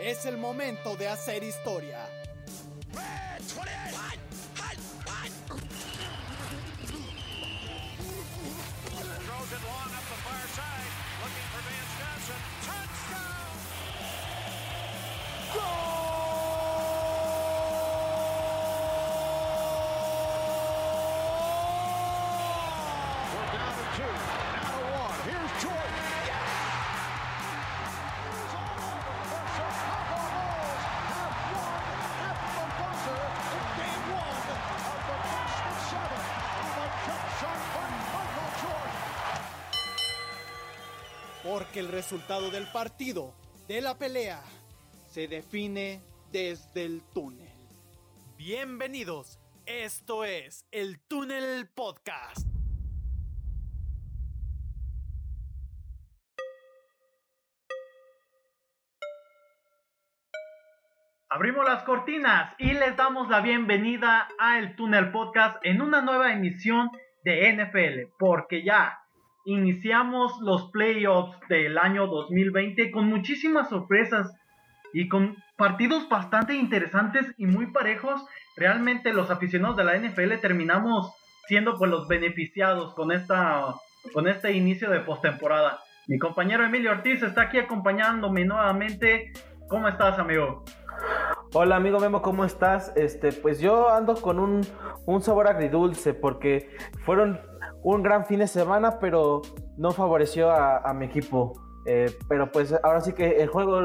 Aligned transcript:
Es 0.00 0.26
el 0.26 0.36
momento 0.36 0.96
de 0.96 1.08
hacer 1.08 1.42
historia. 1.42 2.06
Porque 41.58 41.80
el 41.80 41.88
resultado 41.88 42.50
del 42.50 42.66
partido, 42.70 43.32
de 43.66 43.80
la 43.80 43.96
pelea, 43.96 44.42
se 45.08 45.26
define 45.26 46.02
desde 46.30 46.84
el 46.84 47.00
túnel. 47.14 47.48
Bienvenidos, 48.36 49.40
esto 49.64 50.26
es 50.26 50.66
el 50.70 51.00
Túnel 51.08 51.66
Podcast. 51.74 52.46
Abrimos 61.30 61.64
las 61.64 61.84
cortinas 61.84 62.54
y 62.58 62.74
les 62.74 62.94
damos 62.98 63.30
la 63.30 63.40
bienvenida 63.40 64.28
a 64.38 64.58
El 64.58 64.76
Túnel 64.76 65.10
Podcast 65.10 65.56
en 65.62 65.80
una 65.80 66.02
nueva 66.02 66.34
emisión 66.34 66.90
de 67.24 67.50
NFL, 67.50 68.12
porque 68.18 68.62
ya 68.62 69.05
iniciamos 69.46 70.38
los 70.40 70.70
playoffs 70.70 71.38
del 71.48 71.78
año 71.78 72.08
2020 72.08 72.90
con 72.90 73.06
muchísimas 73.06 73.68
sorpresas 73.68 74.34
y 74.92 75.08
con 75.08 75.36
partidos 75.56 76.08
bastante 76.08 76.54
interesantes 76.54 77.26
y 77.38 77.46
muy 77.46 77.72
parejos. 77.72 78.22
Realmente 78.56 79.12
los 79.12 79.30
aficionados 79.30 79.76
de 79.76 79.84
la 79.84 79.96
NFL 79.96 80.40
terminamos 80.40 81.12
siendo 81.46 81.78
pues 81.78 81.90
los 81.90 82.08
beneficiados 82.08 82.92
con 82.94 83.12
esta 83.12 83.74
con 84.12 84.28
este 84.28 84.52
inicio 84.52 84.90
de 84.90 85.00
postemporada. 85.00 85.80
Mi 86.08 86.18
compañero 86.18 86.64
Emilio 86.64 86.90
Ortiz 86.90 87.22
está 87.22 87.42
aquí 87.42 87.58
acompañándome 87.58 88.44
nuevamente. 88.44 89.32
¿Cómo 89.68 89.88
estás, 89.88 90.18
amigo? 90.18 90.64
Hola 91.52 91.76
amigo 91.76 92.00
Memo, 92.00 92.20
¿cómo 92.22 92.44
estás? 92.44 92.92
Este, 92.96 93.32
pues 93.32 93.60
yo 93.60 93.90
ando 93.90 94.14
con 94.16 94.38
un, 94.38 94.66
un 95.06 95.22
sabor 95.22 95.46
agridulce 95.46 96.14
porque 96.14 96.70
fueron 97.04 97.40
un 97.86 98.02
gran 98.02 98.26
fin 98.26 98.40
de 98.40 98.48
semana, 98.48 98.98
pero 98.98 99.42
no 99.76 99.92
favoreció 99.92 100.50
a, 100.50 100.92
mi 100.92 101.06
equipo. 101.06 101.52
Eh, 101.86 102.12
pero 102.28 102.50
pues 102.50 102.74
ahora 102.82 103.00
sí 103.00 103.12
que 103.12 103.40
el 103.40 103.46
juego 103.46 103.80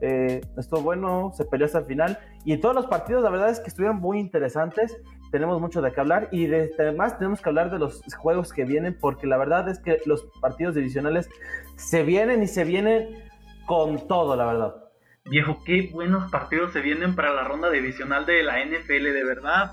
eh, 0.00 0.40
estuvo 0.56 0.80
bueno, 0.80 1.30
se 1.34 1.44
peleó 1.44 1.66
hasta 1.66 1.80
el 1.80 1.84
final. 1.84 2.18
Y 2.46 2.56
todos 2.56 2.74
los 2.74 2.86
partidos, 2.86 3.22
la 3.22 3.28
verdad 3.28 3.50
es 3.50 3.60
que 3.60 3.68
estuvieron 3.68 3.98
muy 3.98 4.18
interesantes. 4.18 4.96
Tenemos 5.30 5.60
mucho 5.60 5.82
de 5.82 5.92
qué 5.92 6.00
hablar. 6.00 6.30
Y 6.32 6.50
además 6.54 7.18
tenemos 7.18 7.42
que 7.42 7.48
hablar 7.50 7.70
de 7.70 7.78
los 7.78 8.00
juegos 8.16 8.50
que 8.50 8.64
vienen, 8.64 8.96
porque 8.98 9.26
la 9.26 9.36
verdad 9.36 9.68
es 9.68 9.78
que 9.78 9.98
los 10.06 10.24
partidos 10.40 10.74
divisionales 10.74 11.28
se 11.76 12.02
vienen 12.02 12.42
y 12.42 12.46
se 12.46 12.64
vienen 12.64 13.10
con 13.66 14.08
todo, 14.08 14.36
la 14.36 14.46
verdad. 14.46 14.74
Viejo, 15.26 15.58
qué 15.66 15.90
buenos 15.92 16.30
partidos 16.30 16.72
se 16.72 16.80
vienen 16.80 17.14
para 17.14 17.34
la 17.34 17.44
ronda 17.44 17.68
divisional 17.70 18.24
de 18.24 18.42
la 18.42 18.64
NFL, 18.64 19.04
de 19.04 19.24
verdad. 19.24 19.72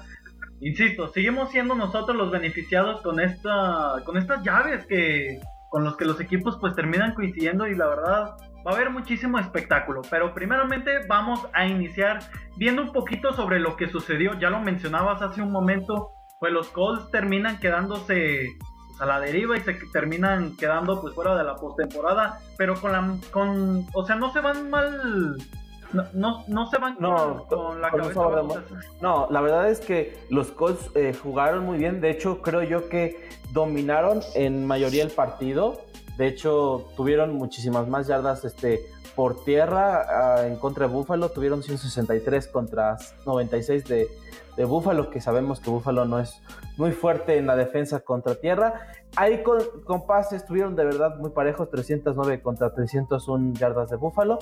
Insisto, 0.62 1.08
seguimos 1.08 1.50
siendo 1.50 1.74
nosotros 1.74 2.16
los 2.16 2.30
beneficiados 2.30 3.02
con 3.02 3.20
esta 3.20 3.96
con 4.06 4.18
estas 4.18 4.44
llaves 4.44 4.86
que 4.86 5.40
con 5.70 5.84
los 5.84 5.98
que 5.98 6.06
los 6.06 6.20
equipos 6.22 6.58
pues 6.62 6.76
terminan 6.76 7.16
coincidiendo 7.16 7.66
y 7.66 7.76
la 7.76 7.88
verdad 7.88 8.36
va 8.66 8.72
a 8.72 8.76
haber 8.76 8.92
muchísimo 8.92 9.40
espectáculo, 9.40 10.02
pero 10.12 10.36
primeramente 10.36 11.00
vamos 11.08 11.48
a 11.54 11.66
iniciar 11.66 12.20
viendo 12.58 12.84
un 12.84 12.92
poquito 12.92 13.34
sobre 13.34 13.60
lo 13.60 13.76
que 13.76 13.88
sucedió, 13.88 14.38
ya 14.40 14.52
lo 14.52 14.60
mencionabas 14.60 15.24
hace 15.24 15.42
un 15.42 15.52
momento, 15.52 16.12
pues 16.40 16.54
los 16.54 16.68
Colts 16.68 17.10
terminan 17.10 17.60
quedándose 17.60 18.50
pues, 18.88 19.02
a 19.02 19.06
la 19.08 19.20
deriva 19.20 19.58
y 19.58 19.62
se 19.62 19.74
terminan 19.92 20.56
quedando 20.58 21.02
pues 21.02 21.16
fuera 21.16 21.36
de 21.36 21.44
la 21.44 21.56
postemporada, 21.56 22.38
pero 22.58 22.80
con 22.80 22.92
la 22.92 23.16
con 23.32 23.88
o 23.94 24.06
sea, 24.06 24.16
no 24.16 24.32
se 24.32 24.42
van 24.42 24.70
mal 24.70 25.38
no, 26.14 26.44
no, 26.48 26.70
se 26.70 26.78
van 26.78 26.96
con, 26.96 27.82
la 27.82 27.92
cabeza. 27.92 28.22
No, 29.02 29.28
la 29.30 29.42
verdad 29.42 29.70
es 29.70 29.80
que 29.80 30.18
los 30.30 30.52
Colts 30.52 30.90
eh, 30.96 31.14
jugaron 31.14 31.66
muy 31.66 31.78
bien. 31.78 32.02
De 32.02 32.10
hecho, 32.10 32.42
creo 32.42 32.64
yo 32.64 32.90
que 32.90 33.28
dominaron 33.52 34.22
en 34.36 34.66
mayoría 34.66 35.04
el 35.04 35.12
partido. 35.12 35.82
De 36.18 36.28
hecho, 36.28 36.88
tuvieron 36.96 37.36
muchísimas 37.36 37.88
más 37.88 38.08
yardas 38.08 38.46
este, 38.46 38.82
por 39.16 39.44
tierra 39.44 40.06
ah, 40.10 40.48
en 40.48 40.56
contra 40.58 40.88
de 40.88 40.94
Buffalo. 40.94 41.30
Tuvieron 41.30 41.64
163 41.64 42.48
contra 42.48 42.98
96 43.26 43.86
de, 43.86 44.08
de 44.58 44.66
Buffalo, 44.66 45.10
que 45.10 45.22
sabemos 45.22 45.60
que 45.60 45.70
Buffalo 45.70 46.06
no 46.06 46.20
es 46.20 46.42
muy 46.78 46.92
fuerte 46.92 47.38
en 47.38 47.48
la 47.48 47.56
defensa 47.56 48.00
contra 48.00 48.36
tierra. 48.36 48.88
Ahí 49.16 49.44
con, 49.44 49.60
con 49.86 50.06
pases 50.06 50.42
estuvieron 50.42 50.76
de 50.76 50.86
verdad 50.86 51.18
muy 51.18 51.32
parejos, 51.32 51.70
309 51.70 52.42
contra 52.42 52.74
301 52.74 53.54
yardas 53.54 53.90
de 53.90 53.98
Buffalo. 53.98 54.40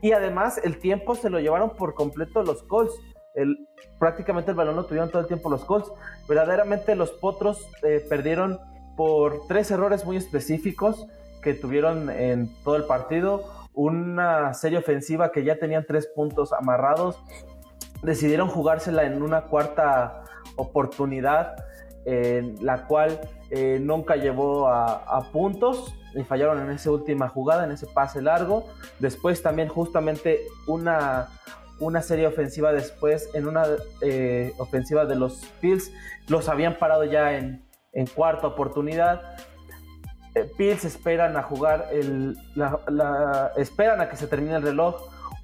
Y 0.00 0.12
además 0.12 0.60
el 0.62 0.78
tiempo 0.78 1.14
se 1.14 1.30
lo 1.30 1.40
llevaron 1.40 1.70
por 1.70 1.94
completo 1.94 2.42
los 2.42 2.62
Colts. 2.62 2.94
El, 3.34 3.68
prácticamente 3.98 4.52
el 4.52 4.56
balón 4.56 4.76
lo 4.76 4.86
tuvieron 4.86 5.10
todo 5.10 5.20
el 5.20 5.28
tiempo 5.28 5.50
los 5.50 5.64
Colts. 5.64 5.90
Verdaderamente 6.28 6.94
los 6.94 7.10
Potros 7.10 7.68
eh, 7.82 8.04
perdieron 8.08 8.58
por 8.96 9.46
tres 9.46 9.70
errores 9.70 10.04
muy 10.04 10.16
específicos 10.16 11.06
que 11.42 11.54
tuvieron 11.54 12.10
en 12.10 12.50
todo 12.64 12.76
el 12.76 12.84
partido. 12.84 13.44
Una 13.76 14.54
serie 14.54 14.78
ofensiva 14.78 15.30
que 15.30 15.44
ya 15.44 15.58
tenían 15.58 15.84
tres 15.86 16.06
puntos 16.06 16.52
amarrados 16.52 17.22
decidieron 18.02 18.48
jugársela 18.48 19.04
en 19.04 19.22
una 19.22 19.42
cuarta 19.42 20.24
oportunidad, 20.56 21.56
en 22.06 22.56
la 22.64 22.86
cual 22.86 23.20
eh, 23.50 23.78
nunca 23.80 24.16
llevó 24.16 24.68
a, 24.68 25.30
puntos 25.30 25.94
y 26.14 26.22
fallaron 26.22 26.60
en 26.60 26.70
esa 26.70 26.90
última 26.90 27.28
jugada, 27.28 27.64
en 27.64 27.72
ese 27.72 27.86
pase 27.86 28.22
largo. 28.22 28.66
Después 28.98 29.42
también 29.42 29.68
justamente 29.68 30.40
una, 30.66 31.28
una 31.78 32.00
serie 32.00 32.26
ofensiva 32.26 32.72
después, 32.72 33.28
en 33.34 33.46
una 33.46 33.66
eh, 34.00 34.52
ofensiva 34.58 35.04
de 35.04 35.16
los 35.16 35.42
Bills, 35.60 35.92
los 36.28 36.48
habían 36.48 36.78
parado 36.78 37.04
ya 37.04 37.36
en, 37.36 37.62
cuarta 38.14 38.46
oportunidad. 38.46 39.36
Eh, 40.36 40.52
Bills 40.58 40.84
esperan 40.84 41.34
a 41.38 41.42
jugar 41.42 41.88
el, 41.92 42.36
esperan 43.56 44.02
a 44.02 44.10
que 44.10 44.16
se 44.16 44.26
termine 44.26 44.56
el 44.56 44.62
reloj 44.62 44.96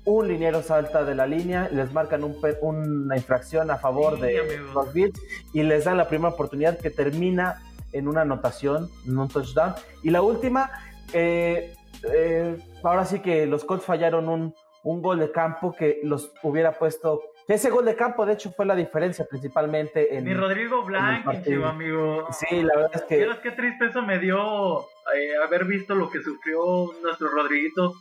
un 0.05 0.29
liniero 0.29 0.63
salta 0.63 1.05
de 1.05 1.15
la 1.15 1.27
línea, 1.27 1.69
les 1.73 1.93
marcan 1.93 2.25
una 2.25 3.17
infracción 3.17 3.71
a 3.71 3.79
favor 3.79 4.19
de 4.21 4.59
los 4.75 4.93
Bills 4.93 5.19
y 5.55 5.63
les 5.63 5.85
dan 5.85 5.97
la 5.97 6.09
primera 6.09 6.35
oportunidad 6.35 6.79
que 6.79 6.91
termina 6.91 7.63
en 7.93 8.09
una 8.09 8.23
anotación, 8.23 8.91
en 9.07 9.19
un 9.19 9.29
touchdown. 9.29 9.75
Y 10.03 10.11
la 10.11 10.21
última, 10.21 10.71
eh, 11.13 11.75
eh, 12.13 12.59
ahora 12.83 13.05
sí 13.05 13.21
que 13.21 13.47
los 13.47 13.65
Colts 13.65 13.85
fallaron 13.85 14.29
un, 14.29 14.55
gol 14.83 15.21
de 15.21 15.31
campo 15.31 15.73
que 15.73 16.01
los 16.03 16.33
hubiera 16.43 16.79
puesto. 16.79 17.23
Ese 17.53 17.69
gol 17.69 17.85
de 17.85 17.95
campo, 17.95 18.25
de 18.25 18.33
hecho, 18.33 18.51
fue 18.51 18.65
la 18.65 18.75
diferencia 18.75 19.27
principalmente 19.27 20.17
en. 20.17 20.25
Mi 20.25 20.33
Rodrigo 20.33 20.83
Blanco, 20.85 21.33
amigo. 21.67 22.27
Sí, 22.33 22.63
la 22.63 22.77
verdad 22.77 22.93
es 22.95 23.03
que. 23.03 23.29
Qué 23.43 23.51
tristeza 23.51 24.01
me 24.01 24.19
dio 24.19 24.81
eh, 24.81 25.37
haber 25.45 25.67
visto 25.67 25.95
lo 25.95 26.09
que 26.09 26.23
sufrió 26.23 26.91
nuestro 27.03 27.29
Rodriguito 27.29 27.93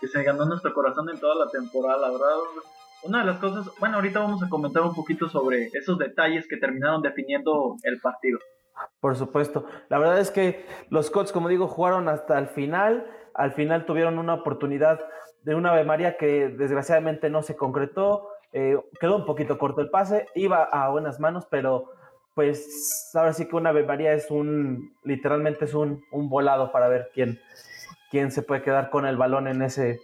que 0.00 0.06
se 0.06 0.22
ganó 0.22 0.44
nuestro 0.44 0.72
corazón 0.72 1.10
en 1.10 1.18
toda 1.18 1.34
la 1.44 1.50
temporada, 1.50 1.98
la 1.98 2.10
verdad. 2.12 2.36
Una 3.02 3.18
de 3.18 3.24
las 3.24 3.38
cosas, 3.40 3.68
bueno, 3.80 3.96
ahorita 3.96 4.20
vamos 4.20 4.44
a 4.44 4.48
comentar 4.48 4.84
un 4.84 4.94
poquito 4.94 5.28
sobre 5.28 5.70
esos 5.72 5.98
detalles 5.98 6.46
que 6.46 6.58
terminaron 6.58 7.02
definiendo 7.02 7.76
el 7.82 7.98
partido. 8.00 8.38
Por 9.00 9.16
supuesto. 9.16 9.66
La 9.88 9.98
verdad 9.98 10.20
es 10.20 10.30
que 10.30 10.64
los 10.88 11.10
Colts, 11.10 11.32
como 11.32 11.48
digo, 11.48 11.66
jugaron 11.66 12.08
hasta 12.08 12.38
el 12.38 12.46
final. 12.46 13.10
Al 13.34 13.54
final 13.54 13.86
tuvieron 13.86 14.20
una 14.20 14.34
oportunidad 14.34 15.00
de 15.42 15.56
una 15.56 15.72
Ave 15.72 15.82
María 15.84 16.16
que 16.16 16.48
desgraciadamente 16.48 17.28
no 17.28 17.42
se 17.42 17.56
concretó. 17.56 18.29
Eh, 18.52 18.76
quedó 19.00 19.16
un 19.16 19.26
poquito 19.26 19.58
corto 19.58 19.80
el 19.80 19.90
pase. 19.90 20.26
Iba 20.34 20.64
a 20.64 20.88
buenas 20.88 21.20
manos, 21.20 21.46
pero 21.50 21.90
pues 22.34 23.10
ahora 23.14 23.32
sí 23.32 23.46
que 23.46 23.56
una 23.56 23.72
María 23.72 24.12
es 24.12 24.30
un, 24.30 24.94
literalmente 25.04 25.64
es 25.64 25.74
un, 25.74 26.02
un 26.12 26.28
volado 26.28 26.72
para 26.72 26.88
ver 26.88 27.10
quién, 27.12 27.38
quién 28.10 28.30
se 28.30 28.42
puede 28.42 28.62
quedar 28.62 28.90
con 28.90 29.06
el 29.06 29.16
balón 29.16 29.48
en, 29.48 29.62
ese, 29.62 30.00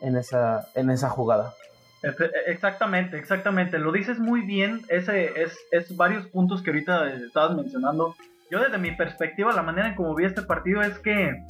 en, 0.00 0.16
esa, 0.16 0.66
en 0.74 0.90
esa 0.90 1.08
jugada. 1.08 1.54
Exactamente, 2.46 3.16
exactamente. 3.18 3.78
Lo 3.78 3.92
dices 3.92 4.18
muy 4.18 4.42
bien. 4.42 4.82
Ese 4.88 5.42
es, 5.42 5.58
es 5.70 5.96
varios 5.96 6.26
puntos 6.28 6.62
que 6.62 6.70
ahorita 6.70 7.12
estabas 7.14 7.56
mencionando. 7.56 8.14
Yo 8.50 8.60
desde 8.60 8.78
mi 8.78 8.92
perspectiva, 8.92 9.52
la 9.52 9.62
manera 9.62 9.88
en 9.88 9.94
como 9.96 10.14
vi 10.14 10.24
este 10.24 10.42
partido 10.42 10.82
es 10.82 10.98
que 10.98 11.44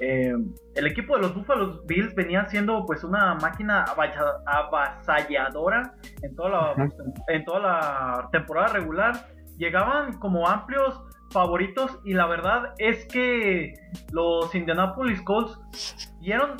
eh, 0.00 0.34
el 0.74 0.86
equipo 0.86 1.16
de 1.16 1.22
los 1.22 1.34
Buffalo 1.34 1.82
Bills 1.86 2.14
venía 2.14 2.46
siendo 2.46 2.84
pues 2.86 3.04
una 3.04 3.34
máquina 3.34 3.84
avasalladora 4.46 5.94
en 6.22 6.34
toda 6.34 6.48
la, 6.50 6.88
en 7.28 7.44
toda 7.44 7.60
la 7.60 8.28
temporada 8.32 8.68
regular. 8.68 9.26
Llegaban 9.58 10.18
como 10.18 10.48
amplios 10.48 11.00
favoritos 11.30 11.98
y 12.04 12.14
la 12.14 12.26
verdad 12.26 12.74
es 12.78 13.06
que 13.06 13.74
los 14.12 14.54
Indianapolis 14.54 15.20
Colts 15.22 15.58
dieron, 16.20 16.56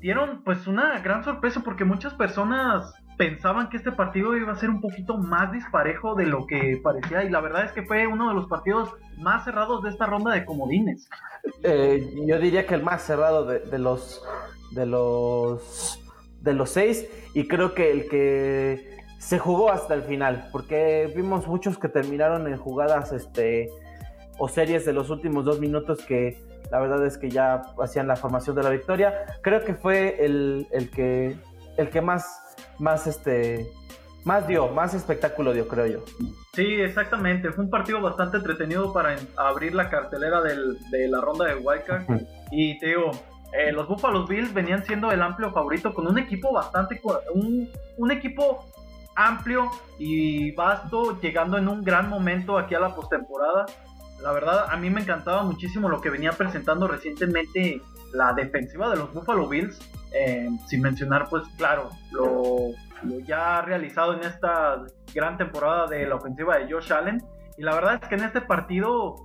dieron 0.00 0.42
pues 0.44 0.66
una 0.66 0.98
gran 1.00 1.24
sorpresa 1.24 1.62
porque 1.64 1.84
muchas 1.84 2.14
personas 2.14 2.94
pensaban 3.18 3.68
que 3.68 3.76
este 3.76 3.90
partido 3.90 4.36
iba 4.36 4.52
a 4.52 4.56
ser 4.56 4.70
un 4.70 4.80
poquito 4.80 5.18
más 5.18 5.52
disparejo 5.52 6.14
de 6.14 6.24
lo 6.24 6.46
que 6.46 6.80
parecía 6.82 7.24
y 7.24 7.30
la 7.30 7.40
verdad 7.40 7.64
es 7.64 7.72
que 7.72 7.82
fue 7.82 8.06
uno 8.06 8.28
de 8.28 8.34
los 8.34 8.46
partidos 8.46 8.90
más 9.18 9.44
cerrados 9.44 9.82
de 9.82 9.90
esta 9.90 10.06
ronda 10.06 10.32
de 10.32 10.44
comodines. 10.44 11.10
Eh, 11.64 12.08
yo 12.26 12.38
diría 12.38 12.66
que 12.66 12.76
el 12.76 12.82
más 12.84 13.02
cerrado 13.02 13.44
de, 13.44 13.78
los 13.78 14.24
de 14.70 14.86
los 14.86 16.00
de 16.40 16.54
los 16.54 16.70
seis 16.70 17.08
y 17.34 17.48
creo 17.48 17.74
que 17.74 17.90
el 17.90 18.08
que 18.08 18.96
se 19.18 19.40
jugó 19.40 19.72
hasta 19.72 19.94
el 19.94 20.02
final 20.02 20.48
porque 20.52 21.12
vimos 21.16 21.48
muchos 21.48 21.76
que 21.76 21.88
terminaron 21.88 22.46
en 22.46 22.56
jugadas 22.56 23.12
este 23.12 23.68
o 24.38 24.46
series 24.46 24.86
de 24.86 24.92
los 24.92 25.10
últimos 25.10 25.44
dos 25.44 25.58
minutos 25.58 26.04
que 26.06 26.40
la 26.70 26.78
verdad 26.78 27.04
es 27.04 27.18
que 27.18 27.28
ya 27.28 27.62
hacían 27.82 28.06
la 28.06 28.14
formación 28.14 28.54
de 28.54 28.62
la 28.62 28.70
victoria 28.70 29.26
creo 29.42 29.64
que 29.64 29.74
fue 29.74 30.24
el, 30.24 30.68
el 30.70 30.88
que 30.90 31.36
el 31.76 31.90
que 31.90 32.00
más 32.00 32.47
más 32.78 33.06
este 33.06 33.70
más 34.24 34.46
dio, 34.46 34.68
más 34.68 34.92
espectáculo 34.94 35.52
dio, 35.52 35.66
creo 35.68 35.86
yo. 35.86 36.04
Sí, 36.52 36.66
exactamente. 36.80 37.50
Fue 37.50 37.64
un 37.64 37.70
partido 37.70 38.00
bastante 38.00 38.36
entretenido 38.36 38.92
para 38.92 39.16
abrir 39.36 39.74
la 39.74 39.88
cartelera 39.88 40.42
de 40.42 41.08
la 41.08 41.20
ronda 41.20 41.46
de 41.46 41.54
Wildcard. 41.54 42.04
Y 42.50 42.78
te 42.78 42.88
digo, 42.88 43.10
eh, 43.52 43.72
los 43.72 43.88
Buffalo 43.88 44.26
Bills 44.26 44.52
venían 44.52 44.84
siendo 44.84 45.10
el 45.10 45.22
amplio 45.22 45.50
favorito 45.52 45.94
con 45.94 46.06
un 46.06 46.18
equipo 46.18 46.52
bastante. 46.52 47.00
Un, 47.32 47.70
un 47.96 48.10
equipo 48.10 48.66
amplio 49.14 49.70
y 49.98 50.52
vasto, 50.52 51.18
llegando 51.20 51.56
en 51.56 51.66
un 51.66 51.82
gran 51.82 52.08
momento 52.08 52.58
aquí 52.58 52.74
a 52.74 52.80
la 52.80 52.94
postemporada. 52.94 53.66
La 54.22 54.32
verdad, 54.32 54.66
a 54.68 54.76
mí 54.76 54.90
me 54.90 55.00
encantaba 55.00 55.42
muchísimo 55.42 55.88
lo 55.88 56.00
que 56.00 56.10
venía 56.10 56.32
presentando 56.32 56.86
recientemente 56.86 57.80
la 58.12 58.32
defensiva 58.32 58.90
de 58.90 58.96
los 58.96 59.12
Buffalo 59.12 59.48
Bills. 59.48 59.78
Eh, 60.12 60.48
sin 60.66 60.80
mencionar, 60.80 61.28
pues 61.28 61.46
claro, 61.58 61.90
lo, 62.12 62.70
ya 63.26 63.60
realizado 63.62 64.14
en 64.14 64.20
esta 64.20 64.84
gran 65.14 65.36
temporada 65.36 65.86
de 65.86 66.06
la 66.06 66.14
ofensiva 66.16 66.58
de 66.58 66.72
Josh 66.72 66.92
Allen. 66.92 67.22
Y 67.56 67.62
la 67.62 67.74
verdad 67.74 68.00
es 68.02 68.08
que 68.08 68.14
en 68.14 68.24
este 68.24 68.40
partido, 68.40 69.16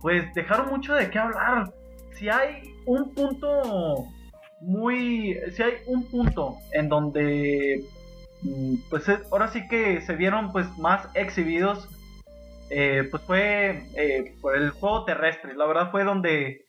pues 0.00 0.32
dejaron 0.34 0.68
mucho 0.68 0.94
de 0.94 1.10
qué 1.10 1.18
hablar. 1.18 1.72
Si 2.12 2.28
hay 2.28 2.74
un 2.86 3.14
punto 3.14 4.06
muy. 4.60 5.38
Si 5.52 5.62
hay 5.62 5.74
un 5.86 6.04
punto 6.10 6.56
en 6.72 6.88
donde. 6.88 7.84
Mm, 8.42 8.76
pues 8.90 9.04
ahora 9.30 9.48
sí 9.48 9.66
que 9.68 10.00
se 10.02 10.16
vieron 10.16 10.52
pues 10.52 10.66
más 10.78 11.08
exhibidos. 11.14 11.88
Eh, 12.68 13.06
pues 13.10 13.22
fue 13.22 13.84
eh, 13.96 14.34
por 14.40 14.56
el 14.56 14.70
juego 14.70 15.04
terrestre. 15.04 15.54
La 15.54 15.66
verdad 15.66 15.90
fue 15.90 16.04
donde 16.04 16.65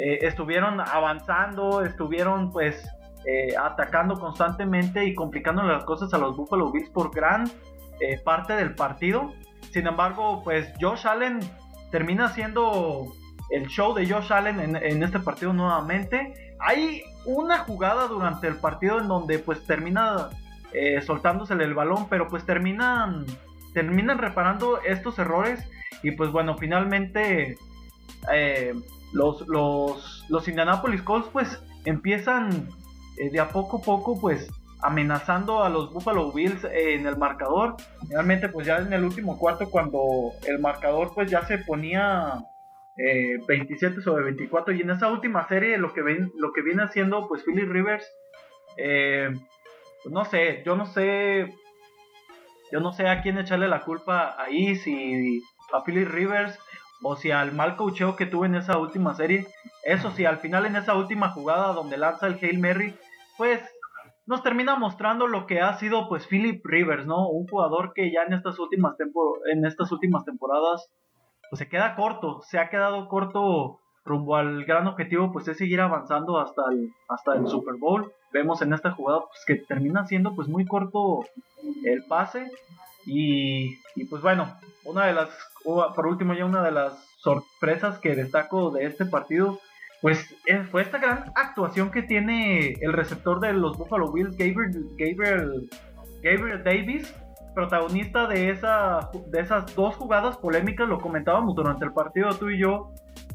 eh, 0.00 0.20
estuvieron 0.22 0.80
avanzando, 0.80 1.82
estuvieron 1.82 2.52
pues 2.52 2.88
eh, 3.26 3.54
atacando 3.56 4.14
constantemente 4.14 5.04
y 5.04 5.14
complicando 5.14 5.62
las 5.64 5.84
cosas 5.84 6.14
a 6.14 6.18
los 6.18 6.36
Buffalo 6.36 6.70
Bills 6.70 6.88
por 6.90 7.12
gran 7.12 7.50
eh, 8.00 8.20
parte 8.24 8.54
del 8.54 8.74
partido. 8.76 9.32
Sin 9.72 9.88
embargo, 9.88 10.42
pues 10.44 10.72
Josh 10.80 11.06
Allen 11.06 11.40
termina 11.90 12.28
siendo 12.28 13.12
el 13.50 13.66
show 13.66 13.92
de 13.92 14.08
Josh 14.08 14.32
Allen 14.32 14.76
en, 14.76 15.02
este 15.02 15.18
partido 15.18 15.52
nuevamente. 15.52 16.54
Hay 16.60 17.02
una 17.24 17.58
jugada 17.58 18.06
durante 18.06 18.46
el 18.46 18.56
partido 18.56 19.00
en 19.00 19.08
donde 19.08 19.38
pues 19.38 19.64
termina 19.64 20.28
soltándosele 21.04 21.64
el 21.64 21.72
balón, 21.72 22.08
pero 22.10 22.28
pues 22.28 22.44
terminan, 22.44 23.24
terminan 23.72 24.18
reparando 24.18 24.80
estos 24.82 25.18
errores 25.18 25.66
y 26.02 26.10
pues 26.10 26.30
bueno, 26.30 26.56
finalmente 26.58 27.56
los, 29.12 29.46
los, 29.48 30.24
los 30.28 30.48
Indianapolis 30.48 31.02
Colts 31.02 31.28
pues 31.32 31.62
empiezan 31.84 32.68
eh, 33.18 33.30
de 33.30 33.40
a 33.40 33.48
poco 33.48 33.78
a 33.78 33.82
poco 33.82 34.20
pues 34.20 34.48
amenazando 34.80 35.64
a 35.64 35.68
los 35.68 35.92
Buffalo 35.92 36.32
Bills 36.32 36.64
en 36.64 37.06
el 37.06 37.16
marcador. 37.16 37.76
Realmente 38.08 38.48
pues 38.48 38.66
ya 38.66 38.78
en 38.78 38.92
el 38.92 39.04
último 39.04 39.38
cuarto 39.38 39.70
cuando 39.70 40.02
el 40.46 40.58
marcador 40.58 41.12
pues 41.14 41.30
ya 41.30 41.44
se 41.46 41.58
ponía 41.58 42.44
27 43.46 44.00
eh, 44.00 44.02
sobre 44.02 44.24
24 44.24 44.74
y 44.74 44.82
en 44.82 44.90
esa 44.90 45.08
última 45.08 45.46
serie 45.48 45.78
lo 45.78 45.92
que, 45.92 46.02
ven, 46.02 46.32
lo 46.36 46.52
que 46.52 46.62
viene 46.62 46.82
haciendo 46.82 47.28
pues 47.28 47.44
Philly 47.44 47.64
Rivers 47.64 48.04
eh, 48.76 49.30
pues, 50.02 50.12
no 50.12 50.24
sé, 50.24 50.62
yo 50.64 50.76
no 50.76 50.86
sé 50.86 51.54
yo 52.70 52.80
no 52.80 52.92
sé 52.92 53.08
a 53.08 53.22
quién 53.22 53.38
echarle 53.38 53.68
la 53.68 53.82
culpa 53.82 54.36
ahí, 54.38 54.76
si 54.76 55.42
a 55.72 55.82
Philly 55.84 56.04
Rivers 56.04 56.58
o 57.02 57.16
si 57.16 57.30
al 57.30 57.52
mal 57.52 57.76
cocheo 57.76 58.16
que 58.16 58.26
tuve 58.26 58.46
en 58.46 58.56
esa 58.56 58.78
última 58.78 59.14
serie. 59.14 59.46
Eso 59.84 60.10
sí, 60.10 60.24
al 60.24 60.38
final 60.38 60.66
en 60.66 60.76
esa 60.76 60.94
última 60.94 61.30
jugada 61.30 61.72
donde 61.72 61.96
lanza 61.96 62.26
el 62.26 62.38
Hail 62.42 62.58
Mary, 62.58 62.94
pues 63.36 63.60
nos 64.26 64.42
termina 64.42 64.76
mostrando 64.76 65.26
lo 65.26 65.46
que 65.46 65.60
ha 65.60 65.72
sido 65.78 66.08
pues 66.08 66.26
Philip 66.26 66.64
Rivers, 66.64 67.06
¿no? 67.06 67.28
Un 67.28 67.46
jugador 67.46 67.92
que 67.94 68.12
ya 68.12 68.22
en 68.24 68.34
estas 68.34 68.58
últimas, 68.58 68.94
en 69.50 69.64
estas 69.64 69.90
últimas 69.90 70.24
temporadas 70.24 70.90
pues 71.48 71.60
se 71.60 71.68
queda 71.68 71.96
corto, 71.96 72.42
se 72.42 72.58
ha 72.58 72.68
quedado 72.68 73.08
corto 73.08 73.80
rumbo 74.04 74.36
al 74.36 74.64
gran 74.64 74.86
objetivo 74.86 75.32
pues 75.32 75.48
es 75.48 75.56
seguir 75.56 75.80
avanzando 75.80 76.38
hasta 76.38 76.62
el, 76.70 76.92
hasta 77.08 77.34
el 77.34 77.46
Super 77.46 77.76
Bowl. 77.76 78.12
Vemos 78.32 78.60
en 78.60 78.74
esta 78.74 78.90
jugada 78.90 79.20
pues 79.20 79.44
que 79.46 79.54
termina 79.54 80.04
siendo 80.06 80.34
pues 80.34 80.48
muy 80.48 80.66
corto 80.66 81.24
el 81.84 82.04
pase 82.04 82.50
y, 83.08 83.78
y 83.96 84.04
pues 84.04 84.22
bueno, 84.22 84.54
una 84.84 85.06
de 85.06 85.14
las 85.14 85.28
por 85.64 86.06
último 86.06 86.34
ya 86.34 86.44
una 86.44 86.62
de 86.62 86.70
las 86.70 86.92
sorpresas 87.18 87.98
que 87.98 88.14
destaco 88.14 88.70
de 88.70 88.86
este 88.86 89.04
partido, 89.06 89.60
pues 90.00 90.34
fue 90.70 90.82
esta 90.82 90.98
gran 90.98 91.24
actuación 91.34 91.90
que 91.90 92.02
tiene 92.02 92.74
el 92.80 92.92
receptor 92.92 93.40
de 93.40 93.52
los 93.52 93.76
Buffalo 93.76 94.12
Bills, 94.12 94.36
Gabriel, 94.36 94.88
Gabriel, 94.96 95.68
Gabriel 96.22 96.62
Davis, 96.64 97.14
protagonista 97.54 98.26
de, 98.28 98.50
esa, 98.50 99.10
de 99.26 99.40
esas 99.40 99.74
dos 99.74 99.96
jugadas 99.96 100.36
polémicas, 100.36 100.88
lo 100.88 101.00
comentábamos 101.00 101.54
durante 101.56 101.84
el 101.84 101.92
partido 101.92 102.30
tú 102.34 102.50
y 102.50 102.60
yo. 102.60 102.92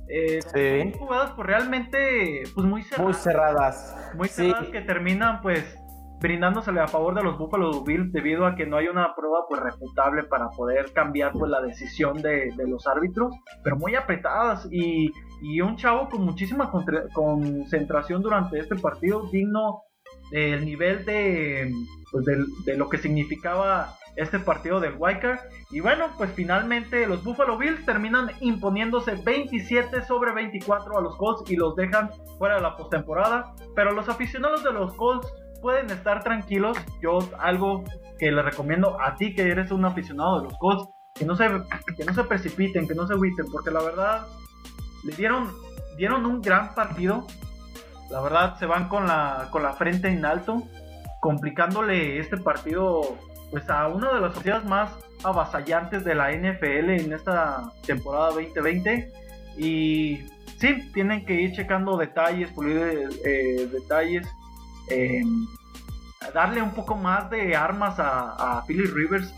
Eh, 0.07 0.93
jugadas 0.97 1.31
pues 1.35 1.47
realmente 1.47 2.43
pues 2.53 2.65
muy 2.65 2.83
cerradas. 2.83 3.05
Muy 3.05 3.13
cerradas. 3.13 3.95
Muy 4.15 4.27
cerradas 4.27 4.67
que 4.67 4.81
terminan 4.81 5.41
pues 5.41 5.77
brindándosele 6.23 6.79
a 6.79 6.87
favor 6.87 7.13
de 7.13 7.21
los 7.21 7.37
Buffalo 7.37 7.83
Bills 7.83 8.13
debido 8.13 8.45
a 8.45 8.55
que 8.55 8.65
no 8.65 8.77
hay 8.77 8.87
una 8.87 9.13
prueba 9.13 9.45
pues 9.49 9.61
refutable 9.61 10.23
para 10.23 10.49
poder 10.51 10.93
cambiar 10.93 11.33
pues 11.33 11.51
la 11.51 11.61
decisión 11.61 12.21
de, 12.21 12.49
los 12.65 12.87
árbitros, 12.87 13.35
pero 13.61 13.75
muy 13.75 13.95
apretadas 13.95 14.65
y, 14.71 15.11
un 15.61 15.75
chavo 15.75 16.07
con 16.07 16.23
muchísima 16.23 16.71
concentración 17.13 18.21
durante 18.21 18.57
este 18.57 18.77
partido, 18.77 19.27
digno 19.29 19.81
del 20.31 20.63
nivel 20.63 21.03
de, 21.03 21.69
pues, 22.09 22.25
de, 22.25 22.77
lo 22.77 22.87
que 22.87 22.97
significaba 22.99 23.97
este 24.15 24.39
partido 24.39 24.79
del 24.79 24.95
Wildcard. 24.97 25.39
Y 25.71 25.81
bueno, 25.81 26.05
pues 26.17 26.31
finalmente 26.31 27.05
los 27.05 27.21
Buffalo 27.21 27.57
Bills 27.57 27.85
terminan 27.85 28.31
imponiéndose 28.39 29.15
27 29.15 30.03
sobre 30.05 30.31
24 30.31 30.97
a 30.97 31.01
los 31.01 31.17
Colts 31.17 31.51
y 31.51 31.57
los 31.57 31.75
dejan 31.75 32.11
fuera 32.37 32.55
de 32.55 32.61
la 32.61 32.77
postemporada. 32.77 33.53
Pero 33.75 33.91
los 33.91 34.07
aficionados 34.07 34.63
de 34.63 34.71
los 34.71 34.93
Colts 34.95 35.27
pueden 35.63 35.89
estar 35.89 36.23
tranquilos. 36.23 36.77
Yo 37.01 37.19
algo 37.39 37.85
que 38.19 38.31
les 38.31 38.45
recomiendo 38.45 39.01
a 39.01 39.15
ti 39.15 39.33
que 39.33 39.49
eres 39.49 39.71
un 39.71 39.85
aficionado 39.85 40.41
de 40.41 40.49
los 40.49 40.57
Colts, 40.59 40.89
que 41.15 41.25
no 41.25 41.35
se, 41.35 41.49
que 41.97 42.03
no 42.03 42.13
se 42.13 42.23
precipiten, 42.25 42.87
que 42.87 42.93
no 42.93 43.07
se 43.07 43.13
agüiten, 43.13 43.45
porque 43.51 43.71
la 43.71 43.81
verdad 43.81 44.27
le 45.05 45.15
dieron, 45.15 45.49
dieron 45.97 46.25
un 46.25 46.41
gran 46.41 46.75
partido. 46.75 47.25
La 48.11 48.21
verdad 48.21 48.57
se 48.59 48.65
van 48.65 48.89
con 48.89 49.07
la, 49.07 49.47
con 49.49 49.63
la 49.63 49.73
frente 49.73 50.09
en 50.09 50.25
alto, 50.25 50.61
complicándole 51.21 52.19
este 52.19 52.37
partido 52.37 53.17
pues 53.49 53.69
a 53.69 53.87
una 53.87 54.13
de 54.13 54.19
las 54.19 54.33
sociedades 54.35 54.65
más 54.65 54.91
avasallantes 55.23 56.03
de 56.03 56.13
la 56.13 56.31
NFL 56.31 56.89
en 56.89 57.13
esta 57.13 57.71
temporada 57.85 58.31
2020. 58.31 59.13
Y 59.57 60.27
sí, 60.57 60.91
tienen 60.93 61.25
que 61.25 61.35
ir 61.39 61.53
checando 61.53 61.95
detalles, 61.95 62.51
pulir 62.51 63.09
eh, 63.23 63.69
detalles 63.71 64.27
eh, 64.89 65.23
darle 66.33 66.61
un 66.61 66.71
poco 66.71 66.95
más 66.95 67.29
de 67.29 67.55
armas 67.55 67.99
a, 67.99 68.57
a 68.57 68.65
Philly 68.65 68.85
Rivers 68.85 69.33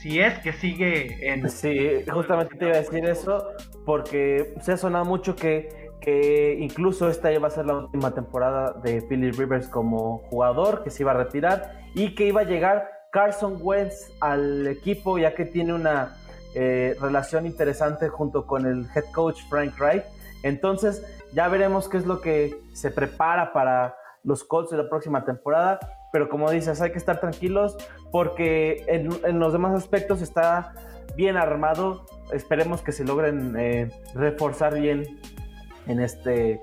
si 0.00 0.20
es 0.20 0.38
que 0.38 0.52
sigue 0.52 1.28
en... 1.28 1.50
Sí, 1.50 2.04
justamente 2.12 2.54
te 2.56 2.66
iba 2.66 2.76
a 2.76 2.80
decir 2.80 3.04
eso 3.06 3.44
porque 3.84 4.54
se 4.62 4.72
ha 4.72 4.76
sonado 4.76 5.04
mucho 5.04 5.34
que, 5.34 5.90
que 6.00 6.56
incluso 6.60 7.08
esta 7.08 7.32
iba 7.32 7.48
a 7.48 7.50
ser 7.50 7.66
la 7.66 7.74
última 7.78 8.12
temporada 8.12 8.72
de 8.84 9.02
Philly 9.02 9.32
Rivers 9.32 9.68
como 9.68 10.18
jugador, 10.30 10.84
que 10.84 10.90
se 10.90 11.02
iba 11.02 11.12
a 11.12 11.16
retirar 11.16 11.80
y 11.94 12.14
que 12.14 12.26
iba 12.26 12.42
a 12.42 12.44
llegar 12.44 12.88
Carson 13.10 13.58
Wentz 13.60 14.12
al 14.20 14.66
equipo 14.66 15.18
ya 15.18 15.34
que 15.34 15.44
tiene 15.44 15.72
una 15.72 16.16
eh, 16.54 16.94
relación 17.00 17.46
interesante 17.46 18.08
junto 18.08 18.46
con 18.46 18.64
el 18.66 18.86
head 18.94 19.10
coach 19.12 19.40
Frank 19.48 19.74
Wright 19.78 20.04
Entonces, 20.42 21.04
ya 21.32 21.48
veremos 21.48 21.88
qué 21.88 21.96
es 21.96 22.06
lo 22.06 22.20
que 22.20 22.56
se 22.74 22.90
prepara 22.90 23.52
para 23.52 23.96
los 24.26 24.44
Colts 24.44 24.70
de 24.70 24.76
la 24.76 24.90
próxima 24.90 25.24
temporada. 25.24 25.78
Pero 26.12 26.28
como 26.28 26.50
dices, 26.50 26.82
hay 26.82 26.92
que 26.92 26.98
estar 26.98 27.20
tranquilos 27.20 27.76
porque 28.12 28.84
en, 28.88 29.38
los 29.38 29.52
demás 29.52 29.74
aspectos 29.74 30.20
está 30.20 30.74
bien 31.16 31.38
armado. 31.38 32.04
Esperemos 32.32 32.82
que 32.82 32.92
se 32.92 33.04
logren 33.04 33.54
eh, 33.58 33.90
reforzar 34.14 34.78
bien 34.78 35.18
en 35.86 36.00
este 36.00 36.60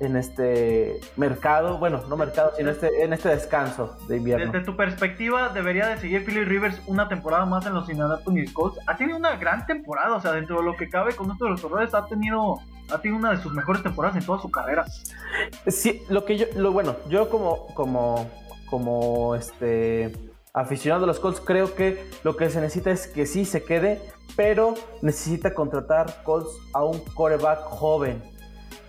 en 0.00 0.16
este 0.16 1.00
mercado, 1.16 1.78
bueno, 1.78 2.02
no 2.08 2.16
mercado, 2.16 2.52
sino 2.56 2.70
este, 2.70 3.04
en 3.04 3.12
este 3.12 3.28
descanso 3.28 3.96
de 4.08 4.16
invierno. 4.16 4.52
Desde 4.52 4.64
tu 4.64 4.76
perspectiva, 4.76 5.50
¿debería 5.50 5.86
de 5.86 5.98
seguir 5.98 6.24
Philly 6.24 6.44
Rivers 6.44 6.80
una 6.86 7.08
temporada 7.08 7.46
más 7.46 7.64
en 7.66 7.74
los 7.74 7.88
Indianapolis 7.88 8.52
Colts? 8.52 8.78
Ha 8.86 8.96
tenido 8.96 9.18
una 9.18 9.36
gran 9.36 9.66
temporada, 9.66 10.16
o 10.16 10.20
sea, 10.20 10.32
dentro 10.32 10.58
de 10.58 10.64
lo 10.64 10.76
que 10.76 10.88
cabe 10.88 11.14
con 11.14 11.30
esto 11.30 11.44
de 11.44 11.52
los 11.52 11.64
horrores, 11.64 11.94
ha 11.94 12.06
tenido, 12.06 12.58
ha 12.90 12.98
tenido 13.00 13.18
una 13.18 13.32
de 13.32 13.42
sus 13.42 13.52
mejores 13.52 13.82
temporadas 13.82 14.16
en 14.16 14.26
toda 14.26 14.40
su 14.40 14.50
carrera. 14.50 14.84
Sí, 15.66 16.02
lo 16.08 16.24
que 16.24 16.36
yo, 16.36 16.46
lo 16.56 16.72
bueno, 16.72 16.96
yo 17.08 17.28
como, 17.30 17.66
como, 17.74 18.30
como 18.70 19.34
este 19.34 20.12
aficionado 20.52 21.02
de 21.02 21.06
los 21.08 21.18
Colts, 21.18 21.40
creo 21.40 21.74
que 21.74 22.08
lo 22.22 22.36
que 22.36 22.48
se 22.50 22.60
necesita 22.60 22.90
es 22.90 23.08
que 23.08 23.26
sí 23.26 23.44
se 23.44 23.64
quede, 23.64 24.00
pero 24.36 24.74
necesita 25.02 25.52
contratar 25.54 26.22
Colts 26.22 26.50
a 26.72 26.84
un 26.84 27.00
coreback 27.14 27.60
joven 27.60 28.34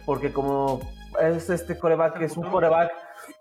porque 0.06 0.32
como 0.32 0.82
es 1.22 1.50
este 1.50 1.78
coreback 1.78 2.22
es 2.22 2.38
un 2.38 2.50
coreback 2.50 2.92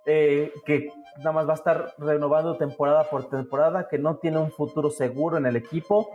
eh, 0.07 0.53
que 0.65 0.89
nada 1.19 1.33
más 1.33 1.49
va 1.49 1.53
a 1.53 1.57
estar 1.57 1.95
renovando 1.99 2.57
temporada 2.57 3.05
por 3.05 3.29
temporada, 3.29 3.89
que 3.89 3.99
no 3.99 4.17
tiene 4.17 4.39
un 4.39 4.51
futuro 4.51 4.91
seguro 4.91 5.37
en 5.37 5.47
el 5.47 5.57
equipo 5.57 6.11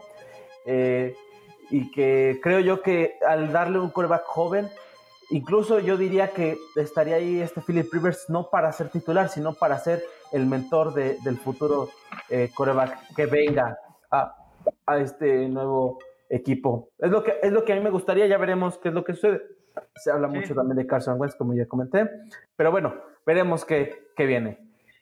eh, 0.65 1.15
y 1.69 1.91
que 1.91 2.39
creo 2.41 2.59
yo 2.59 2.81
que 2.81 3.17
al 3.27 3.51
darle 3.51 3.79
un 3.79 3.89
coreback 3.89 4.23
joven, 4.25 4.67
incluso 5.29 5.79
yo 5.79 5.97
diría 5.97 6.29
que 6.29 6.57
estaría 6.75 7.15
ahí 7.15 7.41
este 7.41 7.61
Philip 7.61 7.91
Rivers 7.91 8.29
no 8.29 8.49
para 8.49 8.71
ser 8.71 8.89
titular, 8.89 9.29
sino 9.29 9.53
para 9.53 9.77
ser 9.77 10.03
el 10.31 10.45
mentor 10.45 10.93
del 10.93 11.37
futuro 11.37 11.89
eh, 12.29 12.49
coreback 12.53 13.15
que 13.15 13.25
venga 13.25 13.77
a, 14.11 14.35
a 14.85 14.97
este 14.97 15.47
nuevo 15.47 15.99
equipo. 16.29 16.89
Es 16.97 17.09
lo, 17.09 17.23
que, 17.23 17.39
es 17.41 17.51
lo 17.51 17.65
que 17.65 17.73
a 17.73 17.75
mí 17.75 17.81
me 17.81 17.89
gustaría, 17.89 18.27
ya 18.27 18.37
veremos 18.37 18.77
qué 18.77 18.89
es 18.89 18.93
lo 18.93 19.03
que 19.03 19.13
sucede. 19.13 19.41
Se 19.95 20.11
habla 20.11 20.27
mucho 20.27 20.53
también 20.53 20.77
de 20.77 20.87
Carson 20.87 21.19
Wentz, 21.19 21.35
como 21.35 21.53
ya 21.53 21.67
comenté. 21.67 22.09
Pero 22.55 22.71
bueno, 22.71 22.95
veremos 23.25 23.65
qué, 23.65 24.11
qué, 24.15 24.25
viene. 24.25 24.59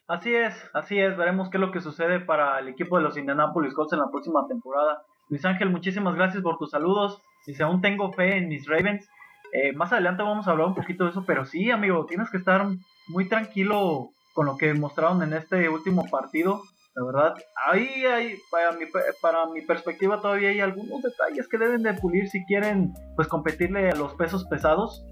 Así 0.08 0.34
es, 0.34 0.54
así 0.74 1.00
es. 1.00 1.18
Veremos 1.18 1.50
qué 1.50 1.58
es 1.58 1.62
lo 1.62 1.72
que 1.72 1.82
sucede 1.82 2.20
para 2.20 2.60
el 2.60 2.70
equipo 2.70 2.98
de 2.98 3.04
los 3.04 3.18
Indianapolis 3.18 3.74
Colts 3.74 3.94
en 3.94 4.00
la 4.00 4.10
próxima 4.10 4.48
temporada. 4.48 5.04
Luis 5.29 5.43
Ángel, 5.46 5.69
muchísimas 5.69 6.15
gracias 6.15 6.41
por 6.41 6.57
tus 6.57 6.72
saludos. 6.72 7.22
Dice, 7.46 7.63
aún 7.63 7.81
tengo 7.81 8.12
fe 8.13 8.38
en 8.38 8.48
mis 8.48 8.67
Ravens. 8.67 9.10
Eh, 9.53 9.74
más 9.74 9.91
adelante 9.91 10.24
vamos 10.24 10.48
a 10.48 10.51
hablar 10.51 10.67
un 10.67 10.75
poquito 10.75 11.05
de 11.05 11.12
eso, 11.12 11.24
pero 11.25 11.46
sí, 11.46 11.72
amigo, 11.72 12.05
tienes 12.05 12.29
que 12.29 12.38
estar 12.38 12.67
muy 13.07 13.27
tranquilo 13.27 14.10
con 14.34 14.46
lo 14.46 14.57
que 14.57 14.74
mostraron 14.74 15.24
en 15.24 15.34
este 15.34 15.69
último 15.69 16.05
partido. 16.10 16.62
La 16.96 17.05
verdad, 17.05 17.36
ahí 17.67 18.05
hay, 18.05 18.38
para 18.50 18.72
mi, 18.72 18.86
para 19.22 19.46
mi 19.48 19.62
perspectiva 19.62 20.19
todavía 20.19 20.50
hay 20.50 20.60
algunos 20.62 21.01
detalles 21.01 21.48
que 21.48 21.57
deben 21.57 21.84
de 21.84 21.93
pulir 21.93 22.27
si 22.27 22.43
quieren 22.46 22.93
pues 23.15 23.27
competirle 23.27 23.89
a 23.89 23.96
los 23.96 24.15
pesos 24.15 24.46
pesados 24.46 25.05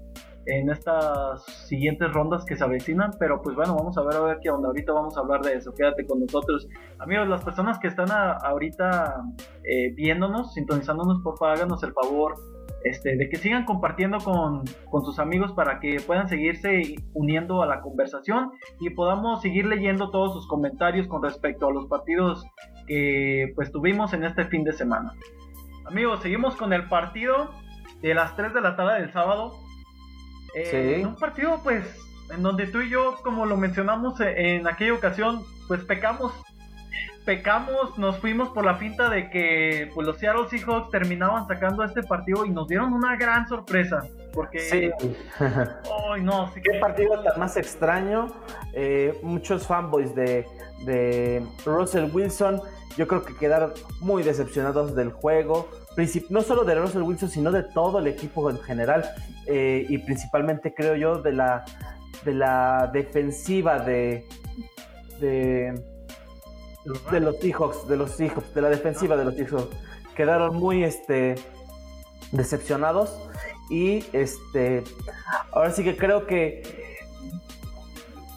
en 0.46 0.70
estas 0.70 1.44
siguientes 1.44 2.12
rondas 2.12 2.44
que 2.44 2.56
se 2.56 2.64
avecinan, 2.64 3.12
pero 3.18 3.42
pues 3.42 3.56
bueno, 3.56 3.74
vamos 3.74 3.98
a 3.98 4.02
ver 4.02 4.16
a 4.16 4.20
ver 4.20 4.38
qué 4.40 4.50
onda, 4.50 4.68
ahorita 4.68 4.92
vamos 4.92 5.16
a 5.16 5.20
hablar 5.20 5.42
de 5.42 5.54
eso, 5.54 5.72
quédate 5.74 6.06
con 6.06 6.20
nosotros. 6.20 6.68
Amigos, 6.98 7.28
las 7.28 7.44
personas 7.44 7.78
que 7.78 7.88
están 7.88 8.08
ahorita 8.10 9.22
eh, 9.64 9.92
viéndonos, 9.94 10.54
sintonizándonos, 10.54 11.20
por 11.22 11.36
favor 11.36 11.56
háganos 11.56 11.82
el 11.82 11.92
favor 11.92 12.34
este, 12.86 13.16
de 13.16 13.28
que 13.28 13.36
sigan 13.36 13.64
compartiendo 13.64 14.18
con, 14.18 14.64
sus 15.04 15.18
amigos 15.18 15.52
para 15.52 15.80
que 15.80 15.96
puedan 16.06 16.28
seguirse 16.28 16.94
uniendo 17.14 17.62
a 17.62 17.66
la 17.66 17.80
conversación 17.80 18.52
y 18.80 18.90
podamos 18.90 19.42
seguir 19.42 19.66
leyendo 19.66 20.10
todos 20.10 20.34
sus 20.34 20.46
comentarios 20.46 21.08
con 21.08 21.22
respecto 21.22 21.66
a 21.66 21.72
los 21.72 21.86
partidos 21.86 22.44
que 22.86 23.52
pues 23.56 23.72
tuvimos 23.72 24.12
en 24.12 24.24
este 24.24 24.44
fin 24.44 24.62
de 24.62 24.72
semana. 24.72 25.12
Amigos, 25.84 26.20
seguimos 26.22 26.54
con 26.54 26.72
el 26.72 26.88
partido 26.88 27.50
de 28.02 28.14
las 28.14 28.36
3 28.36 28.54
de 28.54 28.60
la 28.60 28.76
tarde 28.76 29.00
del 29.00 29.12
sábado. 29.12 29.52
Eh, 30.54 31.02
un 31.04 31.16
partido 31.16 31.60
pues 31.62 31.84
en 32.30 32.42
donde 32.42 32.66
tú 32.66 32.80
y 32.80 32.90
yo, 32.90 33.16
como 33.22 33.46
lo 33.46 33.56
mencionamos 33.56 34.20
en 34.20 34.66
aquella 34.66 34.94
ocasión, 34.94 35.44
pues 35.68 35.84
pecamos 35.84 36.32
pecamos, 37.26 37.98
nos 37.98 38.18
fuimos 38.18 38.50
por 38.50 38.64
la 38.64 38.76
finta 38.76 39.10
de 39.10 39.28
que 39.28 39.90
pues, 39.92 40.06
los 40.06 40.16
Seattle 40.16 40.48
Seahawks 40.48 40.90
terminaban 40.90 41.46
sacando 41.46 41.84
este 41.84 42.02
partido 42.02 42.46
y 42.46 42.50
nos 42.50 42.68
dieron 42.68 42.94
una 42.94 43.16
gran 43.16 43.46
sorpresa. 43.48 44.06
Porque. 44.32 44.60
Sí. 44.60 44.90
no, 46.22 46.50
Qué 46.54 46.78
partido 46.80 47.22
tan 47.22 47.38
más 47.38 47.56
extraño. 47.58 48.28
Eh, 48.72 49.18
muchos 49.22 49.66
fanboys 49.66 50.14
de, 50.14 50.46
de 50.86 51.44
Russell 51.66 52.08
Wilson, 52.12 52.62
yo 52.96 53.06
creo 53.06 53.24
que 53.24 53.36
quedaron 53.36 53.72
muy 54.00 54.22
decepcionados 54.22 54.94
del 54.94 55.10
juego. 55.10 55.68
No 56.28 56.42
solo 56.42 56.64
de 56.64 56.74
Russell 56.74 57.02
Wilson, 57.02 57.30
sino 57.30 57.50
de 57.50 57.62
todo 57.62 57.98
el 57.98 58.06
equipo 58.06 58.50
en 58.50 58.58
general. 58.58 59.04
Eh, 59.46 59.86
y 59.88 59.98
principalmente, 59.98 60.74
creo 60.74 60.96
yo, 60.96 61.22
de 61.22 61.32
la, 61.32 61.64
de 62.24 62.34
la 62.34 62.90
defensiva 62.92 63.78
de. 63.78 64.26
de 65.20 65.74
de 67.10 67.20
los 67.20 67.38
Seahawks, 67.38 67.88
de 67.88 67.96
los 67.96 68.12
Seahawks, 68.12 68.54
de 68.54 68.62
la 68.62 68.70
defensiva 68.70 69.16
de 69.16 69.24
los 69.24 69.34
Seahawks. 69.34 69.76
Quedaron 70.14 70.56
muy 70.56 70.84
este, 70.84 71.34
decepcionados 72.32 73.18
y 73.70 74.04
este, 74.12 74.84
ahora 75.52 75.70
sí 75.72 75.82
que 75.82 75.96
creo 75.96 76.26
que 76.26 76.62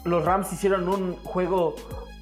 los 0.04 0.24
Rams 0.24 0.52
hicieron 0.52 0.88
un 0.88 1.14
juego 1.16 1.74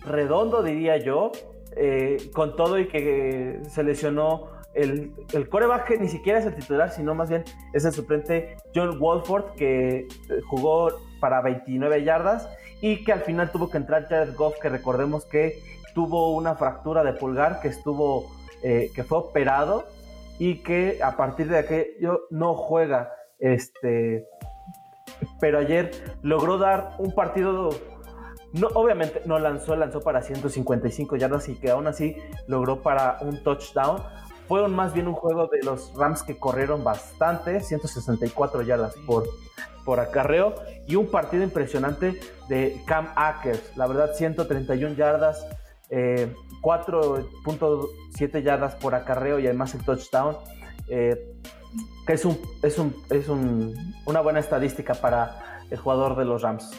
redondo, 0.05 0.63
diría 0.63 0.99
yo, 0.99 1.33
eh, 1.77 2.31
con 2.35 2.57
todo 2.57 2.79
y 2.79 2.89
que 2.89 3.61
se 3.71 3.83
lesionó 3.83 4.58
el, 4.83 5.13
el 5.33 5.49
coreback 5.49 5.99
ni 6.01 6.09
siquiera 6.09 6.39
es 6.39 6.47
el 6.47 6.55
titular, 6.55 6.91
sino 6.91 7.15
más 7.15 7.29
bien 7.29 7.45
es 7.73 7.85
el 7.85 7.93
suplente 7.93 8.57
John 8.75 8.97
Walford, 9.01 9.55
que 9.57 10.01
eh, 10.01 10.09
jugó 10.49 10.91
para 11.21 11.41
29 11.43 12.05
yardas 12.05 12.49
y 12.81 13.05
que 13.05 13.13
al 13.13 13.21
final 13.21 13.51
tuvo 13.51 13.71
que 13.71 13.79
entrar 13.79 14.09
Jared 14.09 14.35
Goff, 14.35 14.59
que 14.61 14.69
recordemos 14.69 15.25
que 15.25 15.61
tuvo 15.95 16.35
una 16.35 16.55
fractura 16.55 17.03
de 17.03 17.13
pulgar 17.13 17.61
que 17.61 17.69
estuvo, 17.69 18.31
eh, 18.63 18.91
que 18.95 19.03
fue 19.05 19.19
operado 19.19 19.87
y 20.39 20.63
que 20.63 21.01
a 21.03 21.17
partir 21.17 21.49
de 21.49 21.59
aquello 21.59 22.21
no 22.31 22.55
juega. 22.55 23.13
Este, 23.41 24.27
pero 25.41 25.59
ayer 25.59 25.91
logró 26.23 26.59
dar 26.59 26.93
un 26.99 27.13
partido, 27.15 27.71
no, 28.53 28.69
obviamente 28.75 29.23
no 29.25 29.39
lanzó, 29.39 29.75
lanzó 29.75 30.01
para 30.01 30.23
155 30.23 31.17
yardas 31.17 31.49
y 31.49 31.57
que 31.57 31.71
aún 31.71 31.87
así 31.87 32.17
logró 32.47 32.83
para 32.83 33.19
un 33.21 33.43
touchdown. 33.43 34.01
Fueron 34.49 34.75
más 34.75 34.93
bien 34.95 35.07
un 35.07 35.15
juego 35.15 35.47
de 35.47 35.63
los 35.63 35.95
Rams 35.95 36.23
que 36.23 36.39
corrieron 36.39 36.83
bastante, 36.83 37.61
164 37.61 38.63
yardas 38.63 38.95
por, 39.07 39.29
por 39.85 40.01
acarreo 40.01 40.55
y 40.87 40.97
un 40.97 41.11
partido 41.11 41.45
impresionante 41.45 42.19
de 42.49 42.81
Cam 42.87 43.13
Akers, 43.15 43.77
la 43.77 43.87
verdad 43.87 44.15
131 44.15 44.95
yardas, 44.95 45.47
4.7 45.91 47.91
eh, 48.21 48.43
yardas 48.43 48.75
por 48.77 48.95
acarreo 48.95 49.39
y 49.39 49.47
además 49.47 49.75
el 49.75 49.85
touchdown, 49.85 50.39
eh, 50.89 51.37
que 52.07 52.15
es, 52.15 52.25
un, 52.25 52.41
es, 52.63 52.79
un, 52.79 52.97
es 53.11 53.29
un, 53.29 53.75
una 54.07 54.23
buena 54.23 54.41
estadística 54.41 54.95
para 54.95 55.61
el 55.71 55.77
jugador 55.77 56.17
de 56.17 56.25
los 56.25 56.41
Rams. 56.41 56.71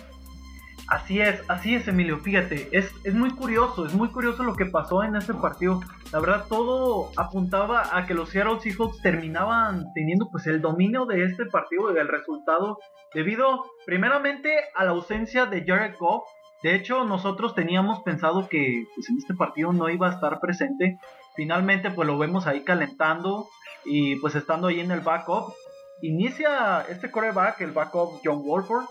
Así 0.90 1.22
es, 1.22 1.42
así 1.48 1.76
es 1.76 1.88
Emilio, 1.88 2.18
fíjate, 2.18 2.68
es, 2.72 2.92
es 3.04 3.14
muy 3.14 3.30
curioso, 3.30 3.86
es 3.86 3.94
muy 3.94 4.10
curioso 4.10 4.44
lo 4.44 4.56
que 4.56 4.66
pasó 4.66 5.04
en 5.04 5.16
este 5.16 5.36
partido. 5.36 5.82
La 6.12 6.20
verdad 6.20 6.46
todo 6.50 7.12
apuntaba 7.16 7.96
a 7.96 8.08
que 8.08 8.16
los 8.16 8.30
Seattle 8.30 8.60
Seahawks 8.60 9.02
terminaban 9.02 9.86
teniendo 9.94 10.30
pues 10.32 10.48
el 10.48 10.62
dominio 10.62 11.06
de 11.06 11.26
este 11.26 11.46
partido 11.46 11.92
y 11.92 11.94
del 11.94 12.08
resultado 12.08 12.80
debido 13.14 13.66
primeramente 13.86 14.52
a 14.76 14.84
la 14.84 14.92
ausencia 14.92 15.46
de 15.46 15.64
Jared 15.66 15.96
Goff 16.00 16.24
de 16.62 16.76
hecho, 16.76 17.06
nosotros 17.06 17.56
teníamos 17.56 18.02
pensado 18.04 18.50
que 18.50 18.86
pues, 18.96 19.10
en 19.10 19.18
este 19.18 19.34
partido 19.34 19.72
no 19.72 19.90
iba 19.90 20.10
a 20.10 20.14
estar 20.14 20.40
presente. 20.40 21.00
Finalmente, 21.36 21.90
pues 21.90 22.08
lo 22.08 22.18
vemos 22.18 22.48
ahí 22.48 22.64
calentando 22.64 23.48
y 23.86 24.18
pues 24.18 24.36
estando 24.36 24.68
ahí 24.68 24.82
en 24.82 24.92
el 24.92 25.00
backup. 25.00 25.54
Inicia 26.02 26.82
este 26.90 27.12
coreback, 27.12 27.62
el 27.62 27.72
backup 27.72 28.20
John 28.24 28.44
Wolford, 28.44 28.86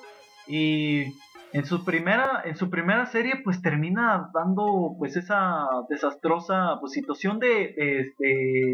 y 0.46 1.12
en 1.52 1.64
su 1.64 1.84
primera, 1.84 2.42
en 2.44 2.56
su 2.56 2.68
primera 2.70 3.06
serie, 3.06 3.40
pues 3.42 3.62
termina 3.62 4.30
dando 4.34 4.94
pues 4.98 5.16
esa 5.16 5.66
desastrosa 5.88 6.78
pues, 6.80 6.92
situación 6.92 7.38
de, 7.38 7.74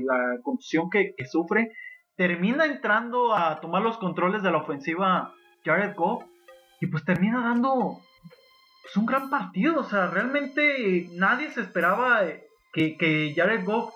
la 0.04 0.38
contusión 0.42 0.90
que, 0.90 1.14
sufre. 1.30 1.72
Termina 2.16 2.66
entrando 2.66 3.34
a 3.34 3.60
tomar 3.60 3.82
los 3.82 3.98
controles 3.98 4.42
de 4.42 4.50
la 4.50 4.58
ofensiva 4.58 5.32
Jared 5.64 5.94
Goff 5.96 6.24
y 6.80 6.86
pues 6.86 7.04
termina 7.04 7.42
dando 7.42 7.98
es 8.88 8.96
un 8.96 9.06
gran 9.06 9.30
partido. 9.30 9.80
O 9.80 9.84
sea, 9.84 10.08
realmente 10.08 11.08
nadie 11.12 11.50
se 11.50 11.60
esperaba 11.60 12.22
que, 12.72 12.96
que 12.96 13.32
Jared 13.34 13.64
Goff 13.64 13.94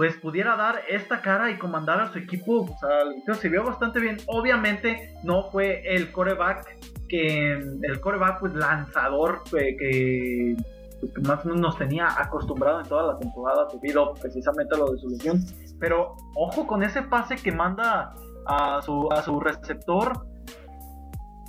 pues 0.00 0.16
pudiera 0.16 0.56
dar 0.56 0.80
esta 0.88 1.20
cara 1.20 1.50
y 1.50 1.58
comandar 1.58 2.00
a 2.00 2.10
su 2.10 2.16
equipo. 2.16 2.62
O 2.62 2.78
sea, 2.78 3.34
se 3.34 3.50
vio 3.50 3.62
bastante 3.62 4.00
bien. 4.00 4.16
Obviamente 4.28 5.14
no 5.24 5.50
fue 5.50 5.82
el 5.94 6.10
coreback 6.10 6.78
que 7.06 7.52
el 7.52 8.00
coreback 8.00 8.40
pues 8.40 8.54
lanzador 8.54 9.42
eh, 9.58 9.76
que, 9.78 10.56
pues, 11.00 11.12
que 11.12 11.20
más 11.20 11.44
nos 11.44 11.76
tenía 11.76 12.18
acostumbrado 12.18 12.80
en 12.80 12.88
toda 12.88 13.12
la 13.12 13.18
temporada 13.18 13.68
debido 13.74 14.14
precisamente 14.14 14.74
a 14.74 14.78
lo 14.78 14.92
de 14.92 14.98
su 15.00 15.10
lesión. 15.10 15.44
Pero 15.78 16.16
ojo 16.34 16.66
con 16.66 16.82
ese 16.82 17.02
pase 17.02 17.36
que 17.36 17.52
manda 17.52 18.14
a 18.46 18.80
su, 18.80 19.06
a 19.12 19.20
su 19.20 19.38
receptor. 19.38 20.26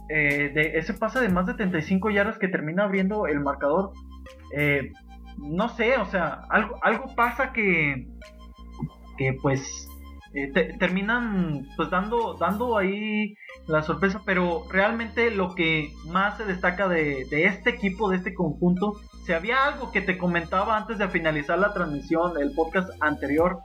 Eh, 0.10 0.52
de 0.54 0.78
ese 0.78 0.94
pase 0.94 1.22
de 1.22 1.30
más 1.30 1.46
de 1.46 1.54
35 1.54 2.10
yardas 2.10 2.38
que 2.38 2.50
termina 2.50 2.84
abriendo 2.84 3.28
el 3.28 3.40
marcador. 3.40 3.94
Eh, 4.54 4.92
no 5.38 5.70
sé, 5.70 5.98
o 5.98 6.06
sea, 6.06 6.42
algo, 6.50 6.78
algo 6.82 7.16
pasa 7.16 7.54
que, 7.54 8.08
pues 9.42 9.88
eh, 10.34 10.52
terminan 10.80 11.68
pues 11.76 11.90
dando, 11.90 12.36
dando 12.40 12.78
ahí 12.78 13.36
la 13.68 13.84
sorpresa, 13.84 14.22
pero 14.26 14.66
realmente 14.70 15.30
lo 15.30 15.56
que 15.56 15.92
más 16.08 16.38
se 16.38 16.46
destaca 16.46 16.88
de, 16.88 17.26
de, 17.30 17.46
este 17.46 17.72
equipo, 17.72 18.10
de 18.10 18.18
este 18.18 18.34
conjunto, 18.34 18.94
si 19.26 19.34
había 19.34 19.66
algo 19.66 19.92
que 19.92 20.02
te 20.02 20.18
comentaba 20.18 20.78
antes 20.78 20.98
de 20.98 21.10
finalizar 21.10 21.60
la 21.60 21.74
transmisión, 21.74 22.40
el 22.40 22.54
podcast 22.54 22.90
anterior, 23.02 23.60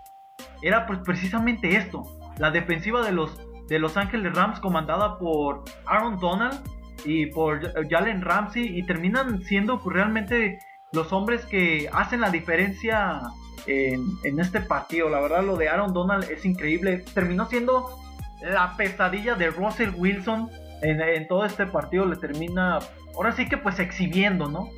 era 0.61 0.87
pues 0.87 0.99
precisamente 1.05 1.77
esto, 1.77 2.03
la 2.39 2.51
defensiva 2.51 3.05
de 3.05 3.13
los, 3.13 3.39
de 3.69 3.79
los 3.79 3.97
Ángeles 3.97 4.35
Rams 4.35 4.59
comandada 4.59 5.19
por 5.19 5.63
Aaron 5.87 6.19
Donald 6.19 6.61
y 7.05 7.27
por 7.27 7.61
Jalen 7.89 8.23
Ramsey 8.23 8.79
y 8.79 8.85
terminan 8.85 9.43
siendo 9.43 9.79
pues, 9.79 9.95
realmente 9.95 10.59
los 10.93 11.13
hombres 11.13 11.45
que 11.47 11.89
hacen 11.93 12.21
la 12.21 12.31
diferencia 12.31 13.21
en, 13.67 14.41
este 14.41 14.61
partido. 14.61 15.09
La 15.09 15.21
verdad, 15.21 15.45
lo 15.45 15.57
de 15.57 15.69
Aaron 15.69 15.93
Donald 15.93 16.31
es 16.31 16.45
increíble. 16.45 17.05
Terminó 17.15 17.47
siendo 17.49 17.99
la 18.43 18.77
pesadilla 18.77 19.35
de 19.35 19.51
Russell 19.51 19.91
Wilson 19.97 20.51
en, 20.83 21.29
todo 21.29 21.45
este 21.45 21.67
partido. 21.67 22.05
Le 22.07 22.17
termina, 22.17 22.79
ahora 23.15 23.33
sí 23.33 23.49
que 23.49 23.57
pues 23.57 23.79
exhibiendo, 23.79 24.49
¿no? 24.49 24.71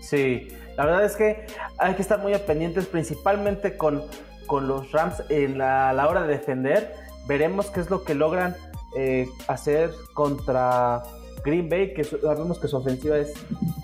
Sí, 0.00 0.48
la 0.76 0.86
verdad 0.86 1.04
es 1.04 1.16
que 1.16 1.46
hay 1.78 1.94
que 1.94 2.02
estar 2.02 2.20
muy 2.20 2.36
pendientes, 2.38 2.86
principalmente 2.86 3.76
con, 3.76 4.04
con 4.46 4.68
los 4.68 4.92
Rams 4.92 5.22
en 5.28 5.58
la, 5.58 5.90
a 5.90 5.92
la 5.92 6.08
hora 6.08 6.22
de 6.22 6.28
defender. 6.28 6.94
Veremos 7.26 7.70
qué 7.70 7.80
es 7.80 7.90
lo 7.90 8.04
que 8.04 8.14
logran 8.14 8.56
eh, 8.96 9.28
hacer 9.48 9.90
contra 10.14 11.02
Green 11.44 11.68
Bay, 11.68 11.92
que 11.92 12.04
sabemos 12.04 12.58
que 12.58 12.68
su 12.68 12.76
ofensiva 12.76 13.18
es 13.18 13.34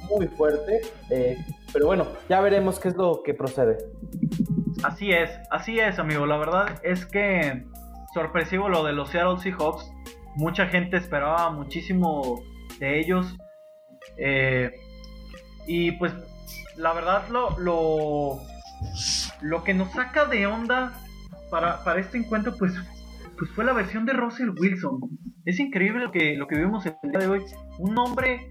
muy 0.09 0.27
fuerte. 0.29 0.81
Eh, 1.11 1.37
pero 1.73 1.87
bueno, 1.87 2.07
ya 2.29 2.41
veremos 2.41 2.79
qué 2.79 2.89
es 2.89 2.97
lo 2.97 3.23
que 3.23 3.35
procede. 3.35 3.79
Así 4.85 5.12
es, 5.12 5.31
así 5.50 5.81
es, 5.81 5.99
amigo. 5.99 6.26
La 6.26 6.37
verdad 6.37 6.79
es 6.83 7.07
que 7.07 7.64
sorpresivo 8.12 8.69
lo 8.69 8.85
de 8.85 8.93
los 8.93 9.09
Seattle 9.09 9.38
Seahawks. 9.41 9.91
Mucha 10.37 10.67
gente 10.67 10.99
esperaba 10.99 11.50
muchísimo 11.50 12.43
de 12.79 13.00
ellos. 13.00 13.35
Eh, 14.19 14.71
y 15.67 15.93
pues 15.93 16.12
la 16.76 16.93
verdad 16.93 17.26
lo, 17.31 17.59
lo, 17.59 18.41
lo, 19.41 19.64
que 19.64 19.73
nos 19.73 19.91
saca 19.93 20.26
de 20.26 20.47
onda 20.47 20.93
para, 21.50 21.83
para 21.83 22.00
este 22.00 22.19
encuentro 22.19 22.55
pues, 22.59 22.75
pues 23.38 23.50
fue 23.53 23.64
la 23.64 23.73
versión 23.73 24.05
de 24.05 24.12
Russell 24.12 24.50
Wilson. 24.50 25.00
Es 25.47 25.59
increíble 25.61 26.05
lo 26.05 26.12
que, 26.12 26.37
lo 26.37 26.47
que 26.47 26.59
vimos 26.59 26.85
el 26.85 26.95
día 27.11 27.21
de 27.21 27.29
hoy. 27.29 27.43
Un 27.79 27.97
hombre 27.97 28.50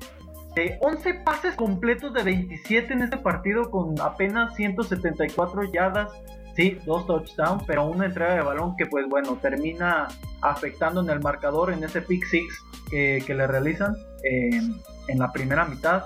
de 0.55 0.77
11 0.81 1.13
pases 1.25 1.55
completos 1.55 2.13
de 2.13 2.23
27 2.23 2.93
en 2.93 3.03
este 3.03 3.17
partido 3.17 3.71
con 3.71 3.99
apenas 3.99 4.55
174 4.55 5.71
yardas. 5.71 6.11
Sí, 6.55 6.77
dos 6.85 7.07
touchdowns, 7.07 7.63
pero 7.65 7.85
una 7.85 8.05
entrega 8.05 8.35
de 8.35 8.41
balón 8.41 8.75
que 8.77 8.85
pues 8.85 9.07
bueno, 9.09 9.39
termina 9.41 10.07
afectando 10.41 11.01
en 11.01 11.09
el 11.09 11.19
marcador 11.19 11.73
en 11.73 11.83
ese 11.83 12.01
pick 12.01 12.23
six 12.25 12.45
que, 12.91 13.23
le 13.27 13.47
realizan 13.47 13.95
en 14.23 15.19
la 15.19 15.31
primera 15.31 15.65
mitad. 15.65 16.03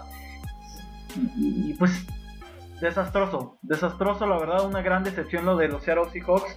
Y, 1.36 1.74
pues 1.74 2.06
desastroso, 2.80 3.58
desastroso 3.62 4.26
la 4.26 4.38
verdad, 4.38 4.66
una 4.66 4.82
gran 4.82 5.04
decepción 5.04 5.46
lo 5.46 5.58
de 5.58 5.68
los 5.68 5.84
Seattle 5.84 6.10
Seahawks. 6.12 6.56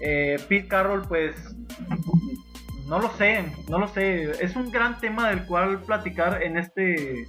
Eh, 0.00 0.36
Pete 0.48 0.68
Carroll 0.68 1.08
pues 1.08 1.34
no 2.86 3.00
lo 3.00 3.10
sé, 3.10 3.44
no 3.68 3.78
lo 3.78 3.88
sé. 3.88 4.30
Es 4.44 4.54
un 4.56 4.70
gran 4.70 4.98
tema 5.00 5.28
del 5.28 5.44
cual 5.46 5.82
platicar 5.82 6.42
en 6.42 6.56
este, 6.56 7.26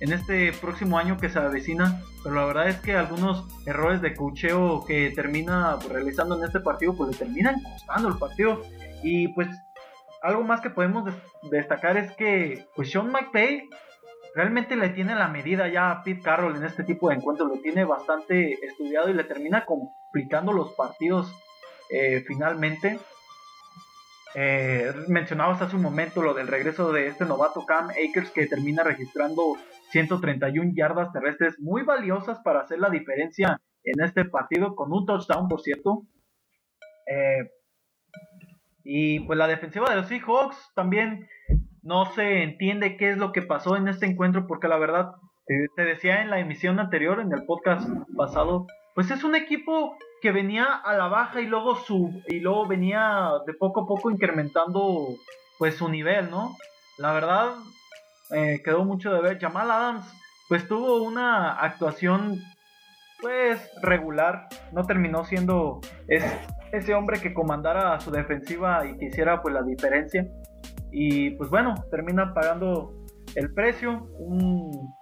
en 0.00 0.12
este 0.12 0.52
próximo 0.52 0.98
año 0.98 1.16
que 1.16 1.28
se 1.28 1.38
avecina. 1.38 2.00
Pero 2.22 2.36
la 2.36 2.46
verdad 2.46 2.68
es 2.68 2.76
que 2.80 2.94
algunos 2.96 3.46
errores 3.66 4.00
de 4.02 4.14
cocheo 4.14 4.84
que 4.86 5.10
termina 5.10 5.76
realizando 5.88 6.38
en 6.38 6.44
este 6.44 6.60
partido, 6.60 6.94
pues 6.96 7.10
le 7.10 7.16
terminan 7.16 7.60
costando 7.62 8.08
el 8.08 8.18
partido. 8.18 8.62
Y 9.02 9.28
pues 9.28 9.48
algo 10.22 10.44
más 10.44 10.60
que 10.60 10.70
podemos 10.70 11.12
destacar 11.50 11.96
es 11.96 12.12
que 12.12 12.66
pues 12.76 12.90
Sean 12.90 13.10
McVay 13.10 13.68
realmente 14.34 14.76
le 14.76 14.90
tiene 14.90 15.16
la 15.16 15.28
medida 15.28 15.66
ya 15.68 15.90
a 15.90 16.02
Pete 16.04 16.20
Carroll 16.20 16.56
en 16.56 16.64
este 16.64 16.84
tipo 16.84 17.08
de 17.08 17.16
encuentros. 17.16 17.48
Lo 17.48 17.56
tiene 17.56 17.84
bastante 17.84 18.52
estudiado 18.64 19.08
y 19.08 19.14
le 19.14 19.24
termina 19.24 19.64
complicando 19.64 20.52
los 20.52 20.72
partidos 20.74 21.34
eh, 21.90 22.22
finalmente. 22.28 23.00
Eh, 24.34 24.92
mencionabas 25.08 25.60
hace 25.60 25.74
un 25.76 25.82
momento 25.82 26.22
lo 26.22 26.34
del 26.34 26.46
regreso 26.46 26.92
de 26.92 27.08
este 27.08 27.24
novato 27.24 27.66
Cam 27.66 27.88
Akers 27.90 28.30
que 28.30 28.46
termina 28.46 28.84
registrando 28.84 29.56
131 29.90 30.72
yardas 30.74 31.12
terrestres 31.12 31.58
muy 31.58 31.82
valiosas 31.82 32.38
para 32.40 32.60
hacer 32.60 32.78
la 32.78 32.90
diferencia 32.90 33.60
en 33.82 34.04
este 34.04 34.24
partido 34.24 34.76
con 34.76 34.92
un 34.92 35.04
touchdown 35.04 35.48
por 35.48 35.62
cierto. 35.62 36.04
Eh, 37.06 37.50
y 38.84 39.20
pues 39.20 39.36
la 39.36 39.48
defensiva 39.48 39.90
de 39.90 39.96
los 39.96 40.06
Seahawks 40.06 40.56
también 40.74 41.28
no 41.82 42.06
se 42.12 42.42
entiende 42.42 42.96
qué 42.96 43.10
es 43.10 43.18
lo 43.18 43.32
que 43.32 43.42
pasó 43.42 43.76
en 43.76 43.88
este 43.88 44.06
encuentro 44.06 44.46
porque 44.46 44.68
la 44.68 44.78
verdad 44.78 45.12
te 45.74 45.84
decía 45.84 46.22
en 46.22 46.30
la 46.30 46.38
emisión 46.38 46.78
anterior 46.78 47.20
en 47.20 47.32
el 47.32 47.44
podcast 47.44 47.88
pasado 48.16 48.66
pues 48.94 49.10
es 49.10 49.24
un 49.24 49.34
equipo 49.34 49.96
que 50.20 50.32
venía 50.32 50.64
a 50.64 50.94
la 50.94 51.08
baja 51.08 51.40
y 51.40 51.46
luego 51.46 51.76
su 51.76 52.22
y 52.28 52.40
luego 52.40 52.66
venía 52.66 53.30
de 53.46 53.54
poco 53.54 53.82
a 53.82 53.86
poco 53.86 54.10
incrementando 54.10 55.08
pues 55.58 55.76
su 55.76 55.88
nivel, 55.88 56.30
¿no? 56.30 56.56
La 56.98 57.12
verdad 57.12 57.54
eh, 58.30 58.60
quedó 58.64 58.84
mucho 58.84 59.12
de 59.12 59.20
ver. 59.20 59.38
Jamal 59.38 59.70
Adams 59.70 60.06
pues 60.48 60.66
tuvo 60.66 61.02
una 61.02 61.52
actuación 61.52 62.40
pues 63.20 63.70
regular, 63.82 64.48
no 64.72 64.84
terminó 64.84 65.24
siendo 65.24 65.80
ese 66.72 66.94
hombre 66.94 67.20
que 67.20 67.34
comandara 67.34 67.94
a 67.94 68.00
su 68.00 68.10
defensiva 68.10 68.86
y 68.86 68.96
que 68.96 69.06
hiciera 69.06 69.42
pues 69.42 69.54
la 69.54 69.62
diferencia 69.62 70.26
y 70.90 71.30
pues 71.32 71.50
bueno, 71.50 71.74
termina 71.90 72.34
pagando 72.34 72.94
el 73.36 73.52
precio, 73.52 74.08
un, 74.18 74.92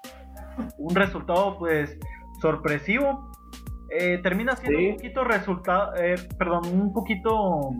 un 0.76 0.94
resultado 0.94 1.58
pues 1.58 1.96
sorpresivo 2.40 3.30
eh, 3.90 4.20
termina 4.22 4.54
siendo 4.56 4.78
un 4.78 4.96
poquito 4.96 5.24
resultado, 5.24 5.94
eh, 5.96 6.16
perdón, 6.38 6.66
un 6.66 6.92
poquito 6.92 7.70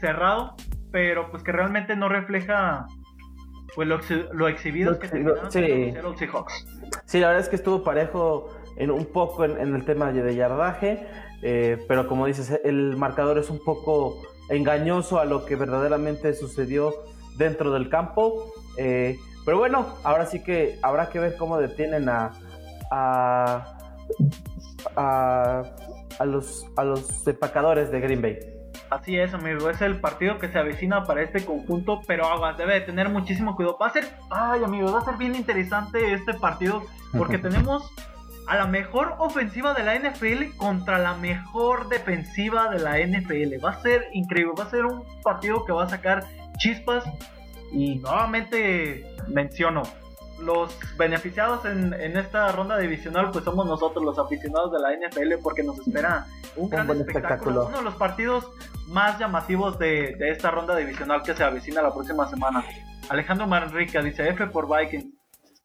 cerrado, 0.00 0.54
pero 0.92 1.28
pues 1.30 1.42
que 1.42 1.50
realmente 1.50 1.96
no 1.96 2.08
refleja 2.08 2.86
pues 3.74 3.88
lo, 3.88 3.98
lo 4.32 4.48
exhibidos 4.48 4.98
que 4.98 5.08
terminaron 5.08 5.50
sí. 5.50 5.92
los 6.02 6.18
Seahawks. 6.18 6.66
Sí, 7.04 7.18
la 7.18 7.28
verdad 7.28 7.42
es 7.42 7.48
que 7.48 7.56
estuvo 7.56 7.82
parejo 7.82 8.48
en 8.76 8.90
un 8.90 9.06
poco 9.06 9.44
en, 9.44 9.74
el 9.74 9.84
tema 9.84 10.12
de 10.12 10.34
yardaje, 10.34 11.06
eh, 11.42 11.84
pero 11.88 12.06
como 12.06 12.26
dices, 12.26 12.60
el 12.64 12.96
marcador 12.96 13.38
es 13.38 13.50
un 13.50 13.62
poco 13.62 14.22
engañoso 14.48 15.18
a 15.18 15.24
lo 15.24 15.44
que 15.44 15.56
verdaderamente 15.56 16.32
sucedió 16.32 16.92
dentro 17.38 17.72
del 17.72 17.90
campo. 17.90 18.52
pero 18.76 19.58
bueno, 19.58 19.86
ahora 20.04 20.26
sí 20.26 20.42
que 20.42 20.78
habrá 20.82 21.08
que 21.10 21.18
ver 21.18 21.36
cómo 21.36 21.58
detienen 21.58 22.08
a, 22.08 22.32
a 22.90 23.76
a, 24.96 25.62
los, 26.24 26.66
a 26.76 26.84
los 26.84 27.26
empacadores 27.26 27.90
de 27.90 28.00
Green 28.00 28.22
Bay. 28.22 28.38
Así 28.90 29.18
es, 29.18 29.34
amigo, 29.34 29.68
es 29.68 29.80
el 29.80 30.00
partido 30.00 30.38
que 30.38 30.48
se 30.48 30.58
avecina 30.58 31.04
para 31.04 31.22
este 31.22 31.44
conjunto, 31.44 32.02
pero 32.06 32.26
aguas, 32.26 32.56
debe 32.56 32.80
tener 32.82 33.08
muchísimo 33.08 33.56
cuidado. 33.56 33.78
Va 33.80 33.88
a 33.88 33.92
ser, 33.92 34.04
ay, 34.30 34.62
amigo, 34.62 34.92
va 34.92 35.00
a 35.00 35.04
ser 35.04 35.16
bien 35.16 35.34
interesante 35.34 36.14
este 36.14 36.34
partido 36.34 36.84
porque 37.16 37.38
tenemos 37.38 37.90
a 38.46 38.56
la 38.56 38.66
mejor 38.66 39.16
ofensiva 39.18 39.74
de 39.74 39.82
la 39.82 39.98
NFL 39.98 40.56
contra 40.56 40.98
la 40.98 41.14
mejor 41.14 41.88
defensiva 41.88 42.68
de 42.70 42.78
la 42.78 42.98
NFL. 42.98 43.64
Va 43.64 43.70
a 43.70 43.82
ser 43.82 44.04
increíble, 44.12 44.54
va 44.56 44.64
a 44.64 44.70
ser 44.70 44.84
un 44.84 45.04
partido 45.22 45.64
que 45.64 45.72
va 45.72 45.84
a 45.84 45.88
sacar 45.88 46.24
chispas 46.58 47.04
y 47.72 47.96
nuevamente 47.96 49.04
menciono, 49.26 49.82
los 50.40 50.76
beneficiados 50.96 51.64
en, 51.64 51.92
esta 52.16 52.52
ronda 52.52 52.78
divisional 52.78 53.30
pues 53.30 53.44
somos 53.44 53.66
nosotros 53.66 54.04
los 54.04 54.18
aficionados 54.18 54.72
de 54.72 54.78
la 54.80 54.92
NFL 54.92 55.42
porque 55.42 55.62
nos 55.62 55.78
espera 55.78 56.26
un, 56.56 56.68
gran 56.68 56.90
espectáculo. 56.90 57.66
uno 57.66 57.78
de 57.78 57.84
los 57.84 57.94
partidos 57.94 58.50
más 58.88 59.18
llamativos 59.18 59.78
de, 59.78 60.16
esta 60.20 60.50
ronda 60.50 60.76
divisional 60.76 61.22
que 61.22 61.34
se 61.34 61.42
avecina 61.42 61.82
la 61.82 61.92
próxima 61.92 62.28
semana. 62.28 62.64
Alejandro 63.08 63.46
Manrique 63.46 64.00
dice 64.02 64.28
F 64.28 64.46
por 64.48 64.66
Vikings. 64.68 65.12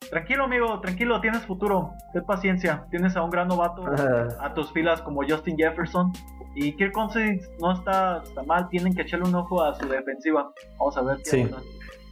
tranquilo 0.10 0.46
amigo, 0.46 0.80
tranquilo, 0.80 1.22
tienes 1.22 1.46
futuro, 1.46 1.92
ten 2.14 2.26
paciencia, 2.26 2.86
tienes 2.90 3.16
a 3.16 3.24
un 3.24 3.30
gran 3.30 3.48
novato 3.48 3.84
a 4.40 4.54
tus 4.54 4.72
filas 4.72 5.02
como 5.02 5.22
Justin 5.28 5.58
Jefferson 5.58 6.12
y 6.56 6.76
Kirk 6.76 6.94
Cousins 6.94 7.50
no 7.60 7.74
está, 7.74 8.22
está 8.24 8.44
mal, 8.44 8.68
tienen 8.70 8.94
que 8.94 9.04
echarle 9.04 9.28
un 9.28 9.36
ojo 9.36 9.64
a 9.64 9.74
su 9.76 9.88
defensiva, 9.88 10.52
vamos 10.78 10.98
a 10.98 11.02
ver 11.02 11.18
qué 11.24 11.50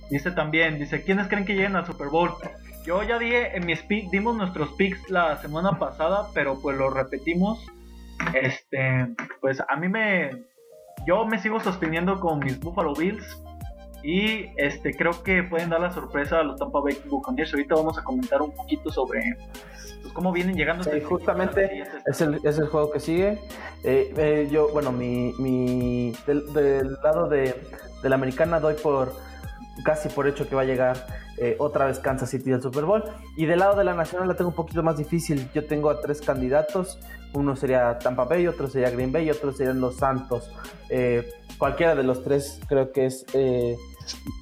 Dice 0.10 0.32
también, 0.32 0.80
dice, 0.80 1.04
¿quiénes 1.04 1.28
creen 1.28 1.46
que 1.46 1.54
lleguen 1.54 1.76
al 1.76 1.86
Super 1.86 2.08
Bowl? 2.08 2.32
Yo 2.86 3.04
ya 3.04 3.20
dije 3.20 3.56
en 3.56 3.66
mi 3.66 3.76
speak, 3.76 4.10
dimos 4.10 4.36
nuestros 4.36 4.70
picks 4.74 5.10
la 5.10 5.38
semana 5.38 5.78
pasada, 5.78 6.28
pero 6.34 6.60
pues 6.60 6.78
lo 6.78 6.90
repetimos. 6.90 7.66
Este, 8.34 9.08
pues 9.42 9.62
a 9.68 9.76
mí 9.76 9.88
me, 9.88 10.32
yo 11.06 11.26
me 11.26 11.40
sigo 11.40 11.60
sosteniendo 11.60 12.20
con 12.20 12.40
mis 12.40 12.60
Buffalo 12.60 12.94
Bills. 12.94 13.26
Y 14.02 14.46
este 14.56 14.94
creo 14.94 15.24
que 15.24 15.44
pueden 15.44 15.70
dar 15.70 15.82
la 15.82 15.92
sorpresa 15.92 16.40
a 16.40 16.44
los 16.44 16.58
Tampa 16.58 16.80
Bay 16.80 16.98
Buccaneers. 17.06 17.54
Ahorita 17.54 17.76
vamos 17.76 17.98
a 17.98 18.04
comentar 18.04 18.42
un 18.42 18.56
poquito 18.56 18.90
sobre 18.90 19.22
pues, 20.02 20.14
cómo 20.14 20.32
vienen 20.32 20.56
llegando. 20.56 20.86
Sí, 20.86 21.02
justamente 21.02 21.84
es 22.06 22.22
el, 22.22 22.40
es 22.44 22.58
el, 22.58 22.68
juego 22.68 22.92
que 22.92 23.02
sigue. 23.02 23.40
Eh, 23.84 24.14
eh, 24.16 24.48
yo, 24.50 24.70
bueno, 24.72 24.94
mi, 24.94 25.34
mi 25.38 26.14
del, 26.26 26.94
lado 27.04 27.28
de, 27.28 27.62
de, 28.02 28.10
la 28.10 28.16
americana 28.16 28.62
doy 28.62 28.76
por 28.76 29.14
casi 29.84 30.10
por 30.10 30.28
hecho 30.28 30.48
que 30.48 30.56
va 30.56 30.62
a 30.62 30.66
llegar 30.66 31.06
eh, 31.38 31.56
otra 31.60 31.86
vez 31.86 32.00
Kansas 32.00 32.30
City 32.30 32.52
al 32.52 32.62
Super 32.62 32.86
Bowl. 32.86 33.04
Y 33.36 33.46
del 33.46 33.60
lado 33.60 33.76
de 33.76 33.84
la 33.84 33.94
nacional 33.94 34.28
la 34.28 34.36
tengo 34.36 34.50
un 34.50 34.56
poquito 34.56 34.84
más 34.84 34.98
difícil. 34.98 35.50
Yo 35.54 35.66
tengo 35.66 35.90
a 35.90 36.02
tres 36.02 36.22
candidatos. 36.22 37.00
Uno 37.34 37.56
sería 37.56 38.00
Tampa 38.00 38.26
Bay, 38.26 38.48
otro 38.48 38.68
sería 38.68 38.90
Green 38.90 39.12
Bay 39.12 39.28
y 39.28 39.32
otro 39.32 39.52
serían 39.52 39.80
los 39.80 39.98
Santos. 39.98 40.52
cualquiera 41.58 41.96
de 41.96 42.04
los 42.04 42.24
tres 42.24 42.60
creo 42.68 42.92
que 42.92 43.06
es 43.06 43.26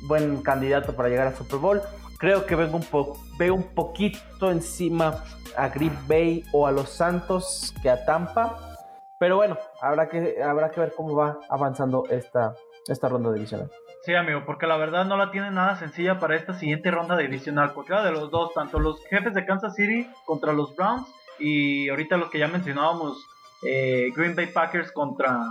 buen 0.08 0.42
candidato 0.42 0.96
para 0.96 1.10
llegar 1.10 1.28
al 1.28 1.36
Super 1.36 1.60
Bowl. 1.60 1.82
Creo 2.18 2.46
que 2.46 2.56
veo 2.56 2.74
un, 2.76 2.84
po 2.84 3.18
veo 3.38 3.54
un 3.54 3.64
poquito 3.64 4.50
encima 4.50 5.24
a 5.56 5.70
Green 5.70 5.98
Bay 6.08 6.44
o 6.52 6.66
a 6.66 6.72
los 6.72 6.90
Santos 6.90 7.74
que 7.82 7.90
a 7.90 8.06
Tampa. 8.06 8.78
Pero 9.20 9.36
bueno, 9.36 9.58
habrá 9.82 10.08
que, 10.08 10.42
habrá 10.42 10.70
que 10.72 10.80
ver 10.80 10.94
cómo 10.96 11.16
va 11.16 11.40
avanzando 11.50 12.06
esta, 12.10 12.56
esta 12.88 13.10
ronda 13.10 13.32
divisional. 13.34 13.70
Sí, 14.08 14.16
amigo, 14.16 14.44
porque 14.46 14.68
la 14.68 14.78
verdad 14.78 15.04
no 15.04 15.18
la 15.18 15.32
tiene 15.32 15.52
nada 15.52 15.76
sencilla 15.76 16.18
para 16.18 16.38
esta 16.38 16.54
siguiente 16.54 16.90
ronda 16.92 17.18
divisional. 17.18 17.74
Cualquiera 17.74 18.06
de 18.06 18.14
los 18.14 18.32
dos, 18.32 18.54
tanto 18.54 18.80
los 18.80 19.06
jefes 19.08 19.34
de 19.34 19.46
Kansas 19.46 19.76
City 19.76 20.08
contra 20.24 20.54
los 20.54 20.74
Browns 20.78 21.10
y 21.40 21.90
ahorita 21.90 22.16
los 22.16 22.30
que 22.30 22.40
ya 22.40 22.48
mencionábamos, 22.48 23.28
eh, 23.64 24.10
Green 24.16 24.34
Bay 24.34 24.46
Packers 24.46 24.94
contra 24.94 25.42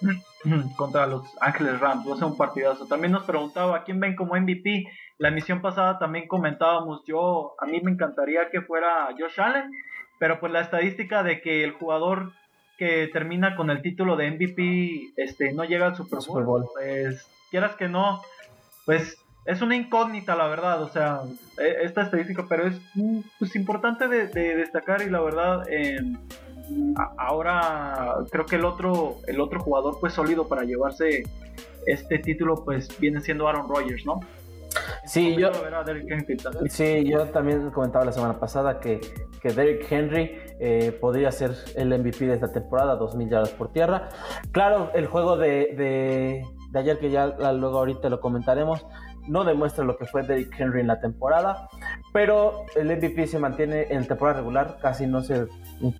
contra 0.76 1.06
los 1.06 1.36
Ángeles 1.38 1.80
Rams. 1.80 2.08
Va 2.08 2.14
a 2.14 2.16
ser 2.16 2.24
un 2.28 2.38
partidazo. 2.38 2.86
También 2.86 3.12
nos 3.12 3.24
preguntaba 3.24 3.76
a 3.76 3.84
quién 3.84 4.00
ven 4.00 4.16
como 4.16 4.36
MVP. 4.36 4.86
La 5.18 5.28
emisión 5.28 5.60
pasada 5.60 5.98
también 5.98 6.28
comentábamos, 6.28 7.04
yo, 7.04 7.56
a 7.58 7.66
mí 7.66 7.78
me 7.82 7.90
encantaría 7.90 8.48
que 8.48 8.62
fuera 8.62 9.08
Josh 9.18 9.38
Allen, 9.38 9.70
pero 10.18 10.40
pues 10.40 10.50
la 10.50 10.62
estadística 10.62 11.22
de 11.22 11.42
que 11.42 11.62
el 11.62 11.72
jugador 11.72 12.32
que 12.78 13.10
termina 13.12 13.54
con 13.54 13.68
el 13.68 13.82
título 13.82 14.16
de 14.16 14.30
MVP 14.30 15.12
este, 15.16 15.52
no 15.52 15.64
llega 15.64 15.88
al 15.88 15.94
Super 15.94 16.42
Bowl, 16.42 16.64
pues 16.72 17.28
quieras 17.52 17.76
que 17.76 17.88
no, 17.88 18.20
pues 18.84 19.18
es 19.44 19.62
una 19.62 19.76
incógnita 19.76 20.34
la 20.34 20.48
verdad, 20.48 20.82
o 20.82 20.88
sea, 20.88 21.20
e, 21.58 21.84
esta 21.84 22.02
estadística, 22.02 22.46
pero 22.48 22.66
es 22.66 22.80
mm, 22.94 23.20
pues, 23.38 23.54
importante 23.54 24.08
de, 24.08 24.26
destacar 24.56 25.02
y 25.02 25.10
la 25.10 25.20
verdad... 25.20 25.62
Eh, 25.70 26.00
ahora 27.18 28.14
creo 28.30 28.46
que 28.46 28.56
el 28.56 28.64
otro, 28.64 29.16
el 29.26 29.40
otro 29.40 29.60
jugador 29.60 29.98
pues 30.00 30.14
sólido 30.14 30.48
para 30.48 30.62
llevarse 30.62 31.24
este 31.86 32.18
título 32.18 32.64
pues 32.64 32.98
viene 32.98 33.20
siendo 33.20 33.48
Aaron 33.48 33.68
Rodgers, 33.68 34.06
¿no? 34.06 34.20
Sí 35.04 35.36
yo, 35.36 35.50
sí, 36.70 37.04
yo 37.04 37.26
también 37.26 37.70
comentaba 37.70 38.04
la 38.04 38.12
semana 38.12 38.38
pasada 38.38 38.80
que, 38.80 39.00
que 39.40 39.52
Derrick 39.52 39.90
Henry 39.90 40.38
eh, 40.60 40.96
podría 40.98 41.30
ser 41.30 41.54
el 41.76 41.88
MVP 41.98 42.26
de 42.26 42.34
esta 42.34 42.52
temporada, 42.52 42.98
2.000 42.98 43.28
yardas 43.28 43.50
por 43.50 43.72
tierra. 43.72 44.08
Claro, 44.50 44.90
el 44.94 45.06
juego 45.06 45.36
de, 45.36 45.74
de, 45.76 46.44
de 46.72 46.78
ayer, 46.78 46.98
que 46.98 47.10
ya 47.10 47.26
luego 47.52 47.78
ahorita 47.78 48.08
lo 48.08 48.20
comentaremos, 48.20 48.86
no 49.28 49.44
demuestra 49.44 49.84
lo 49.84 49.96
que 49.96 50.06
fue 50.06 50.22
Derrick 50.22 50.58
Henry 50.58 50.80
en 50.80 50.86
la 50.86 51.00
temporada, 51.00 51.68
pero 52.12 52.64
el 52.74 52.88
MVP 52.88 53.26
se 53.26 53.38
mantiene 53.38 53.86
en 53.90 54.06
temporada 54.06 54.38
regular, 54.38 54.78
casi 54.80 55.06
no 55.06 55.22
se 55.22 55.46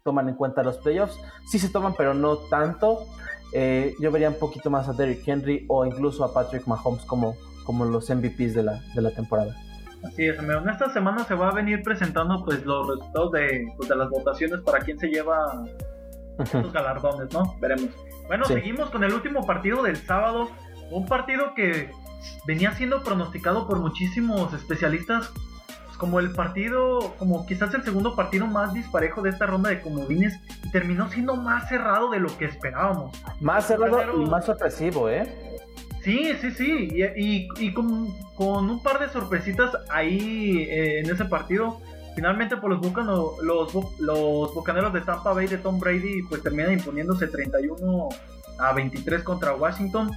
toman 0.02 0.28
en 0.28 0.34
cuenta 0.34 0.62
los 0.62 0.78
playoffs, 0.78 1.20
sí 1.46 1.58
se 1.58 1.68
toman, 1.68 1.94
pero 1.96 2.14
no 2.14 2.36
tanto. 2.36 3.06
Eh, 3.52 3.94
yo 4.00 4.10
vería 4.10 4.30
un 4.30 4.38
poquito 4.38 4.70
más 4.70 4.88
a 4.88 4.94
Derrick 4.94 5.28
Henry 5.28 5.66
o 5.68 5.84
incluso 5.84 6.24
a 6.24 6.32
Patrick 6.32 6.66
Mahomes 6.66 7.04
como, 7.04 7.36
como 7.64 7.84
los 7.84 8.08
MVPs 8.08 8.54
de 8.54 8.62
la, 8.62 8.80
de 8.94 9.02
la 9.02 9.10
temporada. 9.10 9.54
Así 10.04 10.26
es. 10.26 10.38
En 10.38 10.68
esta 10.68 10.90
semana 10.92 11.22
se 11.24 11.34
va 11.34 11.50
a 11.50 11.52
venir 11.52 11.82
presentando 11.82 12.42
pues 12.44 12.64
los 12.64 12.88
resultados 12.88 13.32
de, 13.32 13.72
pues, 13.76 13.88
de 13.88 13.96
las 13.96 14.08
votaciones 14.08 14.60
para 14.60 14.78
quién 14.80 14.98
se 14.98 15.08
lleva 15.08 15.64
estos 16.38 16.72
galardones, 16.72 17.32
¿no? 17.32 17.54
Veremos. 17.60 17.90
Bueno, 18.26 18.44
seguimos 18.46 18.90
con 18.90 19.04
el 19.04 19.12
último 19.12 19.46
partido 19.46 19.82
del 19.82 19.96
sábado. 19.96 20.50
Un 20.90 21.06
partido 21.06 21.54
que 21.54 21.90
venía 22.46 22.72
siendo 22.72 23.02
pronosticado 23.02 23.66
por 23.66 23.78
muchísimos 23.80 24.52
especialistas 24.54 25.30
pues, 25.86 25.96
como 25.96 26.20
el 26.20 26.32
partido, 26.32 27.14
como 27.18 27.46
quizás 27.46 27.74
el 27.74 27.82
segundo 27.82 28.14
partido 28.14 28.46
más 28.46 28.72
disparejo 28.74 29.22
de 29.22 29.30
esta 29.30 29.46
ronda 29.46 29.70
de 29.70 29.80
comodines 29.80 30.38
y 30.64 30.70
terminó 30.70 31.08
siendo 31.10 31.36
más 31.36 31.68
cerrado 31.68 32.10
de 32.10 32.20
lo 32.20 32.36
que 32.38 32.46
esperábamos. 32.46 33.16
Más 33.40 33.66
cerrado 33.66 34.22
y 34.22 34.26
más 34.26 34.44
sorpresivo, 34.44 35.08
¿eh? 35.08 35.26
Sí, 36.02 36.32
sí, 36.40 36.50
sí, 36.50 36.88
y, 37.16 37.48
y, 37.58 37.72
con, 37.72 38.12
con, 38.34 38.68
un 38.68 38.82
par 38.82 38.98
de 38.98 39.08
sorpresitas 39.08 39.70
ahí 39.88 40.66
eh, 40.68 40.98
en 40.98 41.08
ese 41.08 41.24
partido. 41.26 41.80
Finalmente, 42.14 42.56
por 42.56 42.78
pues, 42.80 43.06
los, 43.06 43.38
los, 43.42 44.00
los 44.00 44.54
Bucaneros 44.54 44.92
de 44.92 45.00
Tampa 45.00 45.32
Bay 45.32 45.46
de 45.46 45.58
Tom 45.58 45.78
Brady, 45.78 46.22
pues 46.28 46.42
terminan 46.42 46.72
imponiéndose 46.72 47.26
31 47.26 48.08
a 48.58 48.72
23 48.72 49.22
contra 49.22 49.54
Washington. 49.54 50.10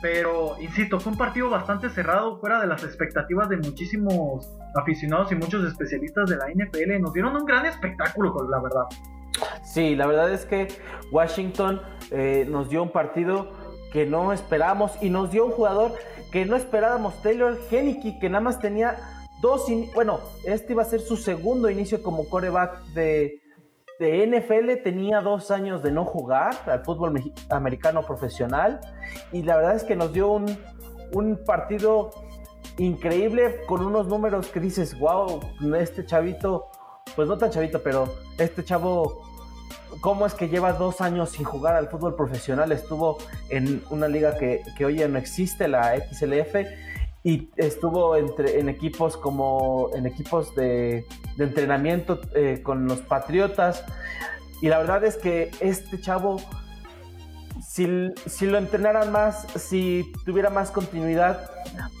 Pero, 0.00 0.56
insisto, 0.60 0.98
fue 0.98 1.12
un 1.12 1.18
partido 1.18 1.48
bastante 1.48 1.88
cerrado, 1.88 2.38
fuera 2.38 2.60
de 2.60 2.66
las 2.66 2.82
expectativas 2.82 3.48
de 3.48 3.58
muchísimos 3.58 4.50
aficionados 4.74 5.30
y 5.30 5.36
muchos 5.36 5.64
especialistas 5.64 6.28
de 6.28 6.36
la 6.36 6.46
NFL. 6.48 7.00
Nos 7.00 7.12
dieron 7.12 7.36
un 7.36 7.44
gran 7.44 7.66
espectáculo, 7.66 8.34
la 8.50 8.60
verdad. 8.60 8.84
Sí, 9.62 9.94
la 9.94 10.06
verdad 10.06 10.32
es 10.32 10.44
que 10.44 10.68
Washington 11.12 11.80
eh, 12.10 12.46
nos 12.48 12.68
dio 12.68 12.82
un 12.82 12.90
partido 12.90 13.52
que 13.92 14.06
no 14.06 14.32
esperábamos 14.32 14.92
y 15.00 15.10
nos 15.10 15.30
dio 15.30 15.46
un 15.46 15.52
jugador 15.52 15.92
que 16.32 16.46
no 16.46 16.56
esperábamos, 16.56 17.20
Taylor 17.22 17.58
Henneke, 17.70 18.18
que 18.18 18.28
nada 18.28 18.42
más 18.42 18.58
tenía 18.58 18.96
dos, 19.42 19.66
bueno, 19.94 20.20
este 20.44 20.72
iba 20.72 20.82
a 20.82 20.86
ser 20.86 21.00
su 21.00 21.16
segundo 21.16 21.68
inicio 21.68 22.02
como 22.02 22.28
coreback 22.28 22.84
de, 22.94 23.42
de 23.98 24.26
NFL 24.26 24.82
tenía 24.84 25.20
dos 25.20 25.50
años 25.50 25.82
de 25.82 25.90
no 25.90 26.04
jugar 26.04 26.54
al 26.66 26.84
fútbol 26.84 27.20
americano 27.50 28.02
profesional 28.06 28.80
y 29.32 29.42
la 29.42 29.56
verdad 29.56 29.74
es 29.74 29.82
que 29.82 29.96
nos 29.96 30.12
dio 30.12 30.30
un, 30.30 30.56
un 31.12 31.44
partido 31.44 32.10
increíble 32.78 33.56
con 33.66 33.84
unos 33.84 34.06
números 34.06 34.46
que 34.46 34.60
dices, 34.60 34.96
wow, 34.98 35.40
este 35.76 36.06
chavito, 36.06 36.68
pues 37.16 37.26
no 37.26 37.36
tan 37.36 37.50
chavito, 37.50 37.82
pero 37.82 38.14
este 38.38 38.64
chavo, 38.64 39.22
¿cómo 40.00 40.24
es 40.24 40.34
que 40.34 40.48
lleva 40.48 40.72
dos 40.72 41.00
años 41.00 41.30
sin 41.30 41.44
jugar 41.44 41.74
al 41.74 41.88
fútbol 41.88 42.14
profesional? 42.14 42.70
Estuvo 42.70 43.18
en 43.50 43.82
una 43.90 44.06
liga 44.06 44.38
que, 44.38 44.62
que 44.78 44.84
hoy 44.84 44.98
ya 44.98 45.08
no 45.08 45.18
existe, 45.18 45.66
la 45.66 45.96
XLF, 45.96 46.54
y 47.24 47.50
estuvo 47.56 48.16
entre, 48.16 48.58
en 48.58 48.68
equipos 48.68 49.16
como 49.16 49.90
en 49.94 50.06
equipos 50.06 50.54
de, 50.54 51.06
entrenamiento 51.38 52.20
eh, 52.34 52.60
con 52.62 52.86
los 52.86 53.00
Patriotas. 53.00 53.84
Y 54.60 54.68
la 54.68 54.78
verdad 54.78 55.04
es 55.04 55.16
que 55.16 55.50
este 55.60 56.00
chavo, 56.00 56.40
si, 57.66 58.12
si, 58.26 58.46
lo 58.46 58.58
entrenaran 58.58 59.10
más, 59.12 59.46
si 59.56 60.12
tuviera 60.24 60.50
más 60.50 60.70
continuidad, 60.70 61.50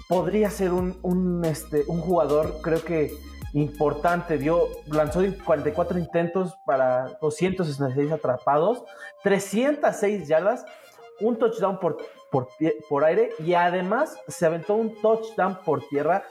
podría 0.08 0.50
ser 0.50 0.72
un, 0.72 0.98
un, 1.02 1.44
este, 1.44 1.84
un 1.86 2.00
jugador, 2.00 2.60
creo 2.62 2.84
que 2.84 3.12
importante. 3.52 4.38
Dio, 4.38 4.68
lanzó 4.86 5.20
44 5.44 5.98
intentos 5.98 6.54
para 6.66 7.18
266 7.20 8.12
atrapados, 8.12 8.82
306 9.22 10.28
yardas, 10.28 10.64
un 11.20 11.38
touchdown 11.38 11.78
por 11.78 11.98
por, 12.32 12.48
por 12.88 13.04
aire 13.04 13.30
y 13.38 13.54
además 13.54 14.18
se 14.26 14.46
aventó 14.46 14.74
un 14.74 15.00
touchdown 15.00 15.58
por 15.64 15.86
tierra 15.86 16.24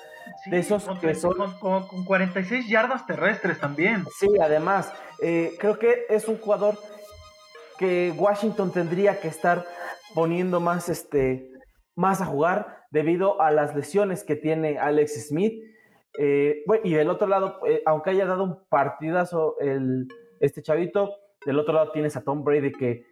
de 0.47 0.59
esos 0.59 0.83
con, 0.83 0.99
que 0.99 1.15
son... 1.15 1.33
Con, 1.59 2.03
46 2.05 2.67
yardas 2.67 3.05
terrestres 3.05 3.59
también. 3.59 4.03
Sí, 4.19 4.27
además, 4.41 4.91
eh, 5.21 5.53
creo 5.59 5.77
que 5.77 6.05
es 6.09 6.27
un 6.27 6.37
jugador 6.37 6.77
que 7.77 8.13
Washington 8.17 8.71
tendría 8.71 9.19
que 9.19 9.27
estar 9.27 9.65
poniendo 10.13 10.59
más, 10.59 10.89
este, 10.89 11.49
más 11.95 12.21
a 12.21 12.25
jugar 12.25 12.85
debido 12.91 13.41
a 13.41 13.51
las 13.51 13.75
lesiones 13.75 14.23
que 14.23 14.35
tiene 14.35 14.77
Alex 14.77 15.27
Smith. 15.29 15.63
Eh, 16.17 16.63
y 16.83 16.93
del 16.93 17.09
otro 17.09 17.27
lado, 17.27 17.59
eh, 17.67 17.81
aunque 17.85 18.09
haya 18.09 18.25
dado 18.25 18.43
un 18.43 18.67
partidazo 18.67 19.55
el, 19.59 20.07
este 20.39 20.61
chavito, 20.61 21.15
del 21.45 21.59
otro 21.59 21.73
lado 21.73 21.91
tienes 21.91 22.15
a 22.17 22.23
Tom 22.23 22.43
Brady 22.43 22.71
que 22.71 23.05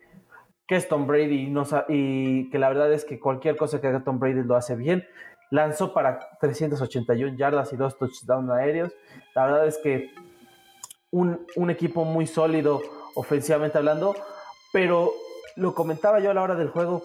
que 0.70 0.76
es 0.76 0.88
Tom 0.88 1.08
Brady 1.08 1.48
no 1.48 1.64
y 1.88 2.48
que 2.52 2.60
la 2.60 2.70
verdad 2.70 2.94
es 2.94 3.04
que 3.04 3.20
cualquier 3.20 3.58
cosa 3.58 3.82
que 3.82 3.88
haga 3.88 4.04
Tom 4.04 4.20
Brady 4.20 4.44
lo 4.44 4.56
hace 4.56 4.76
bien. 4.76 5.04
lanzó 5.50 5.96
para 5.96 6.20
381 6.40 7.36
yardas 7.38 7.74
y 7.74 7.76
dos 7.76 7.98
touchdowns 7.98 8.52
aéreos. 8.52 8.94
La 9.34 9.46
verdad 9.48 9.66
es 9.66 9.80
que 9.80 10.12
un, 11.10 11.44
un 11.56 11.72
equipo 11.72 12.06
muy 12.06 12.28
sólido 12.28 12.84
ofensivamente 13.16 13.80
hablando, 13.80 14.16
pero 14.72 15.12
lo 15.56 15.74
comentaba 15.74 16.20
yo 16.20 16.30
a 16.30 16.36
la 16.36 16.44
hora 16.44 16.54
del 16.54 16.70
juego, 16.70 17.04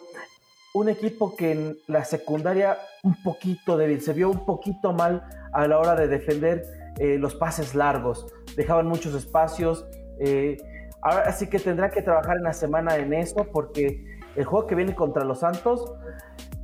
un 0.74 0.90
equipo 0.90 1.34
que 1.34 1.52
en 1.52 1.78
la 1.86 2.04
secundaria 2.04 2.76
un 3.02 3.14
poquito 3.22 3.78
débil, 3.78 4.02
se 4.02 4.12
vio 4.12 4.28
un 4.28 4.44
poquito 4.44 4.92
mal 4.92 5.26
a 5.54 5.66
la 5.66 5.78
hora 5.78 5.96
de 5.96 6.06
defender 6.06 6.64
eh, 6.98 7.16
los 7.16 7.34
pases 7.34 7.74
largos, 7.74 8.26
dejaban 8.56 8.86
muchos 8.86 9.14
espacios. 9.14 9.86
Eh, 10.20 10.58
ahora 11.04 11.30
sí 11.32 11.48
que 11.48 11.58
tendrá 11.58 11.90
que 11.90 12.02
trabajar 12.02 12.38
en 12.38 12.42
la 12.42 12.52
semana 12.52 12.96
en 12.96 13.12
eso 13.12 13.46
porque 13.52 14.18
el 14.34 14.44
juego 14.44 14.66
que 14.66 14.74
viene 14.74 14.94
contra 14.94 15.22
los 15.22 15.40
Santos 15.40 15.94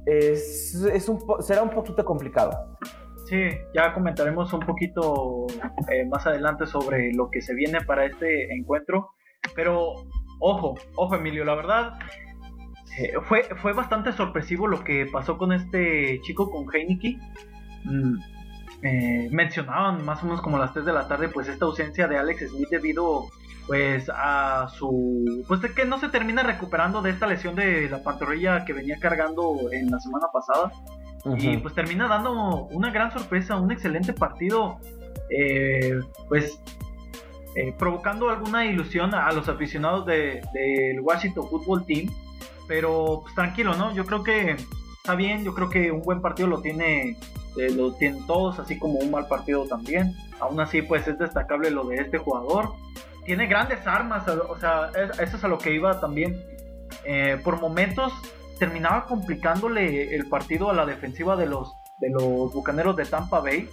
es, 0.06 1.08
un, 1.08 1.20
será 1.42 1.62
un 1.62 1.70
poquito 1.70 2.04
complicado. 2.04 2.76
Sí, 3.28 3.50
ya 3.74 3.92
comentaremos 3.92 4.52
un 4.52 4.60
poquito 4.60 5.46
eh, 5.92 6.04
más 6.06 6.26
adelante 6.26 6.66
sobre 6.66 7.12
lo 7.12 7.30
que 7.30 7.42
se 7.42 7.54
viene 7.54 7.80
para 7.82 8.06
este 8.06 8.52
encuentro. 8.52 9.10
Pero 9.54 9.94
ojo, 10.40 10.74
ojo 10.96 11.14
Emilio, 11.14 11.44
la 11.44 11.54
verdad 11.54 11.98
eh, 12.98 13.12
fue, 13.22 13.44
fue 13.56 13.72
bastante 13.72 14.12
sorpresivo 14.12 14.66
lo 14.66 14.82
que 14.82 15.06
pasó 15.06 15.38
con 15.38 15.52
este 15.52 16.18
chico, 16.22 16.50
con 16.50 16.66
Heineke. 16.74 17.18
Mm, 17.84 18.18
eh, 18.82 19.28
mencionaban 19.30 20.04
más 20.04 20.22
o 20.22 20.26
menos 20.26 20.40
como 20.40 20.58
las 20.58 20.72
3 20.72 20.86
de 20.86 20.92
la 20.92 21.06
tarde, 21.06 21.28
pues 21.28 21.48
esta 21.48 21.66
ausencia 21.66 22.08
de 22.08 22.16
Alex 22.16 22.48
Smith 22.48 22.68
debido 22.70 23.28
pues 23.66 24.10
a 24.12 24.68
su 24.74 25.44
pues 25.46 25.60
de 25.60 25.72
que 25.72 25.84
no 25.84 26.00
se 26.00 26.08
termina 26.08 26.42
recuperando 26.42 27.02
de 27.02 27.10
esta 27.10 27.26
lesión 27.26 27.54
de 27.54 27.88
la 27.90 28.02
pantorrilla 28.02 28.64
que 28.64 28.72
venía 28.72 28.96
cargando 28.98 29.70
en 29.70 29.90
la 29.90 30.00
semana 30.00 30.26
pasada. 30.32 30.72
Y 31.36 31.58
pues 31.58 31.74
termina 31.74 32.08
dando 32.08 32.66
una 32.70 32.90
gran 32.90 33.12
sorpresa 33.12 33.56
un 33.56 33.70
excelente 33.70 34.14
partido 34.14 34.78
eh, 35.28 36.00
pues 36.28 36.58
provocando 37.78 38.30
alguna 38.30 38.64
ilusión 38.64 39.14
a 39.14 39.30
los 39.32 39.46
aficionados 39.48 40.06
del 40.06 41.00
Washington 41.02 41.46
Football 41.50 41.84
Team. 41.84 42.08
Pero 42.66 43.20
pues 43.22 43.34
tranquilo, 43.34 43.74
¿no? 43.74 43.92
Yo 43.94 44.06
creo 44.06 44.22
que 44.22 44.56
está 44.96 45.14
bien, 45.14 45.44
yo 45.44 45.54
creo 45.54 45.68
que 45.68 45.90
un 45.90 46.02
buen 46.02 46.22
partido 46.22 46.48
lo 46.48 46.62
tiene 46.62 47.18
eh, 47.60 47.70
lo 47.74 47.92
tienen 47.92 48.26
todos, 48.26 48.58
así 48.58 48.78
como 48.78 48.98
un 48.98 49.10
mal 49.10 49.26
partido 49.26 49.66
también. 49.66 50.16
Aún 50.40 50.60
así, 50.60 50.80
pues 50.80 51.06
es 51.06 51.18
destacable 51.18 51.70
lo 51.70 51.84
de 51.84 51.96
este 51.96 52.18
jugador. 52.18 52.72
Tiene 53.26 53.46
grandes 53.46 53.86
armas, 53.86 54.26
o 54.28 54.58
sea, 54.58 54.90
eso 55.20 55.36
es 55.36 55.44
a 55.44 55.48
lo 55.48 55.58
que 55.58 55.74
iba 55.74 56.00
también. 56.00 56.42
Eh, 57.04 57.38
por 57.44 57.60
momentos 57.60 58.12
terminaba 58.58 59.06
complicándole 59.06 60.14
el 60.14 60.26
partido 60.26 60.70
a 60.70 60.74
la 60.74 60.86
defensiva 60.86 61.36
de 61.36 61.46
los, 61.46 61.72
de 62.00 62.10
los 62.10 62.52
bucaneros 62.52 62.96
de 62.96 63.04
Tampa 63.04 63.40
Bay. 63.40 63.68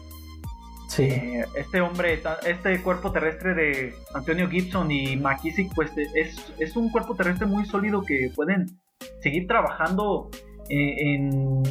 Sí. 0.89 1.03
Eh, 1.03 1.45
este 1.55 1.79
hombre, 1.81 2.21
este 2.45 2.81
cuerpo 2.81 3.11
terrestre 3.11 3.53
de 3.53 3.95
Antonio 4.13 4.49
Gibson 4.49 4.91
y 4.91 5.15
McKissick, 5.15 5.73
pues 5.73 5.91
es, 5.97 6.53
es 6.59 6.75
un 6.75 6.89
cuerpo 6.89 7.15
terrestre 7.15 7.45
muy 7.45 7.65
sólido 7.65 8.01
que 8.01 8.31
pueden 8.35 8.79
seguir 9.21 9.47
trabajando 9.47 10.29
eh, 10.69 11.15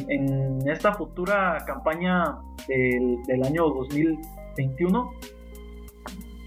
en, 0.09 0.67
esta 0.67 0.93
futura 0.93 1.63
campaña 1.65 2.37
del, 2.67 3.43
año 3.43 3.69
2021. 3.69 5.13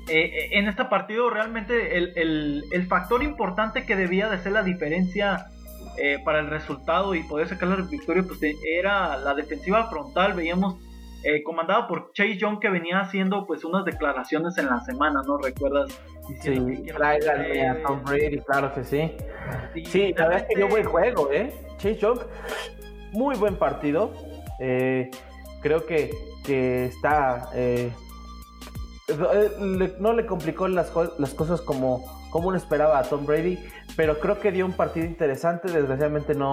Eh, 0.08 0.12
eh, 0.12 0.48
en 0.52 0.68
este 0.68 0.84
partido 0.86 1.30
realmente 1.30 1.96
el, 1.96 2.86
factor 2.88 3.22
importante 3.22 3.86
que 3.86 3.94
debía 3.94 4.28
de 4.28 4.38
ser 4.38 4.52
la 4.52 4.62
diferencia 4.62 5.46
para 6.24 6.40
el 6.40 6.48
resultado 6.48 7.14
y 7.14 7.22
poder 7.24 7.48
sacar 7.48 7.68
la 7.68 7.76
victoria 7.76 8.22
pues 8.22 8.40
era 8.66 9.16
la 9.18 9.34
defensiva 9.34 9.88
frontal. 9.90 10.32
Veíamos 10.32 10.76
eh, 11.22 11.42
comandado 11.42 11.86
por 11.86 12.12
Chase 12.12 12.38
Young 12.38 12.60
que 12.60 12.70
venía 12.70 13.00
haciendo 13.00 13.46
pues 13.46 13.64
unas 13.64 13.84
declaraciones 13.84 14.56
en 14.56 14.66
la 14.66 14.80
semana, 14.80 15.22
¿no? 15.26 15.36
¿Recuerdas? 15.36 15.90
Sí, 16.40 16.84
tráiganme 16.86 17.68
a 17.68 17.82
Tom 17.82 18.02
Brady, 18.04 18.38
claro 18.38 18.72
que 18.72 18.84
sí. 18.84 19.12
Sí, 19.86 20.14
la 20.16 20.28
verdad 20.28 20.42
es 20.42 20.48
que 20.48 20.56
dio 20.56 20.68
buen 20.68 20.84
juego, 20.84 21.30
¿eh? 21.30 21.52
Chase 21.76 21.96
Young, 21.96 22.20
muy 23.12 23.36
buen 23.36 23.56
partido. 23.56 24.12
Eh, 24.60 25.10
creo 25.60 25.84
que, 25.86 26.10
que 26.44 26.86
está... 26.86 27.50
Eh, 27.54 27.92
no 29.98 30.12
le 30.12 30.24
complicó 30.24 30.68
las, 30.68 30.92
las 31.18 31.34
cosas 31.34 31.60
como, 31.60 32.04
como 32.30 32.48
uno 32.48 32.56
esperaba 32.56 32.98
a 32.98 33.02
Tom 33.02 33.26
Brady, 33.26 33.58
pero 33.96 34.20
creo 34.20 34.38
que 34.38 34.52
dio 34.52 34.64
un 34.64 34.72
partido 34.72 35.04
interesante. 35.04 35.70
Desgraciadamente 35.70 36.34
no, 36.34 36.52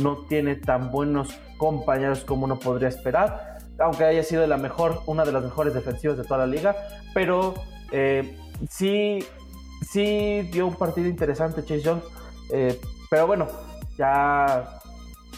no 0.00 0.24
tiene 0.26 0.56
tan 0.56 0.90
buenos 0.90 1.38
compañeros 1.58 2.24
como 2.24 2.46
uno 2.46 2.58
podría 2.58 2.88
esperar 2.88 3.57
aunque 3.78 4.04
haya 4.04 4.22
sido 4.22 4.46
la 4.46 4.56
mejor, 4.56 5.02
una 5.06 5.24
de 5.24 5.32
las 5.32 5.42
mejores 5.42 5.74
defensivas 5.74 6.16
de 6.16 6.24
toda 6.24 6.38
la 6.38 6.46
liga, 6.46 6.76
pero 7.14 7.54
eh, 7.92 8.36
sí, 8.68 9.24
sí 9.82 10.48
dio 10.52 10.66
un 10.66 10.74
partido 10.74 11.08
interesante 11.08 11.62
Chase 11.62 11.82
Young, 11.82 12.00
eh, 12.52 12.80
pero 13.10 13.26
bueno, 13.26 13.46
ya 13.96 14.80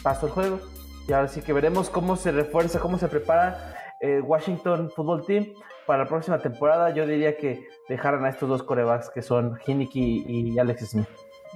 pasó 0.03 0.27
el 0.27 0.31
juego 0.31 0.59
y 1.07 1.13
ahora 1.13 1.27
sí 1.27 1.41
que 1.41 1.53
veremos 1.53 1.89
cómo 1.89 2.15
se 2.15 2.31
refuerza, 2.31 2.79
cómo 2.79 2.97
se 2.97 3.07
prepara 3.07 3.75
eh, 4.01 4.21
Washington 4.21 4.91
Football 4.95 5.25
Team 5.25 5.47
para 5.85 6.03
la 6.03 6.09
próxima 6.09 6.39
temporada. 6.39 6.91
Yo 6.91 7.05
diría 7.05 7.37
que 7.37 7.67
dejaran 7.89 8.25
a 8.25 8.29
estos 8.29 8.49
dos 8.49 8.63
corebacks 8.63 9.09
que 9.09 9.21
son 9.21 9.59
Hinnicky 9.65 10.23
y 10.27 10.59
Alex 10.59 10.89
Smith 10.89 11.07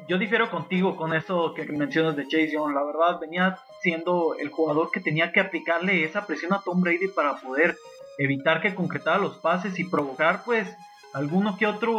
yo 0.07 0.17
difiero 0.17 0.49
contigo 0.49 0.95
con 0.95 1.13
eso 1.13 1.53
que 1.53 1.65
mencionas 1.65 2.15
de 2.15 2.23
Chase 2.23 2.51
Young. 2.51 2.73
La 2.73 2.83
verdad, 2.83 3.19
venía 3.19 3.57
siendo 3.85 4.35
el 4.39 4.49
jugador 4.49 4.89
que 4.89 4.99
tenía 4.99 5.31
que 5.31 5.39
aplicarle 5.39 6.03
esa 6.03 6.25
presión 6.25 6.53
a 6.53 6.61
Tom 6.61 6.81
Brady 6.81 7.07
para 7.09 7.37
poder 7.37 7.77
evitar 8.17 8.59
que 8.59 8.73
concretara 8.73 9.19
los 9.19 9.37
pases 9.37 9.77
y 9.77 9.83
provocar, 9.83 10.41
pues, 10.43 10.67
alguno 11.13 11.55
que 11.55 11.67
otro 11.67 11.93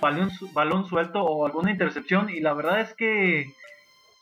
balón, 0.00 0.30
balón 0.52 0.86
suelto 0.86 1.24
o 1.24 1.44
alguna 1.44 1.72
intercepción. 1.72 2.30
Y 2.30 2.38
la 2.38 2.54
verdad 2.54 2.80
es 2.82 2.94
que, 2.94 3.52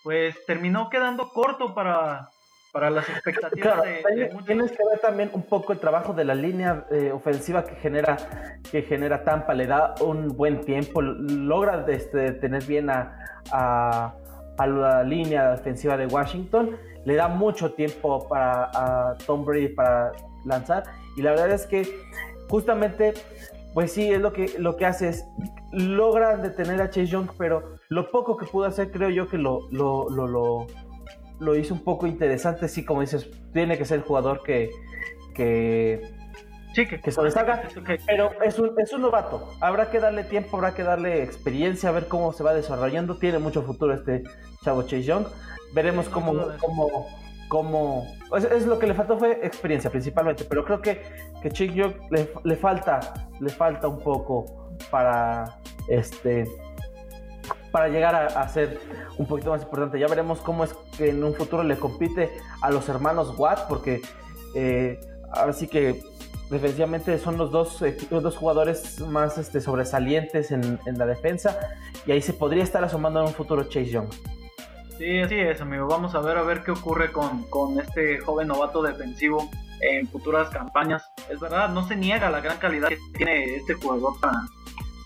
pues, 0.02 0.34
terminó 0.46 0.88
quedando 0.88 1.28
corto 1.28 1.74
para, 1.74 2.30
para 2.72 2.88
las 2.88 3.06
expectativas 3.10 3.82
de, 3.82 4.30
Tienes 4.46 4.70
que 4.70 4.84
ver 4.90 4.98
también 5.02 5.30
un 5.34 5.42
poco 5.42 5.74
el 5.74 5.78
trabajo 5.78 6.14
de 6.14 6.24
la 6.24 6.34
línea 6.34 6.86
eh, 6.90 7.12
ofensiva 7.12 7.66
que 7.66 7.76
genera, 7.76 8.16
que 8.70 8.80
genera 8.82 9.22
Tampa, 9.22 9.52
le 9.52 9.66
da 9.66 9.94
un 10.00 10.28
buen 10.28 10.62
tiempo, 10.64 11.02
logra 11.02 11.84
este, 11.88 12.32
tener 12.32 12.64
bien 12.64 12.88
a, 12.88 13.42
a, 13.52 14.14
la 14.64 15.02
línea 15.02 15.50
defensiva 15.50 15.96
de 15.96 16.06
Washington, 16.06 16.76
le 17.04 17.14
da 17.14 17.28
mucho 17.28 17.72
tiempo 17.72 18.26
para 18.28 18.70
a 18.72 19.16
Tom 19.26 19.44
Brady 19.44 19.68
para 19.68 20.12
lanzar. 20.44 20.84
Y 21.16 21.22
la 21.22 21.32
verdad 21.32 21.50
es 21.50 21.66
que 21.66 21.86
justamente 22.48 23.14
pues 23.74 23.92
sí, 23.92 24.10
es 24.10 24.20
lo 24.20 24.32
que, 24.32 24.54
lo 24.58 24.76
que 24.76 24.86
hace 24.86 25.08
es, 25.08 25.26
logra 25.72 26.38
detener 26.38 26.80
a 26.80 26.88
Chase 26.88 27.08
Young, 27.08 27.28
pero 27.36 27.76
lo 27.90 28.10
poco 28.10 28.38
que 28.38 28.46
pudo 28.46 28.64
hacer 28.64 28.90
creo 28.90 29.10
yo 29.10 29.28
que 29.28 29.36
lo, 29.36 29.68
lo, 29.70 30.08
lo 30.08 30.66
lo 31.38 31.56
hizo 31.56 31.74
un 31.74 31.84
poco 31.84 32.06
interesante, 32.06 32.68
sí, 32.68 32.84
como 32.84 33.00
dices, 33.00 33.28
tiene 33.52 33.76
que 33.76 33.84
ser 33.84 33.98
el 33.98 34.04
jugador 34.04 34.42
que, 34.42 34.70
que, 35.34 36.00
sí, 36.76 36.86
que, 36.86 37.00
que 37.00 37.10
sobresalga, 37.10 37.62
pero 38.06 38.30
es 38.42 38.58
un, 38.58 38.78
es 38.78 38.92
un 38.92 39.00
novato, 39.00 39.54
habrá 39.60 39.90
que 39.90 39.98
darle 39.98 40.24
tiempo, 40.24 40.56
habrá 40.58 40.74
que 40.74 40.82
darle 40.82 41.22
experiencia, 41.22 41.88
a 41.88 41.92
ver 41.92 42.06
cómo 42.06 42.34
se 42.34 42.44
va 42.44 42.52
desarrollando, 42.52 43.16
tiene 43.16 43.38
mucho 43.38 43.62
futuro 43.62 43.94
este 43.94 44.24
chavo 44.62 44.82
Chase 44.82 45.04
Young, 45.04 45.24
veremos 45.72 46.08
cómo, 46.10 46.34
cómo, 46.60 47.06
cómo, 47.48 48.06
es, 48.36 48.66
lo 48.66 48.78
que 48.78 48.86
le 48.86 48.92
faltó 48.94 49.18
fue 49.18 49.40
experiencia 49.42 49.90
principalmente, 49.90 50.44
pero 50.44 50.66
creo 50.66 50.82
que, 50.82 51.02
que 51.42 51.48
Chase 51.48 51.72
Young 51.72 51.94
le, 52.10 52.30
le 52.44 52.56
falta, 52.56 53.00
le 53.40 53.48
falta 53.48 53.88
un 53.88 54.00
poco 54.00 54.68
para 54.90 55.58
este 55.88 56.44
para 57.70 57.88
llegar 57.88 58.14
a, 58.14 58.48
ser 58.48 58.80
un 59.18 59.26
poquito 59.26 59.50
más 59.50 59.62
importante. 59.62 59.98
Ya 60.00 60.06
veremos 60.06 60.40
cómo 60.40 60.64
es 60.64 60.72
que 60.96 61.10
en 61.10 61.22
un 61.22 61.34
futuro 61.34 61.62
le 61.62 61.76
compite 61.76 62.30
a 62.62 62.70
los 62.70 62.88
hermanos 62.88 63.38
Watt, 63.38 63.68
porque 63.68 64.00
eh, 64.54 64.98
ahora 65.30 65.52
sí 65.52 65.68
que 65.68 66.02
defensivamente 66.50 67.18
son 67.18 67.36
los 67.36 67.50
dos, 67.50 67.82
los 68.10 68.22
dos 68.22 68.36
jugadores 68.36 69.00
más 69.00 69.38
este, 69.38 69.60
sobresalientes 69.60 70.50
en, 70.52 70.78
la 70.96 71.06
defensa 71.06 71.58
y 72.06 72.12
ahí 72.12 72.22
se 72.22 72.32
podría 72.32 72.62
estar 72.62 72.84
asomando 72.84 73.20
en 73.20 73.26
un 73.26 73.34
futuro 73.34 73.64
Chase 73.64 73.86
Young. 73.90 74.08
Sí, 74.98 75.18
así 75.18 75.34
es, 75.34 75.60
amigo. 75.60 75.86
Vamos 75.86 76.14
a 76.14 76.20
ver 76.20 76.38
a 76.38 76.42
ver 76.42 76.62
qué 76.62 76.70
ocurre 76.70 77.12
con, 77.12 77.42
con 77.50 77.78
este 77.78 78.18
joven 78.18 78.48
novato 78.48 78.82
defensivo 78.82 79.50
en 79.80 80.08
futuras 80.08 80.48
campañas. 80.50 81.04
Es 81.30 81.38
verdad, 81.40 81.68
no 81.68 81.86
se 81.86 81.96
niega 81.96 82.30
la 82.30 82.40
gran 82.40 82.58
calidad 82.58 82.88
que 82.88 82.98
tiene 83.14 83.56
este 83.56 83.74
jugador 83.74 84.18
para, 84.20 84.46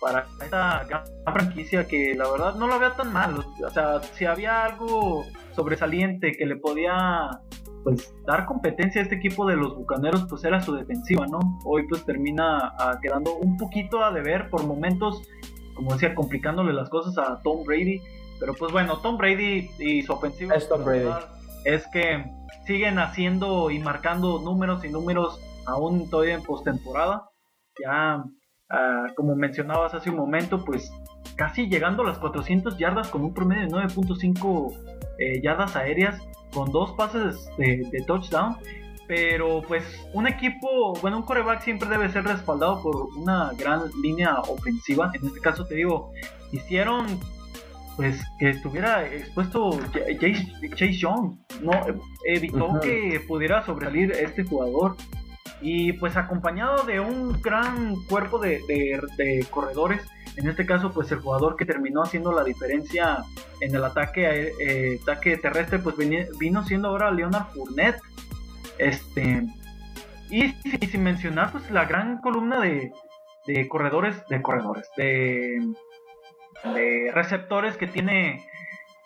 para 0.01 0.27
esta 0.43 0.85
gran 0.85 1.05
franquicia 1.33 1.89
que 1.89 2.15
la 2.15 2.31
verdad 2.31 2.55
no 2.55 2.69
la 2.69 2.79
veo 2.79 2.93
tan 2.93 3.13
mal. 3.13 3.45
O 3.65 3.71
sea, 3.71 4.01
si 4.15 4.27
había 4.27 4.65
algo 4.65 5.25
sobresaliente 5.57 6.33
que 6.33 6.47
le 6.47 6.57
podía 6.57 7.41
pues 7.85 8.15
dar 8.27 8.47
competencia 8.47 9.01
a 9.01 9.05
este 9.05 9.17
equipo 9.17 9.47
de 9.47 9.57
los 9.57 9.77
Bucaneros, 9.77 10.27
pues 10.29 10.45
era 10.45 10.61
su 10.61 10.75
defensiva, 10.75 11.27
¿no? 11.27 11.59
Hoy 11.65 11.87
pues 11.89 12.05
termina 12.05 12.75
ah, 12.79 12.99
quedando 13.03 13.35
un 13.37 13.57
poquito 13.57 14.05
a 14.05 14.13
deber 14.13 14.51
por 14.51 14.65
momentos, 14.65 15.23
como 15.75 15.93
decía, 15.93 16.15
complicándole 16.15 16.73
las 16.73 16.91
cosas 16.91 17.17
a 17.19 17.41
Tom 17.43 17.65
Brady. 17.65 18.01
Pero 18.39 18.55
pues 18.55 18.73
bueno, 18.73 18.99
Tom 18.99 19.19
Brady 19.19 19.71
y 19.79 20.03
su 20.03 20.13
ofensiva. 20.13 20.55
Es 20.55 20.69
Tom 20.69 20.85
Brady. 20.85 21.11
es 21.65 21.87
que 21.89 22.25
siguen 22.67 22.99
haciendo 22.99 23.71
y 23.71 23.79
marcando 23.79 24.41
números 24.41 24.85
y 24.85 24.89
números 24.89 25.41
aún 25.67 26.09
todavía 26.09 26.35
en 26.35 26.43
postemporada. 26.43 27.29
Ya, 27.83 28.25
ah, 28.71 29.07
como 29.17 29.35
mencionabas 29.37 29.95
hace 29.95 30.11
un 30.11 30.17
momento, 30.17 30.65
pues 30.65 30.91
casi 31.37 31.69
llegando 31.69 32.03
a 32.03 32.07
las 32.07 32.19
400 32.19 32.77
yardas 32.79 33.09
con 33.09 33.23
un 33.23 33.35
promedio 33.35 33.63
de 33.63 33.69
9.5 33.69 34.77
eh, 35.19 35.41
yardas 35.43 35.77
aéreas, 35.77 36.21
con 36.53 36.71
dos 36.71 36.93
pases 36.93 37.49
de, 37.57 37.89
de, 37.91 38.03
touchdown. 38.03 38.57
Pero 39.07 39.63
pues 39.67 39.83
un 40.13 40.29
equipo, 40.29 40.95
bueno, 41.03 41.17
un 41.17 41.23
coreback 41.25 41.63
siempre 41.63 41.89
debe 41.89 42.11
ser 42.11 42.25
respaldado 42.25 42.81
por 42.81 43.09
una 43.17 43.53
gran 43.59 43.83
línea 44.03 44.39
ofensiva. 44.41 45.11
En 45.15 45.27
este 45.27 45.41
caso 45.41 45.67
te 45.67 45.75
digo, 45.75 46.13
hicieron 46.53 47.19
pues 47.97 48.19
que 48.39 48.49
estuviera 48.49 49.07
expuesto 49.07 49.79
Chase 50.75 50.93
Young, 50.93 51.37
no 51.61 51.73
evitó 52.25 52.81
que 52.81 53.21
pudiera 53.29 53.63
sobresalir 53.67 54.13
este 54.13 54.43
jugador 54.45 54.97
y 55.61 55.93
pues 55.93 56.17
acompañado 56.17 56.85
de 56.85 57.01
un 57.01 57.41
gran 57.43 57.97
cuerpo 58.07 58.39
de, 58.39 59.47
corredores, 59.51 60.01
en 60.41 60.49
este 60.49 60.67
caso 60.67 60.93
pues 60.93 61.11
el 61.13 61.21
jugador 61.21 61.57
que 61.57 61.65
terminó 61.65 62.03
haciendo 62.03 62.33
la 62.33 62.45
diferencia 62.45 63.19
en 63.61 63.75
el 63.75 63.85
ataque, 63.85 64.53
eh, 64.61 64.99
ataque 65.03 65.37
terrestre 65.37 65.79
pues 65.79 65.97
vino, 66.39 66.65
siendo 66.65 66.89
ahora 66.89 67.11
Leonard 67.11 67.47
Fournette, 67.53 68.01
este 68.79 69.47
y, 70.31 70.53
sin 70.87 71.03
mencionar 71.03 71.53
pues 71.53 71.71
la 71.71 71.85
gran 71.85 72.19
columna 72.21 72.61
de, 72.61 72.93
corredores, 73.69 74.17
de 74.29 74.43
corredores, 74.43 74.89
de 74.97 75.61
de 76.65 77.11
receptores 77.13 77.77
que 77.77 77.87
tiene 77.87 78.45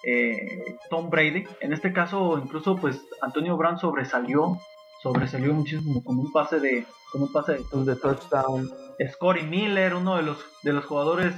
eh, 0.05 0.77
Tom 0.91 1.11
Brady. 1.11 1.45
En 1.61 1.73
este 1.73 1.93
caso, 1.93 2.39
incluso, 2.39 2.77
pues 2.77 3.01
Antonio 3.21 3.57
Brown 3.57 3.79
sobresalió, 3.79 4.59
sobresalió 5.05 5.53
muchísimo 5.53 6.03
con 6.03 6.19
un 6.19 6.33
pase 6.33 6.59
de, 6.59 6.85
con 7.13 7.23
un 7.23 7.33
pase 7.33 7.53
de, 7.53 7.97
touchdown. 7.97 8.69
Scotty 9.13 9.43
Miller, 9.43 9.95
uno 9.95 10.17
de 10.17 10.23
los, 10.23 10.45
de 10.63 10.73
los 10.73 10.85
jugadores, 10.87 11.35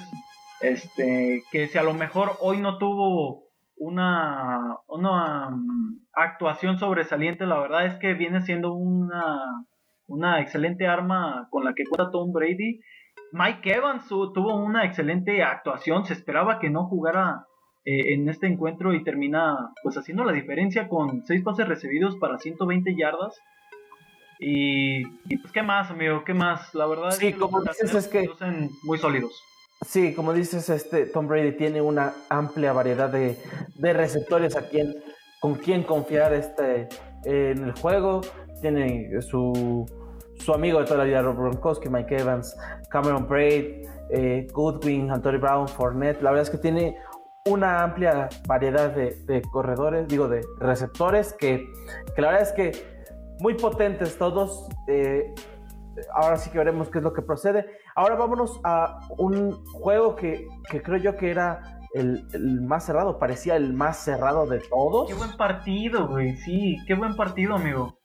este, 0.61 1.43
que 1.51 1.67
si 1.67 1.77
a 1.77 1.83
lo 1.83 1.93
mejor 1.93 2.37
hoy 2.41 2.61
no 2.61 2.79
tuvo 2.79 3.43
una, 3.77 4.79
una 4.87 5.49
um, 5.49 5.99
actuación 6.15 6.79
sobresaliente, 6.79 7.45
la 7.45 7.59
verdad 7.59 7.87
es 7.87 7.97
que 7.97 8.15
viene 8.15 8.41
siendo 8.43 8.73
una, 8.73 9.43
una 10.07 10.41
excelente 10.41 10.87
arma 10.87 11.49
con 11.51 11.65
la 11.65 11.75
que 11.75 11.85
cuenta 11.85 12.13
Tom 12.13 12.33
Brady 12.33 12.81
Mike 13.33 13.71
Evans 13.73 14.07
tuvo 14.09 14.57
una 14.57 14.85
excelente 14.85 15.43
actuación, 15.43 16.05
se 16.05 16.15
esperaba 16.15 16.59
que 16.59 16.71
no 16.71 16.87
jugara 16.87 17.45
eh, 17.85 18.15
en 18.15 18.29
este 18.29 18.47
encuentro 18.47 18.95
y 18.95 19.05
termina 19.05 19.73
pues 19.83 19.97
haciendo 19.97 20.25
la 20.25 20.33
diferencia 20.33 20.89
con 20.89 21.25
6 21.25 21.43
pases 21.43 21.69
recibidos 21.69 22.17
para 22.17 22.39
120 22.39 22.95
yardas. 22.97 23.39
Y, 24.39 25.05
pues 25.39 25.53
qué 25.53 25.63
más, 25.63 25.91
amigo, 25.91 26.23
qué 26.25 26.35
más, 26.35 26.75
la 26.75 26.87
verdad 26.87 27.11
sí, 27.13 27.33
como 27.33 27.63
dices 27.63 27.95
es 27.95 28.09
que 28.09 28.29
muy 28.83 28.99
sólidos. 28.99 29.33
Sí, 29.87 30.15
como 30.15 30.33
dices, 30.33 30.69
este 30.71 31.07
Tom 31.07 31.27
Brady 31.27 31.53
tiene 31.53 31.83
una 31.83 32.15
amplia 32.29 32.73
variedad 32.73 33.11
de, 33.11 33.39
receptores 33.79 34.57
a 34.57 34.69
quien, 34.69 34.95
con 35.41 35.55
quien 35.55 35.83
confiar 35.83 36.33
este, 36.33 36.89
en 37.25 37.65
el 37.65 37.73
juego. 37.73 38.23
Tiene 38.63 39.21
su 39.21 39.87
su 40.39 40.53
amigo 40.53 40.79
de 40.79 40.85
toda 40.85 40.99
la 40.99 41.05
vida, 41.05 41.23
Rob 41.23 41.37
Gronkowski, 41.37 41.89
Mike 41.89 42.17
Evans, 42.19 42.57
Cameron 42.91 43.27
Braid, 43.27 43.87
eh, 44.11 44.47
Goodwin, 44.53 45.11
Anthony 45.11 45.39
Brown, 45.39 45.69
Fournette. 45.69 46.23
La 46.23 46.31
verdad 46.31 46.45
es 46.45 46.51
que 46.51 46.59
tiene 46.59 46.97
una 47.47 47.83
amplia 47.83 48.29
variedad 48.47 48.91
de, 48.91 49.43
corredores, 49.53 50.09
digo, 50.09 50.29
de 50.29 50.45
receptores 50.59 51.33
que, 51.33 51.67
la 52.17 52.31
verdad 52.31 52.43
es 52.43 52.53
que 52.53 52.96
muy 53.41 53.55
potentes 53.55 54.19
todos. 54.19 54.69
Eh, 54.87 55.35
ahora 56.15 56.37
sí 56.37 56.51
que 56.51 56.59
veremos 56.59 56.89
qué 56.91 56.99
es 56.99 57.05
lo 57.05 57.13
que 57.13 57.23
procede. 57.23 57.67
Ahora 57.95 58.15
vámonos 58.17 58.61
a 58.65 59.01
un 59.19 59.65
juego 59.65 60.17
que, 60.17 60.47
creo 60.69 60.99
yo 60.99 61.17
que 61.17 61.31
era 61.31 61.81
el, 61.95 62.27
el, 62.33 62.61
más 62.63 62.85
cerrado, 62.85 63.19
parecía 63.19 63.57
el 63.57 63.73
más 63.73 63.99
cerrado 63.99 64.47
de 64.47 64.61
todos. 64.61 65.09
Qué 65.09 65.15
buen 65.15 65.37
partido, 65.37 66.09
güey, 66.09 66.37
sí, 66.37 66.77
qué 66.87 66.95
buen 66.95 67.17
partido, 67.17 67.55
amigo. 67.55 67.99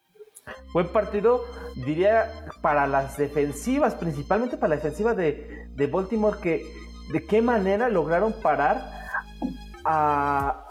Buen 0.74 0.88
partido, 0.88 1.42
diría, 1.76 2.32
para 2.62 2.88
las 2.88 3.18
defensivas, 3.18 3.96
principalmente 3.96 4.58
para 4.58 4.70
la 4.70 4.76
defensiva 4.78 5.14
de, 5.14 5.68
Baltimore, 5.92 6.38
que 6.42 6.66
de 7.12 7.26
qué 7.26 7.42
manera 7.42 7.90
lograron 7.90 8.34
parar 8.42 8.82
a, 9.86 10.66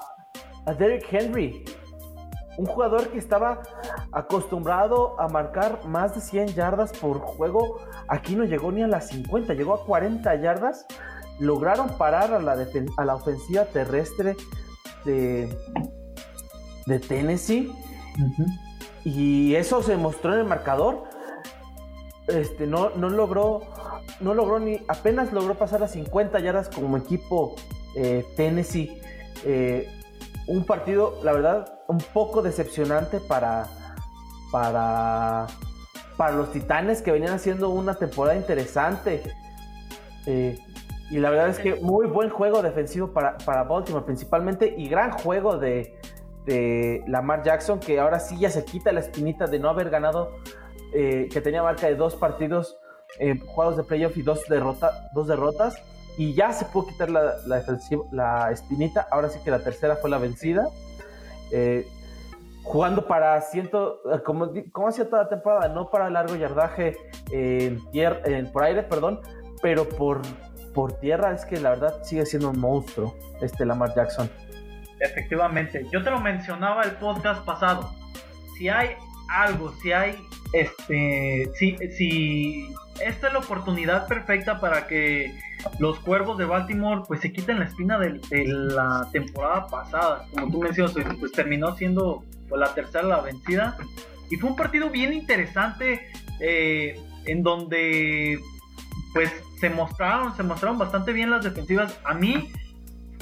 a 0.66 0.74
Derrick 0.74 1.06
Henry. 1.12 1.64
Un 2.60 2.66
jugador 2.66 3.08
que 3.08 3.16
estaba 3.16 3.62
acostumbrado 4.12 5.18
a 5.18 5.28
marcar 5.28 5.86
más 5.86 6.14
de 6.14 6.20
100 6.20 6.48
yardas 6.48 6.92
por 6.92 7.18
juego, 7.20 7.78
aquí 8.06 8.36
no 8.36 8.44
llegó 8.44 8.70
ni 8.70 8.82
a 8.82 8.86
las 8.86 9.08
50, 9.08 9.54
llegó 9.54 9.72
a 9.72 9.86
40 9.86 10.34
yardas. 10.42 10.84
Lograron 11.38 11.96
parar 11.96 12.34
a 12.34 12.38
la, 12.38 12.58
a 12.98 13.04
la 13.06 13.14
ofensiva 13.14 13.64
terrestre 13.64 14.36
de, 15.06 15.48
de 16.84 16.98
Tennessee. 16.98 17.72
Y 19.04 19.54
eso 19.54 19.82
se 19.82 19.96
mostró 19.96 20.34
en 20.34 20.40
el 20.40 20.46
marcador. 20.46 21.04
Este, 22.28 22.66
no, 22.66 22.90
no 22.90 23.08
logró, 23.08 23.62
no 24.20 24.34
logró 24.34 24.60
ni, 24.60 24.82
apenas 24.86 25.32
logró 25.32 25.54
pasar 25.54 25.82
a 25.82 25.88
50 25.88 26.38
yardas 26.40 26.68
como 26.68 26.98
equipo 26.98 27.54
eh, 27.96 28.22
Tennessee. 28.36 29.00
Eh, 29.46 29.88
un 30.50 30.64
partido, 30.64 31.20
la 31.22 31.32
verdad, 31.32 31.80
un 31.86 31.98
poco 31.98 32.42
decepcionante 32.42 33.20
para, 33.20 33.68
para, 34.50 35.46
para 36.16 36.32
los 36.32 36.50
Titanes 36.50 37.02
que 37.02 37.12
venían 37.12 37.32
haciendo 37.32 37.70
una 37.70 37.94
temporada 37.94 38.36
interesante. 38.36 39.22
Eh, 40.26 40.58
y 41.08 41.18
la 41.18 41.30
verdad 41.30 41.50
es 41.50 41.60
que 41.60 41.76
muy 41.76 42.08
buen 42.08 42.30
juego 42.30 42.62
defensivo 42.62 43.12
para, 43.12 43.38
para 43.38 43.62
Baltimore 43.62 44.04
principalmente 44.04 44.74
y 44.76 44.88
gran 44.88 45.12
juego 45.12 45.56
de, 45.56 45.96
de 46.46 47.04
Lamar 47.06 47.44
Jackson, 47.44 47.78
que 47.78 48.00
ahora 48.00 48.18
sí 48.18 48.36
ya 48.40 48.50
se 48.50 48.64
quita 48.64 48.90
la 48.90 49.00
espinita 49.00 49.46
de 49.46 49.60
no 49.60 49.68
haber 49.68 49.88
ganado, 49.88 50.32
eh, 50.92 51.28
que 51.32 51.40
tenía 51.40 51.62
marca 51.62 51.86
de 51.86 51.94
dos 51.94 52.16
partidos 52.16 52.76
eh, 53.20 53.38
jugados 53.38 53.76
de 53.76 53.84
playoff 53.84 54.16
y 54.16 54.22
dos, 54.22 54.40
dos 55.14 55.28
derrotas, 55.28 55.76
y 56.16 56.34
ya 56.34 56.52
se 56.52 56.64
pudo 56.66 56.88
quitar 56.88 57.10
la, 57.10 57.36
la, 57.46 58.50
espinita, 58.50 59.06
ahora 59.10 59.28
sí 59.28 59.38
que 59.44 59.50
la 59.50 59.60
tercera 59.60 59.96
fue 59.96 60.10
la 60.10 60.18
vencida. 60.18 60.68
Eh, 61.52 61.86
jugando 62.62 63.06
para 63.06 63.40
ciento, 63.40 64.00
como, 64.24 64.50
como 64.72 64.88
hacía 64.88 65.08
toda 65.08 65.24
la 65.24 65.28
temporada, 65.28 65.68
no 65.68 65.90
para 65.90 66.10
largo 66.10 66.36
yardaje 66.36 66.96
en, 67.32 67.80
en, 67.94 68.52
por 68.52 68.64
aire, 68.64 68.82
perdón, 68.82 69.20
pero 69.62 69.88
por, 69.88 70.20
por 70.74 70.92
tierra 71.00 71.32
es 71.32 71.44
que 71.44 71.58
la 71.58 71.70
verdad 71.70 72.02
sigue 72.02 72.26
siendo 72.26 72.50
un 72.50 72.60
monstruo 72.60 73.14
este 73.40 73.64
Lamar 73.64 73.94
Jackson. 73.94 74.30
Efectivamente, 75.00 75.86
yo 75.90 76.02
te 76.02 76.10
lo 76.10 76.20
mencionaba 76.20 76.82
el 76.82 76.92
podcast 76.92 77.44
pasado. 77.44 77.90
Si 78.56 78.68
hay 78.68 78.90
algo, 79.30 79.72
si 79.82 79.92
hay, 79.92 80.16
este, 80.52 81.50
si, 81.54 81.76
si 81.88 82.74
esta 83.04 83.28
es 83.28 83.32
la 83.32 83.38
oportunidad 83.38 84.06
perfecta 84.06 84.60
para 84.60 84.86
que 84.86 85.34
los 85.78 85.98
cuervos 86.00 86.38
de 86.38 86.44
Baltimore 86.44 87.02
pues 87.06 87.20
se 87.20 87.32
quiten 87.32 87.58
la 87.58 87.66
espina 87.66 87.98
de, 87.98 88.20
la 88.30 89.08
temporada 89.12 89.66
pasada. 89.66 90.26
Como 90.32 90.50
tú 90.50 90.60
mencionas, 90.60 90.92
pues, 90.92 91.06
pues 91.18 91.32
terminó 91.32 91.74
siendo 91.76 92.24
pues, 92.48 92.60
la 92.60 92.72
tercera 92.74 93.04
la 93.04 93.20
vencida. 93.20 93.76
Y 94.30 94.36
fue 94.36 94.50
un 94.50 94.56
partido 94.56 94.90
bien 94.90 95.12
interesante 95.12 96.10
eh, 96.40 97.00
en 97.26 97.42
donde 97.42 98.38
pues 99.12 99.30
se 99.58 99.70
mostraron, 99.70 100.36
se 100.36 100.42
mostraron 100.42 100.78
bastante 100.78 101.12
bien 101.12 101.30
las 101.30 101.44
defensivas. 101.44 101.98
A 102.04 102.14
mí 102.14 102.52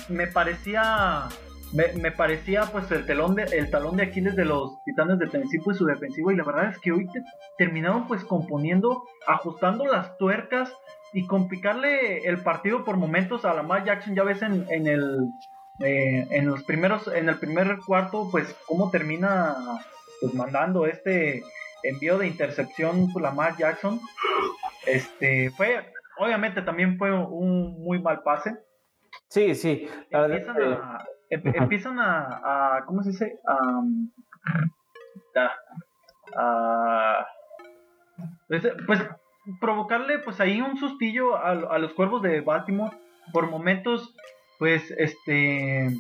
me 0.09 0.27
parecía 0.27 1.29
me, 1.73 2.11
parecía 2.13 2.63
pues 2.73 2.91
el 2.91 3.07
telón 3.07 3.35
de, 3.35 3.45
el 3.45 3.71
talón 3.71 3.97
de 3.97 4.05
Aquiles 4.05 4.37
de 4.37 4.45
los 4.45 4.83
Titanes 4.85 5.19
de 5.19 5.27
Tennessee 5.27 5.61
pues 5.61 5.77
su 5.77 5.87
defensivo 5.87 6.31
y 6.31 6.37
la 6.37 6.45
verdad 6.45 6.71
es 6.71 6.79
que 6.79 6.93
hoy 6.93 7.09
terminaron 7.57 8.07
pues 8.07 8.25
componiendo, 8.25 9.05
ajustando 9.27 9.87
las 9.87 10.17
tuercas 10.19 10.73
y 11.13 11.27
complicarle 11.27 12.27
el 12.29 12.39
partido 12.39 12.85
por 12.85 12.97
momentos 12.97 13.45
a 13.45 13.55
Lamar 13.55 13.85
Jackson 13.85 14.15
ya 14.15 14.25
ves 14.25 14.43
en, 14.43 14.67
en 14.71 14.87
el 14.87 15.29
eh, 15.81 16.27
en 16.31 16.47
los 16.47 16.65
primeros 16.65 17.07
en 17.09 17.29
el 17.29 17.37
primer 17.37 17.79
cuarto 17.87 18.29
pues 18.31 18.55
cómo 18.67 18.91
termina 18.91 19.57
pues 20.21 20.35
mandando 20.35 20.87
este 20.87 21.43
envío 21.83 22.19
de 22.19 22.27
intercepción 22.27 23.13
por 23.13 23.23
Lamar 23.23 23.57
Jackson 23.57 24.01
este 24.87 25.51
fue 25.51 25.93
obviamente 26.19 26.63
también 26.63 26.99
fue 26.99 27.13
un 27.13 27.83
muy 27.83 28.01
mal 28.01 28.23
pase 28.23 28.57
Sí, 29.29 29.55
sí. 29.55 29.89
La 30.11 30.27
verdad, 30.27 31.01
empiezan 31.31 31.99
a, 31.99 32.83
¿cómo 32.87 33.03
se 33.03 33.11
dice? 33.11 33.39
A, 36.37 37.27
pues, 38.49 38.63
pues, 38.87 39.01
provocarle 39.61 40.19
pues 40.19 40.41
ahí 40.41 40.61
un 40.61 40.77
sustillo 40.79 41.37
a, 41.37 41.79
los 41.79 41.93
cuervos 41.95 42.23
de 42.23 42.41
Baltimore 42.41 42.97
por 43.33 43.49
momentos 43.51 44.15
pues 44.59 44.91
este 44.91 45.97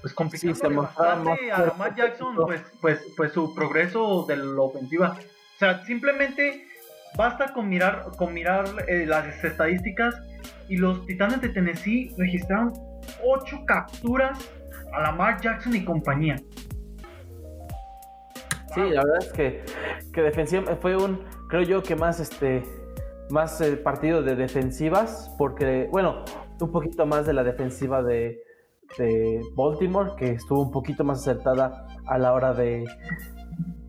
pues 0.00 0.14
complicando 0.14 0.82
bastante 0.82 1.52
a 1.52 1.66
Lamar 1.66 1.94
Jackson 1.94 2.34
pues, 2.36 2.62
pues, 2.80 3.12
pues 3.16 3.32
su 3.32 3.54
progreso 3.54 4.24
de 4.26 4.36
la 4.36 4.62
ofensiva. 4.62 5.16
O 5.56 5.58
sea, 5.58 5.84
simplemente 5.84 6.66
basta 7.16 7.52
con 7.52 7.68
mirar, 7.68 8.06
con 8.16 8.32
mirar 8.32 8.66
eh, 8.88 9.04
las 9.06 9.44
estadísticas 9.44 10.14
y 10.68 10.76
los 10.76 11.04
Titanes 11.06 11.40
de 11.40 11.50
Tennessee 11.50 12.14
registraron 12.16 12.72
8 13.24 13.64
capturas 13.66 14.38
a 14.92 15.00
Lamar 15.02 15.40
Jackson 15.40 15.74
y 15.74 15.84
compañía. 15.84 16.36
Sí, 18.74 18.80
la 18.80 19.02
verdad 19.02 19.18
es 19.20 19.32
que, 19.32 19.64
que 20.12 20.22
defensiva 20.22 20.76
fue 20.76 20.96
un, 20.96 21.24
creo 21.48 21.62
yo 21.62 21.82
que 21.82 21.96
más 21.96 22.20
este 22.20 22.62
más 23.30 23.60
el 23.60 23.78
partido 23.78 24.22
de 24.22 24.34
defensivas, 24.34 25.32
porque, 25.38 25.88
bueno, 25.90 26.24
un 26.60 26.72
poquito 26.72 27.06
más 27.06 27.26
de 27.26 27.32
la 27.32 27.44
defensiva 27.44 28.02
de, 28.02 28.42
de 28.98 29.40
Baltimore, 29.54 30.12
que 30.16 30.32
estuvo 30.32 30.62
un 30.62 30.70
poquito 30.70 31.04
más 31.04 31.20
acertada 31.20 31.86
a 32.06 32.18
la 32.18 32.32
hora 32.32 32.52
de, 32.52 32.84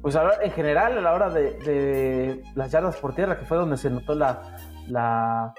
pues 0.01 0.17
en 0.41 0.51
general 0.51 0.97
a 0.97 1.01
la 1.01 1.13
hora 1.13 1.29
de, 1.29 1.53
de, 1.59 2.43
las 2.55 2.71
yardas 2.71 2.97
por 2.97 3.13
tierra, 3.13 3.37
que 3.37 3.45
fue 3.45 3.57
donde 3.57 3.77
se 3.77 3.89
notó 3.89 4.15
la, 4.15 4.57
la, 4.87 5.53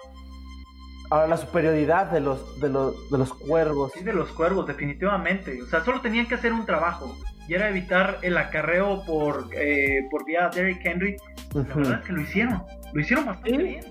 la 1.13 1.37
superioridad 1.37 2.11
de 2.11 2.21
los, 2.21 2.61
de 2.61 2.69
los, 2.69 3.11
de 3.11 3.19
los 3.19 3.35
cuervos. 3.35 3.93
Sí, 3.93 4.03
de 4.03 4.13
los 4.13 4.31
cuervos, 4.31 4.67
definitivamente. 4.67 5.61
O 5.63 5.67
sea, 5.67 5.85
solo 5.85 6.01
tenían 6.01 6.27
que 6.27 6.37
hacer 6.37 6.53
un 6.53 6.65
trabajo 6.65 7.15
y 7.47 7.55
era 7.55 7.69
evitar 7.69 8.19
el 8.23 8.37
acarreo 8.39 9.05
por, 9.05 9.49
eh, 9.53 10.07
por 10.11 10.25
vía 10.25 10.49
Derrick 10.53 10.85
Henry. 10.85 11.17
La 11.55 11.63
verdad 11.63 12.01
es 12.01 12.07
que 12.07 12.13
lo 12.13 12.21
hicieron, 12.23 12.63
lo 12.93 13.01
hicieron 13.01 13.27
bastante 13.27 13.57
bien. 13.59 13.85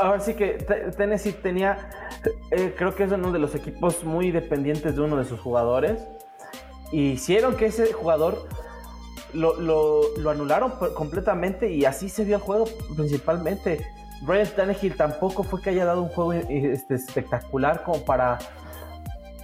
Ahora 0.00 0.20
sí 0.20 0.34
que 0.34 0.58
Tennessee 0.96 1.32
tenía, 1.32 1.90
eh, 2.50 2.74
creo 2.76 2.94
que 2.94 3.04
es 3.04 3.12
uno 3.12 3.32
de 3.32 3.38
los 3.38 3.54
equipos 3.54 4.04
muy 4.04 4.30
dependientes 4.30 4.96
de 4.96 5.00
uno 5.00 5.16
de 5.16 5.24
sus 5.24 5.40
jugadores. 5.40 6.00
Y 6.90 7.12
hicieron 7.12 7.56
que 7.56 7.66
ese 7.66 7.92
jugador 7.92 8.48
lo, 9.32 9.60
lo, 9.60 10.00
lo 10.16 10.30
anularon 10.30 10.72
completamente 10.94 11.70
y 11.70 11.84
así 11.84 12.08
se 12.08 12.24
vio 12.24 12.36
el 12.36 12.42
juego 12.42 12.64
principalmente. 12.96 13.86
Brian 14.22 14.48
Tannehill 14.48 14.96
tampoco 14.96 15.42
fue 15.42 15.62
que 15.62 15.70
haya 15.70 15.84
dado 15.84 16.02
un 16.02 16.08
juego 16.08 16.32
este, 16.32 16.94
espectacular 16.94 17.82
como 17.84 18.04
para, 18.04 18.38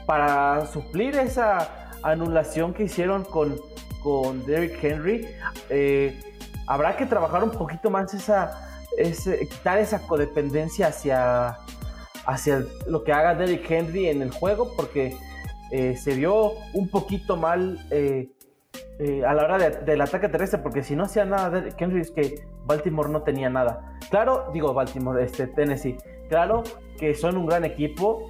para 0.06 0.66
suplir 0.66 1.16
esa 1.16 1.90
anulación 2.02 2.74
que 2.74 2.84
hicieron 2.84 3.24
con, 3.24 3.56
con 4.02 4.44
Derrick 4.46 4.82
Henry. 4.82 5.26
Eh, 5.70 6.20
habrá 6.66 6.96
que 6.96 7.06
trabajar 7.06 7.44
un 7.44 7.50
poquito 7.50 7.90
más 7.90 8.12
esa, 8.14 8.68
quitar 9.48 9.78
esa 9.78 10.00
codependencia 10.06 10.88
hacia, 10.88 11.58
hacia 12.26 12.64
lo 12.86 13.04
que 13.04 13.12
haga 13.12 13.34
Derrick 13.34 13.70
Henry 13.70 14.08
en 14.08 14.22
el 14.22 14.30
juego, 14.30 14.72
porque 14.76 15.16
eh, 15.70 15.96
se 15.96 16.14
vio 16.14 16.52
un 16.72 16.88
poquito 16.88 17.36
mal 17.36 17.78
eh, 17.90 18.28
a 19.26 19.34
la 19.34 19.44
hora 19.44 19.70
del 19.70 20.00
ataque 20.00 20.28
terrestre, 20.28 20.58
porque 20.58 20.82
si 20.82 20.96
no 20.96 21.04
hacía 21.04 21.24
nada 21.24 21.50
Derrick 21.50 21.80
Henry 21.80 22.00
es 22.00 22.10
que 22.10 22.53
Baltimore 22.64 23.10
no 23.10 23.22
tenía 23.22 23.50
nada. 23.50 23.98
Claro, 24.10 24.50
digo 24.52 24.72
Baltimore, 24.74 25.22
este, 25.22 25.46
Tennessee, 25.46 25.96
claro 26.28 26.62
que 26.98 27.14
son 27.14 27.36
un 27.36 27.46
gran 27.46 27.64
equipo 27.64 28.28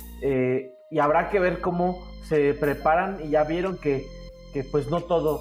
y 0.91 0.99
habrá 0.99 1.29
que 1.29 1.41
ver 1.41 1.61
cómo 1.61 1.99
se 2.25 2.55
preparan 2.55 3.19
y 3.23 3.31
ya 3.31 3.45
vieron 3.45 3.79
que, 3.79 4.05
que 4.53 4.65
pues 4.65 4.91
no 4.91 5.01
todo 5.01 5.41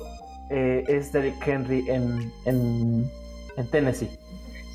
eh, 0.50 0.84
es 0.88 1.12
Derrick 1.12 1.48
Henry 1.48 1.90
en, 1.90 2.32
en, 2.46 3.10
en, 3.58 3.68
Tennessee. 3.72 4.10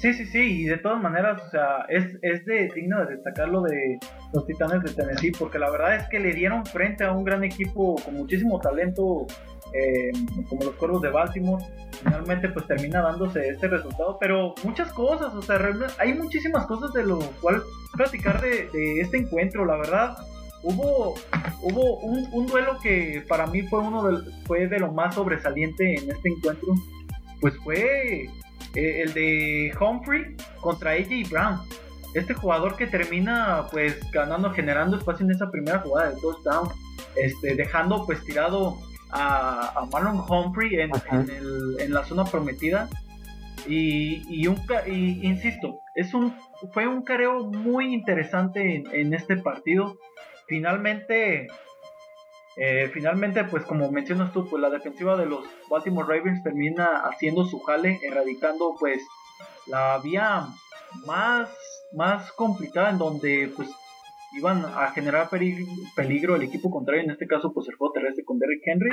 Sí, 0.00 0.14
sí, 0.14 0.26
sí, 0.26 0.62
y 0.62 0.64
de 0.64 0.78
todas 0.78 1.02
maneras, 1.02 1.42
o 1.44 1.50
sea, 1.50 1.84
es, 1.88 2.16
es 2.22 2.44
de, 2.46 2.70
digno 2.74 3.04
de 3.04 3.16
destacar 3.16 3.48
lo 3.48 3.62
de 3.62 3.98
los 4.32 4.46
Titanes 4.46 4.82
de 4.84 4.92
Tennessee, 4.92 5.32
porque 5.32 5.58
la 5.58 5.70
verdad 5.70 5.96
es 5.96 6.08
que 6.08 6.20
le 6.20 6.32
dieron 6.32 6.64
frente 6.64 7.04
a 7.04 7.12
un 7.12 7.24
gran 7.24 7.42
equipo 7.42 7.96
con 8.04 8.14
muchísimo 8.14 8.60
talento, 8.60 9.26
eh, 9.74 10.12
como 10.48 10.64
los 10.64 10.74
Cuervos 10.76 11.02
de 11.02 11.10
Baltimore. 11.10 11.64
Finalmente, 12.02 12.48
pues 12.48 12.66
termina 12.66 13.02
dándose 13.02 13.48
este 13.48 13.68
resultado, 13.68 14.18
pero 14.20 14.54
muchas 14.62 14.92
cosas, 14.92 15.34
o 15.34 15.42
sea, 15.42 15.58
hay 15.98 16.14
muchísimas 16.14 16.66
cosas 16.66 16.92
de 16.92 17.04
lo 17.04 17.18
cual 17.40 17.62
platicar 17.96 18.40
de, 18.40 18.68
de 18.72 19.00
este 19.00 19.18
encuentro, 19.18 19.64
la 19.64 19.76
verdad 19.76 20.16
hubo, 20.62 21.14
hubo 21.62 21.98
un, 21.98 22.46
duelo 22.46 22.78
que 22.80 23.24
para 23.28 23.46
mí 23.46 23.62
fue 23.62 23.80
uno 23.80 24.10
de, 24.10 24.30
fue 24.46 24.66
de 24.66 24.78
lo 24.78 24.92
más 24.92 25.14
sobresaliente 25.14 25.94
en 25.94 26.10
este 26.10 26.28
encuentro, 26.28 26.74
pues 27.40 27.54
fue 27.58 28.24
eh, 28.74 29.02
el 29.02 29.14
de 29.14 29.72
Humphrey 29.80 30.36
contra 30.60 30.92
AJ 30.92 31.30
Brown. 31.30 31.60
Este 32.14 32.34
jugador 32.34 32.76
que 32.76 32.86
termina 32.86 33.66
pues 33.70 33.98
ganando, 34.10 34.50
generando 34.50 34.96
espacio 34.96 35.24
en 35.26 35.32
esa 35.32 35.50
primera 35.50 35.80
jugada 35.80 36.10
de 36.10 36.20
touchdown, 36.20 36.68
este, 37.16 37.54
dejando 37.54 38.04
pues 38.06 38.24
tirado 38.24 38.78
a, 39.10 39.86
Marlon 39.92 40.24
Humphrey 40.28 40.80
en, 40.80 40.90
en, 41.78 41.92
la 41.92 42.04
zona 42.04 42.24
prometida. 42.24 42.88
Y, 43.66 44.22
y, 44.28 44.46
un, 44.46 44.58
y 44.86 45.26
insisto, 45.26 45.80
es 45.94 46.14
un, 46.14 46.34
fue 46.72 46.86
un 46.86 47.02
careo 47.02 47.44
muy 47.44 47.92
interesante 47.92 48.76
en, 48.76 48.86
en 48.94 49.14
este 49.14 49.36
partido 49.36 49.98
finalmente, 50.48 51.48
eh, 52.56 52.90
finalmente, 52.92 53.44
pues 53.44 53.64
como 53.64 53.92
mencionas 53.92 54.32
tú, 54.32 54.48
pues 54.48 54.60
la 54.60 54.70
defensiva 54.70 55.16
de 55.16 55.26
los 55.26 55.44
Baltimore 55.70 56.08
Ravens 56.08 56.42
termina 56.42 57.02
haciendo 57.04 57.44
su 57.44 57.60
jale, 57.60 58.00
erradicando 58.02 58.74
pues 58.80 59.00
la 59.66 59.98
vía 59.98 60.48
más, 61.06 61.50
más 61.92 62.32
complicada 62.32 62.90
en 62.90 62.98
donde 62.98 63.52
pues 63.54 63.68
iban 64.36 64.64
a 64.64 64.90
generar 64.92 65.28
peligro, 65.30 66.36
el 66.36 66.42
equipo 66.42 66.70
contrario, 66.70 67.02
en 67.02 67.10
este 67.10 67.26
caso 67.26 67.52
pues 67.52 67.68
el 67.68 67.76
juego 67.76 67.92
terrestre 67.92 68.24
con 68.24 68.38
Derrick 68.38 68.62
Henry. 68.66 68.90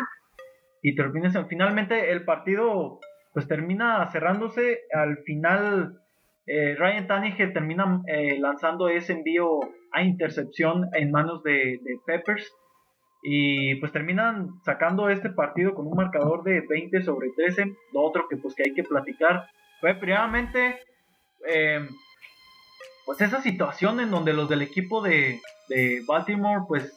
Y 0.82 0.96
termina, 0.96 1.32
finalmente 1.46 2.12
el 2.12 2.24
partido 2.24 3.00
pues 3.34 3.48
termina 3.48 4.10
cerrándose. 4.12 4.82
Al 4.94 5.18
final 5.20 6.00
eh, 6.48 6.76
Ryan 6.78 7.08
Tannehill 7.08 7.54
termina 7.54 8.02
eh, 8.08 8.38
lanzando 8.40 8.88
ese 8.88 9.14
envío 9.14 9.60
a 9.92 10.04
intercepción 10.04 10.90
en 10.94 11.12
manos 11.12 11.44
de, 11.44 11.80
Peppers. 12.06 12.52
Y 13.24 13.76
pues 13.76 13.92
terminan 13.92 14.50
sacando 14.64 15.10
este 15.10 15.30
partido 15.30 15.74
con 15.74 15.88
un 15.88 15.96
marcador 15.96 16.44
de 16.44 16.62
20 16.62 17.02
sobre 17.02 17.32
13 17.36 17.74
lo 17.92 18.02
otro 18.02 18.28
que 18.30 18.38
pues 18.38 18.54
que 18.54 18.62
hay 18.68 18.76
que 18.76 18.84
platicar 18.84 19.48
fue 19.82 19.96
primeramente 19.96 20.78
eh, 21.48 21.88
pues 23.06 23.22
esa 23.22 23.42
situación 23.42 24.00
en 24.00 24.12
donde 24.12 24.34
los 24.34 24.50
del 24.50 24.62
equipo 24.62 25.02
de, 25.02 25.40
Baltimore 26.08 26.66
pues 26.68 26.94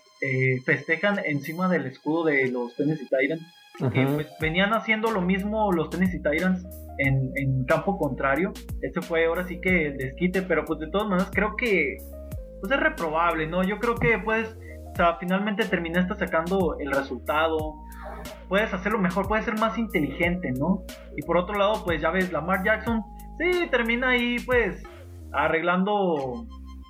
festejan 0.67 1.21
encima 1.25 1.69
del 1.69 1.87
escudo 1.87 2.25
de 2.25 2.51
los 2.51 2.75
Tennessee 2.77 3.09
Titans 3.09 3.43
que 3.93 4.07
pues, 4.07 4.27
venían 4.41 4.73
haciendo 4.75 5.11
lo 5.11 5.21
mismo 5.21 5.71
los 5.73 5.89
Tennessee 5.91 6.21
Titans 6.21 6.67
en, 6.99 7.65
campo 7.65 7.97
contrario. 7.97 8.53
Este 8.83 9.01
fue 9.01 9.27
ahora 9.27 9.47
sí 9.47 9.61
que 9.61 9.87
el 9.87 9.99
desquite, 9.99 10.43
pero 10.43 10.65
pues 10.65 10.81
de 10.81 10.91
todas 10.91 11.09
maneras 11.09 11.31
creo 11.33 11.55
que 11.57 11.99
pues 12.61 12.73
es 12.73 12.81
reprobable, 12.81 13.47
¿no? 13.47 13.63
Yo 13.63 13.79
creo 13.79 13.95
que 13.95 14.19
puedes, 14.19 14.57
o 14.93 14.97
sea, 14.97 15.17
finalmente 15.21 15.65
terminaste 15.65 16.17
sacando 16.17 16.77
el 16.81 16.91
resultado, 16.91 17.75
puedes 18.49 18.73
hacerlo 18.75 18.99
mejor, 18.99 19.29
puedes 19.29 19.45
ser 19.45 19.57
más 19.59 19.79
inteligente, 19.79 20.51
¿no? 20.59 20.83
Y 21.17 21.23
por 21.23 21.37
otro 21.37 21.57
lado, 21.57 21.85
pues 21.85 22.01
ya 22.01 22.11
ves, 22.11 22.33
Lamar 22.33 22.65
Jackson, 22.65 23.05
sí, 23.39 23.69
termina 23.71 24.11
ahí 24.11 24.39
pues 24.45 24.83
arreglando 25.33 26.47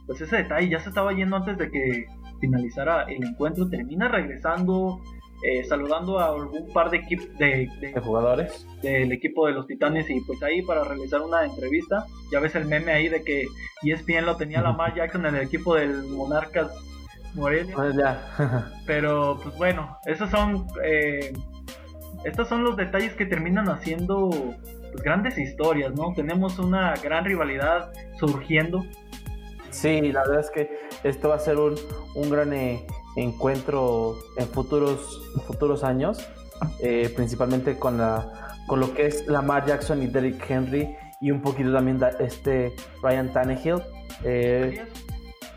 pues 0.06 0.20
ese 0.20 0.36
detalle, 0.36 0.70
ya 0.70 0.80
se 0.80 0.88
estaba 0.88 1.12
yendo 1.12 1.36
antes 1.36 1.58
de 1.58 1.70
que 1.70 2.06
finalizara 2.40 3.02
el 3.04 3.24
encuentro, 3.24 3.68
termina 3.68 4.08
regresando, 4.08 5.00
eh, 5.42 5.64
saludando 5.64 6.18
a 6.18 6.28
algún 6.28 6.72
par 6.72 6.90
de, 6.90 7.00
de, 7.38 7.68
de, 7.80 8.00
jugadores 8.00 8.66
del 8.82 9.12
equipo 9.12 9.46
de 9.46 9.52
los 9.52 9.66
Titanes 9.66 10.08
y 10.08 10.20
pues 10.22 10.42
ahí 10.42 10.62
para 10.62 10.84
realizar 10.84 11.20
una 11.20 11.44
entrevista. 11.44 12.06
Ya 12.32 12.40
ves 12.40 12.54
el 12.54 12.64
meme 12.64 12.92
ahí 12.92 13.08
de 13.08 13.22
que 13.22 13.46
ESPN 13.82 14.24
lo 14.24 14.36
tenía 14.36 14.62
Lamar 14.62 14.94
Jackson 14.94 15.26
en 15.26 15.36
el 15.36 15.42
equipo 15.42 15.74
del 15.74 16.04
Monarcas 16.04 16.70
Morelia. 17.34 17.74
Pues 17.74 17.94
Pero 18.86 19.38
pues 19.42 19.56
bueno, 19.56 19.98
esos 20.06 20.30
son 20.30 20.66
eh, 20.82 21.32
estos 22.24 22.48
son 22.48 22.64
los 22.64 22.76
detalles 22.76 23.14
que 23.14 23.26
terminan 23.26 23.68
haciendo 23.68 24.30
pues, 24.92 25.02
grandes 25.02 25.38
historias, 25.38 25.94
¿no? 25.94 26.12
Tenemos 26.14 26.58
una 26.58 26.94
gran 27.02 27.24
rivalidad 27.24 27.92
surgiendo. 28.18 28.84
Sí, 29.70 30.12
la 30.12 30.22
verdad 30.22 30.40
es 30.40 30.50
que 30.50 30.70
esto 31.04 31.28
va 31.28 31.36
a 31.36 31.38
ser 31.38 31.58
un, 31.58 31.74
un 32.14 32.30
gran 32.30 32.52
eh, 32.52 32.86
encuentro 33.16 34.16
en 34.36 34.46
futuros, 34.48 35.20
futuros 35.46 35.84
años, 35.84 36.26
eh, 36.80 37.12
principalmente 37.14 37.78
con, 37.78 37.98
la, 37.98 38.54
con 38.66 38.80
lo 38.80 38.94
que 38.94 39.06
es 39.06 39.26
Lamar 39.26 39.66
Jackson 39.66 40.02
y 40.02 40.06
Derrick 40.06 40.50
Henry 40.50 40.96
y 41.20 41.30
un 41.30 41.42
poquito 41.42 41.72
también 41.72 42.00
este 42.18 42.74
Ryan 43.02 43.32
Tannehill. 43.32 43.82
Eh, 44.24 44.84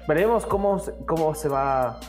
veremos 0.08 0.46
cómo, 0.46 0.82
cómo 1.08 1.34
se 1.34 1.48
va 1.48 2.00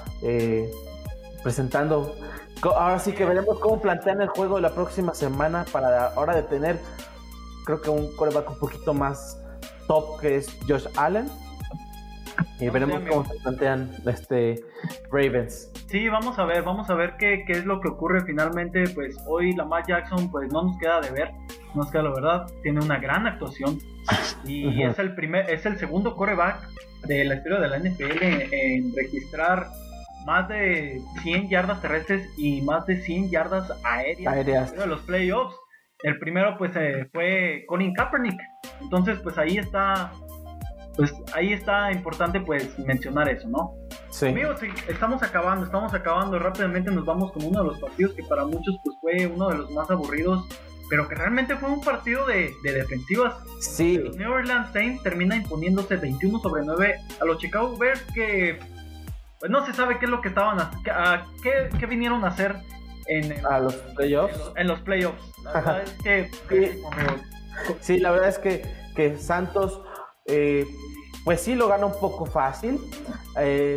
presentando. 1.42 2.14
Ahora 2.62 2.98
sí 2.98 3.12
que 3.12 3.24
veremos 3.24 3.58
cómo 3.58 3.80
plantean 3.80 4.20
el 4.20 4.28
juego 4.28 4.60
la 4.60 4.70
próxima 4.70 5.14
semana 5.14 5.64
para 5.72 5.90
la 5.90 6.12
hora 6.16 6.34
de 6.34 6.42
tener, 6.42 6.78
creo 7.64 7.80
que 7.80 7.90
un 7.90 8.14
coreback 8.16 8.50
un 8.50 8.58
poquito 8.58 8.94
más 8.94 9.40
top 9.86 10.20
que 10.20 10.36
es 10.36 10.58
Josh 10.68 10.86
Allen 10.96 11.28
Y 12.60 12.68
veremos 12.68 13.02
cómo 13.08 13.24
se 13.24 13.34
plantean 13.40 13.90
este 14.06 14.64
Ravens. 15.10 15.70
Sí, 15.88 16.08
vamos 16.08 16.38
a 16.38 16.44
ver, 16.44 16.62
vamos 16.62 16.88
a 16.88 16.94
ver 16.94 17.16
qué, 17.18 17.44
qué 17.46 17.52
es 17.52 17.64
lo 17.66 17.80
que 17.80 17.88
ocurre 17.88 18.24
finalmente. 18.24 18.84
Pues 18.94 19.16
hoy 19.26 19.52
Lamar 19.54 19.84
Jackson, 19.86 20.30
pues 20.30 20.50
no 20.52 20.62
nos 20.62 20.78
queda 20.78 21.00
de 21.00 21.10
ver, 21.10 21.32
nos 21.74 21.90
queda 21.90 22.04
la 22.04 22.14
verdad, 22.14 22.46
tiene 22.62 22.80
una 22.80 22.98
gran 22.98 23.26
actuación 23.26 23.78
y 24.44 24.82
es 24.82 24.98
el 24.98 25.14
primer, 25.14 25.48
es 25.50 25.64
el 25.66 25.78
segundo 25.78 26.16
coreback 26.16 26.68
de 27.06 27.24
la 27.24 27.36
historia 27.36 27.60
de 27.60 27.68
la 27.68 27.78
NFL 27.78 28.22
en, 28.22 28.94
registrar 28.94 29.68
más 30.26 30.48
de 30.48 31.00
100 31.22 31.48
yardas 31.48 31.80
terrestres 31.80 32.28
y 32.36 32.62
más 32.62 32.86
de 32.86 33.00
100 33.00 33.30
yardas 33.30 33.72
aéreas, 33.84 34.32
aéreas. 34.32 34.76
de 34.76 34.86
los 34.86 35.00
playoffs. 35.00 35.56
El 36.02 36.18
primero 36.18 36.56
pues 36.58 36.72
eh, 36.76 37.08
fue 37.12 37.64
Colin 37.66 37.94
Kaepernick. 37.94 38.40
Entonces 38.80 39.18
pues 39.22 39.38
ahí 39.38 39.58
está 39.58 40.12
pues 40.96 41.14
ahí 41.34 41.52
está 41.52 41.90
importante 41.92 42.40
pues 42.40 42.78
mencionar 42.78 43.28
eso, 43.28 43.48
¿no? 43.48 43.74
Sí. 44.10 44.28
Amigos, 44.28 44.60
estamos 44.88 45.22
acabando, 45.22 45.64
estamos 45.64 45.94
acabando 45.94 46.38
rápidamente 46.38 46.90
nos 46.90 47.06
vamos 47.06 47.32
con 47.32 47.44
uno 47.44 47.62
de 47.62 47.68
los 47.68 47.80
partidos 47.80 48.14
que 48.14 48.22
para 48.24 48.44
muchos 48.44 48.76
pues 48.84 48.96
fue 49.00 49.26
uno 49.26 49.48
de 49.48 49.56
los 49.56 49.70
más 49.70 49.90
aburridos, 49.90 50.46
pero 50.90 51.08
que 51.08 51.14
realmente 51.14 51.56
fue 51.56 51.70
un 51.70 51.80
partido 51.80 52.26
de, 52.26 52.52
defensivas. 52.62 53.36
Sí. 53.60 53.96
Los 53.96 54.16
New 54.16 54.30
Orleans 54.30 54.70
Saints 54.72 55.02
termina 55.02 55.34
imponiéndose 55.34 55.96
21 55.96 56.38
sobre 56.40 56.62
9 56.62 57.00
a 57.20 57.24
los 57.24 57.38
Chicago 57.38 57.76
Bears 57.78 58.02
que 58.14 58.58
pues 59.40 59.50
no 59.50 59.64
se 59.64 59.72
sabe 59.72 59.98
qué 59.98 60.04
es 60.04 60.10
lo 60.10 60.20
que 60.20 60.28
estaban 60.28 60.60
a, 60.60 60.70
qué, 61.42 61.70
qué 61.78 61.86
vinieron 61.86 62.24
a 62.24 62.28
hacer 62.28 62.56
en 63.06 63.44
a 63.46 63.58
los 63.58 63.74
playoffs. 63.74 64.52
En 64.56 64.68
los, 64.68 64.80
playoffs. 64.80 65.22
La 65.44 65.52
verdad 65.52 65.82
es 66.04 66.40
que, 66.48 66.80
sí. 67.80 67.98
la 67.98 68.10
verdad 68.10 68.28
es 68.28 68.38
que, 68.38 68.62
que 68.94 69.16
Santos 69.18 69.80
eh, 70.26 70.66
pues 71.24 71.40
sí 71.40 71.54
lo 71.54 71.68
gana 71.68 71.86
un 71.86 71.98
poco 71.98 72.26
fácil. 72.26 72.80
Eh, 73.38 73.76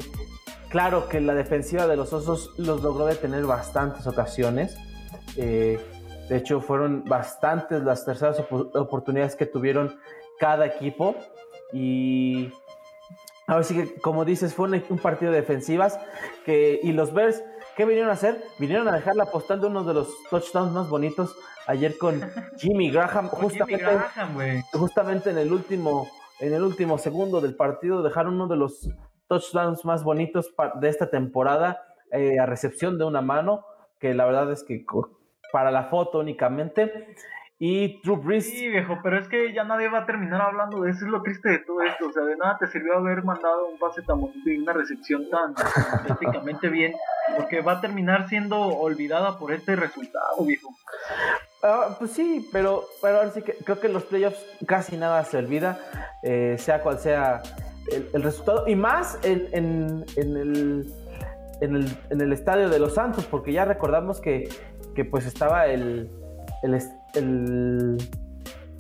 claro 0.70 1.08
que 1.08 1.22
la 1.22 1.36
defensiva 1.36 1.88
de 1.88 1.96
los 1.96 2.14
Osos 2.14 2.54
los 2.58 2.82
logró 2.82 3.06
detener 3.06 3.46
bastantes 3.46 4.08
ocasiones. 4.08 4.78
Eh, 5.38 5.80
de 6.30 6.38
hecho, 6.38 6.60
fueron 6.60 7.04
bastantes 7.06 7.84
las 7.84 8.04
terceras 8.04 8.40
oportunidades 8.74 9.36
que 9.36 9.46
tuvieron 9.46 10.00
cada 10.40 10.66
equipo. 10.66 11.16
Y 11.72 12.52
ahora 13.48 13.64
sí 13.64 13.76
que, 13.76 13.96
como 13.96 14.26
dices, 14.26 14.54
fue 14.54 14.70
un, 14.90 14.98
partido 14.98 15.32
de 15.32 15.42
defensivas. 15.42 16.00
Que, 16.46 16.80
y 16.82 16.94
los 16.94 17.14
Bears, 17.14 17.44
¿qué 17.76 17.86
vinieron 17.86 18.10
a 18.10 18.14
hacer? 18.14 18.44
Vinieron 18.60 18.88
a 18.88 18.94
dejar 18.94 19.16
la 19.16 19.26
postal 19.26 19.62
de 19.62 19.68
uno 19.68 19.84
de 19.84 19.94
los 19.94 20.10
touchdowns 20.30 20.72
más 20.72 20.90
bonitos 20.90 21.36
ayer 21.68 21.98
con 21.98 22.22
Jimmy 22.58 22.92
Graham. 22.92 23.30
justamente 24.74 25.30
en 25.30 25.38
el 25.38 25.52
último 25.52 26.08
en 26.40 26.54
el 26.54 26.64
último 26.64 26.98
segundo 26.98 27.40
del 27.40 27.56
partido 27.56 28.04
dejaron 28.04 28.36
uno 28.36 28.48
de 28.48 28.58
los 28.58 28.90
touchdowns 29.28 29.86
más 29.86 30.04
bonitos 30.04 30.54
de 30.82 30.90
esta 30.90 31.10
temporada 31.10 31.82
eh, 32.12 32.40
a 32.40 32.46
recepción 32.46 32.98
de 32.98 33.06
una 33.06 33.22
mano, 33.22 33.66
que 34.00 34.14
la 34.14 34.26
verdad 34.26 34.52
es 34.52 34.64
que 34.64 34.86
para 35.52 35.72
la 35.72 35.86
foto 35.86 36.20
únicamente. 36.20 37.16
Y 37.58 38.02
Drew 38.02 38.18
Brees. 38.18 38.50
Sí, 38.50 38.68
viejo, 38.68 39.00
pero 39.02 39.18
es 39.18 39.30
que 39.30 39.54
ya 39.54 39.64
nadie 39.64 39.88
va 39.88 40.00
a 40.00 40.06
terminar 40.06 40.42
hablando 40.42 40.82
de 40.82 40.92
eso. 40.92 41.06
Es 41.06 41.12
lo 41.12 41.22
triste 41.22 41.50
de 41.50 41.60
todo 41.60 41.82
esto. 41.84 42.08
O 42.08 42.12
sea, 42.12 42.24
de 42.24 42.36
nada 42.36 42.58
te 42.60 42.68
sirvió 42.68 42.98
haber 42.98 43.24
mandado 43.24 43.70
un 43.70 43.80
pase 43.80 44.02
tan 44.02 44.20
bonito 44.20 44.50
y 44.50 44.58
una 44.58 44.74
recepción 44.74 45.30
tan 45.30 45.54
prácticamente 46.06 46.68
bien, 46.68 46.94
porque 47.38 47.62
va 47.62 47.74
a 47.74 47.82
terminar 47.82 48.28
siendo 48.28 48.60
olvidada 48.60 49.40
por 49.40 49.54
este 49.54 49.76
resultado, 49.78 50.44
viejo. 50.46 50.70
Ah, 51.64 51.96
pues 51.98 52.12
sí, 52.12 52.48
pero, 52.52 52.84
pero 53.02 53.18
ahora 53.18 53.30
sí 53.32 53.42
que 53.42 53.54
creo 53.54 53.80
que 53.80 53.88
en 53.88 53.94
los 53.94 54.04
playoffs 54.04 54.46
casi 54.68 54.98
nada 54.98 55.24
se 55.24 55.38
olvida, 55.38 55.80
eh, 56.24 56.58
sea 56.60 56.82
cual 56.82 57.00
sea 57.00 57.42
el, 58.14 58.22
resultado, 58.22 58.68
y 58.68 58.76
más 58.76 59.18
en, 59.24 59.48
en, 59.52 60.06
en, 60.16 60.38
el, 60.38 60.94
en, 61.62 62.22
el, 62.22 62.34
estadio 62.34 62.70
de 62.70 62.80
los 62.80 62.96
Santos, 62.96 63.26
porque 63.26 63.54
ya 63.54 63.66
recordamos 63.66 64.22
que, 64.22 64.50
que 64.94 65.06
pues 65.06 65.26
estaba 65.26 65.68
el, 65.68 66.12
el, 66.62 66.74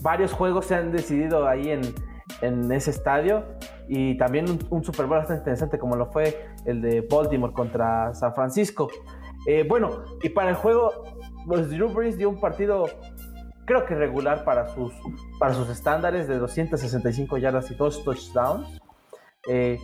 varios 0.01 0.33
juegos 0.33 0.65
se 0.65 0.75
han 0.75 0.91
decidido 0.91 1.47
ahí 1.47 1.69
en, 1.69 1.81
en 2.41 2.71
ese 2.71 2.91
estadio 2.91 3.43
y 3.87 4.17
también 4.17 4.45
un, 4.69 4.83
Super 4.83 5.05
Bowl 5.05 5.17
bastante 5.17 5.41
interesante 5.41 5.77
como 5.77 5.95
lo 5.95 6.11
fue 6.11 6.47
el 6.65 6.81
de 6.81 7.01
Baltimore 7.01 7.53
contra 7.53 8.13
San 8.13 8.33
Francisco. 8.33 8.89
Eh, 9.47 9.65
bueno, 9.67 10.03
y 10.23 10.29
para 10.29 10.49
el 10.49 10.55
juego 10.55 10.91
pues 11.47 11.69
Drew 11.69 11.89
Brees 11.89 12.17
dio 12.17 12.29
un 12.29 12.39
partido 12.39 12.85
creo 13.65 13.85
que 13.85 13.95
regular 13.95 14.43
para 14.43 14.67
sus, 14.69 14.93
para 15.39 15.53
sus 15.53 15.69
estándares 15.69 16.27
de 16.27 16.37
265 16.37 17.37
yardas 17.37 17.69
y 17.71 17.75
dos 17.75 18.03
touchdowns. 18.03 18.79
Eh, 19.47 19.79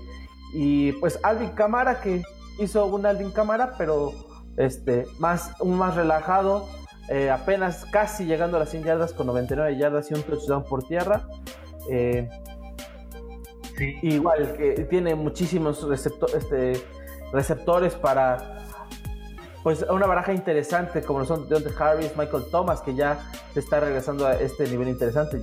y 0.53 0.91
pues 0.93 1.19
Alvin 1.23 1.49
Camara 1.49 2.01
que 2.01 2.23
hizo 2.59 2.85
un 2.85 3.05
Alvin 3.05 3.31
Camara, 3.31 3.73
pero 3.77 4.11
este, 4.57 5.05
más, 5.19 5.53
un 5.59 5.77
más 5.77 5.95
relajado, 5.95 6.67
eh, 7.09 7.29
apenas 7.29 7.85
casi 7.85 8.25
llegando 8.25 8.57
a 8.57 8.61
las 8.61 8.69
100 8.69 8.83
yardas 8.83 9.13
con 9.13 9.27
99 9.27 9.77
yardas 9.77 10.09
y 10.11 10.13
un 10.13 10.23
touchdown 10.23 10.63
por 10.63 10.83
tierra. 10.83 11.27
Eh, 11.89 12.29
igual 14.03 14.53
que 14.55 14.85
tiene 14.89 15.15
muchísimos 15.15 15.85
este, 15.91 16.73
receptores 17.33 17.95
para 17.95 18.61
pues 19.63 19.85
una 19.89 20.07
baraja 20.07 20.33
interesante 20.33 21.01
como 21.03 21.19
lo 21.19 21.25
son 21.25 21.47
Deontay 21.47 21.73
Harris, 21.77 22.17
Michael 22.17 22.45
Thomas, 22.49 22.81
que 22.81 22.95
ya 22.95 23.19
está 23.55 23.79
regresando 23.79 24.25
a 24.25 24.33
este 24.33 24.67
nivel 24.67 24.87
interesante, 24.87 25.39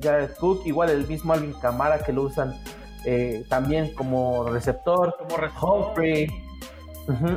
Jared 0.00 0.30
Cook, 0.38 0.62
igual 0.66 0.90
el 0.90 1.06
mismo 1.06 1.32
Alvin 1.32 1.52
Camara 1.54 1.98
que 1.98 2.12
lo 2.12 2.22
usan 2.22 2.54
eh, 3.04 3.44
también 3.48 3.92
como 3.94 4.44
receptor, 4.44 5.16
como 5.18 5.36
Humphrey. 5.62 6.28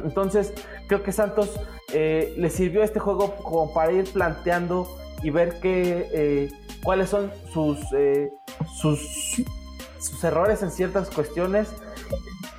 Entonces, 0.04 0.54
creo 0.88 1.04
que 1.04 1.12
Santos 1.12 1.60
eh, 1.94 2.34
le 2.38 2.50
sirvió 2.50 2.84
este 2.84 3.00
juego 3.00 3.36
como 3.36 3.74
para 3.74 3.92
ir 3.92 4.12
planteando 4.12 4.88
y 5.24 5.30
ver 5.30 5.60
qué, 5.60 6.10
eh, 6.14 6.52
cuáles 6.84 7.10
son 7.10 7.32
sus, 7.52 7.80
sus, 8.80 9.44
sus 10.00 10.24
errores 10.24 10.64
en 10.64 10.72
ciertas 10.72 11.10
cuestiones 11.10 11.74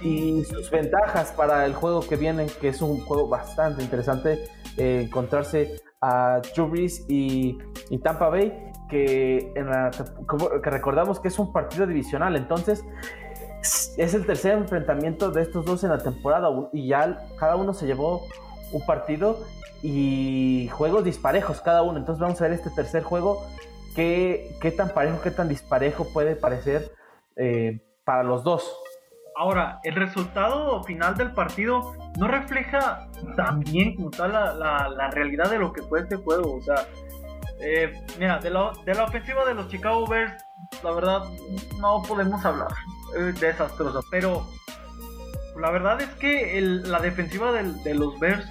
y 0.03 0.45
sus 0.45 0.70
ventajas 0.70 1.33
para 1.33 1.66
el 1.66 1.74
juego 1.74 2.01
que 2.01 2.16
viene, 2.16 2.47
que 2.47 2.68
es 2.68 2.81
un 2.83 3.01
juego 3.01 3.28
bastante 3.28 3.83
interesante, 3.83 4.49
eh, 4.76 5.05
encontrarse 5.07 5.81
a 6.01 6.41
Drew 6.55 6.68
Brees 6.68 7.05
y, 7.09 7.59
Tampa 8.03 8.28
Bay, 8.28 8.72
que, 8.89 9.53
en 9.55 9.68
que 10.62 10.70
recordamos 10.70 11.20
que 11.20 11.28
es 11.28 11.39
un 11.39 11.53
partido 11.53 11.87
divisional, 11.87 12.37
entonces 12.37 12.83
es 13.97 14.14
el 14.14 14.24
tercer 14.24 14.53
enfrentamiento 14.53 15.31
de 15.31 15.43
estos 15.43 15.66
dos 15.66 15.85
en 15.85 15.91
la 15.91 15.99
temporada 15.99 16.49
y 16.72 16.89
ya 16.89 17.26
cada 17.39 17.57
uno 17.57 17.74
se 17.74 17.87
llevó 17.87 18.22
un 18.72 18.84
partido 18.84 19.38
y 19.82 20.68
juegos 20.72 21.04
disparejos 21.04 21.60
cada 21.60 21.82
uno, 21.82 21.98
entonces 21.98 22.20
vamos 22.20 22.40
a 22.40 22.44
ver 22.44 22.52
este 22.52 22.70
tercer 22.70 23.02
juego, 23.02 23.46
qué, 23.94 24.56
qué 24.60 24.70
tan 24.70 24.90
parejo, 24.90 25.20
qué 25.22 25.30
tan 25.30 25.48
disparejo 25.48 26.06
puede 26.12 26.36
parecer 26.36 26.92
eh, 27.36 27.80
para 28.04 28.22
los 28.22 28.44
dos. 28.44 28.76
Ahora, 29.36 29.80
el 29.84 29.94
resultado 29.94 30.82
final 30.84 31.16
del 31.16 31.32
partido 31.32 31.94
no 32.18 32.28
refleja 32.28 33.08
también 33.36 33.96
como 33.96 34.10
tal 34.10 34.32
la, 34.32 35.10
realidad 35.12 35.50
de 35.50 35.58
lo 35.58 35.72
que 35.72 35.82
fue 35.82 36.00
este 36.00 36.16
juego. 36.16 36.56
O 36.56 36.60
sea, 36.60 36.86
eh, 37.60 38.04
mira, 38.18 38.38
de, 38.38 38.50
de 38.50 38.94
la 38.94 39.04
ofensiva 39.04 39.46
de 39.46 39.54
los 39.54 39.68
Chicago 39.68 40.06
Bears, 40.06 40.44
la 40.82 40.92
verdad, 40.92 41.22
no 41.78 42.02
podemos 42.06 42.44
hablar. 42.44 42.68
Es 43.16 43.40
desastrosa. 43.40 44.00
Pero 44.10 44.46
la 45.58 45.70
verdad 45.70 46.02
es 46.02 46.10
que 46.16 46.60
la 46.60 46.98
defensiva 47.00 47.50
de 47.52 47.94
los 47.94 48.20
Bears 48.20 48.46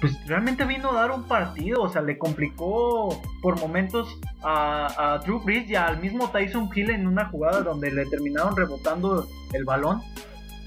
pues 0.00 0.16
realmente 0.26 0.64
vino 0.64 0.90
a 0.90 0.94
dar 0.94 1.10
un 1.10 1.24
partido, 1.24 1.82
o 1.82 1.88
sea, 1.88 2.02
le 2.02 2.18
complicó 2.18 3.20
por 3.42 3.58
momentos 3.58 4.18
a, 4.42 5.14
a, 5.14 5.18
Drew 5.18 5.40
Brees 5.40 5.68
y 5.68 5.74
al 5.74 6.00
mismo 6.00 6.30
Tyson 6.30 6.70
Hill 6.72 6.90
en 6.90 7.06
una 7.06 7.28
jugada 7.28 7.62
donde 7.62 7.90
le 7.90 8.06
terminaron 8.06 8.56
rebotando 8.56 9.26
el 9.52 9.64
balón. 9.64 10.00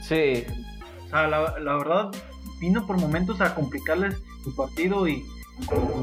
Sí. 0.01 0.45
O 1.05 1.09
sea, 1.09 1.27
la, 1.27 1.77
verdad 1.77 2.11
vino 2.59 2.85
por 2.85 2.99
momentos 2.99 3.39
a 3.41 3.55
complicarles 3.55 4.21
su 4.43 4.55
partido 4.55 5.07
y, 5.07 5.25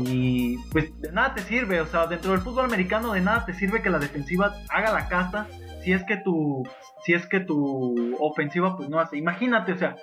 y 0.06 0.56
pues 0.70 0.98
de 1.00 1.12
nada 1.12 1.34
te 1.34 1.42
sirve, 1.42 1.80
o 1.80 1.86
sea, 1.86 2.06
dentro 2.06 2.32
del 2.32 2.40
fútbol 2.40 2.64
americano 2.64 3.12
de 3.12 3.20
nada 3.20 3.44
te 3.44 3.52
sirve 3.52 3.82
que 3.82 3.90
la 3.90 3.98
defensiva 3.98 4.54
haga 4.70 4.92
la 4.92 5.08
casa 5.08 5.46
si 5.82 5.92
es 5.92 6.02
que 6.04 6.16
tu 6.16 6.66
si 7.04 7.14
es 7.14 7.26
que 7.26 7.40
tu 7.40 8.16
ofensiva 8.18 8.76
pues 8.76 8.88
no 8.88 8.98
hace. 9.00 9.16
Imagínate, 9.16 9.72
o 9.72 9.78
sea, 9.78 9.96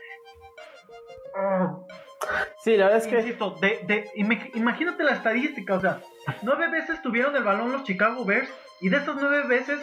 Sí, 2.66 2.78
la 2.78 2.86
verdad 2.86 3.03
es 3.03 3.07
que. 3.07 3.20
Insisto, 3.20 3.59
de, 3.61 4.09
imagínate 4.55 5.03
la 5.03 5.11
estadística, 5.11 5.76
o 5.76 5.80
sea, 5.80 6.01
nueve 6.41 6.68
veces 6.72 6.99
tuvieron 7.03 7.36
el 7.36 7.43
balón 7.43 7.72
los 7.72 7.84
Chicago 7.84 8.26
Bears 8.26 8.49
y 8.82 8.89
de 8.89 8.97
esas 8.97 9.18
nueve 9.22 9.47
veces, 9.47 9.80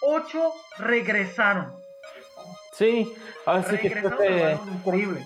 ocho 0.00 0.54
regresaron. 0.78 1.74
Sí, 2.72 3.12
ahora 3.44 3.62
sí 3.64 3.76
que 3.76 3.90
creo 3.90 4.16
que. 4.16 4.56
Increíble. 4.72 5.20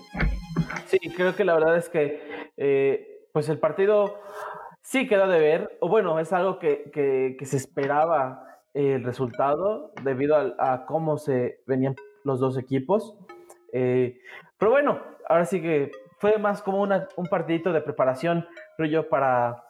Sí, 0.87 0.99
creo 1.15 1.37
que 1.37 1.45
la 1.45 1.53
verdad 1.53 1.77
es 1.77 1.87
que. 1.87 2.51
Eh, 2.57 3.21
pues 3.31 3.47
el 3.47 3.59
partido 3.59 4.19
sí 4.81 5.07
queda 5.07 5.27
de 5.27 5.39
ver, 5.39 5.77
o 5.79 5.87
bueno, 5.87 6.19
es 6.19 6.33
algo 6.33 6.59
que, 6.59 7.37
se 7.41 7.55
esperaba 7.55 8.59
el 8.73 9.05
resultado 9.05 9.93
debido 10.03 10.35
a, 10.35 10.85
cómo 10.85 11.17
se 11.17 11.61
venían 11.65 11.95
los 12.25 12.41
dos 12.41 12.57
equipos. 12.57 13.17
Eh, 13.71 14.19
pero 14.57 14.71
bueno, 14.71 14.99
ahora 15.29 15.45
sí 15.45 15.61
que 15.61 15.91
fue 16.19 16.37
más 16.37 16.61
como 16.61 16.81
una, 16.81 17.07
un 17.15 17.27
partidito 17.27 17.71
de 17.71 17.81
preparación, 17.81 18.47
creo 18.77 18.89
yo, 18.89 19.09
para, 19.09 19.63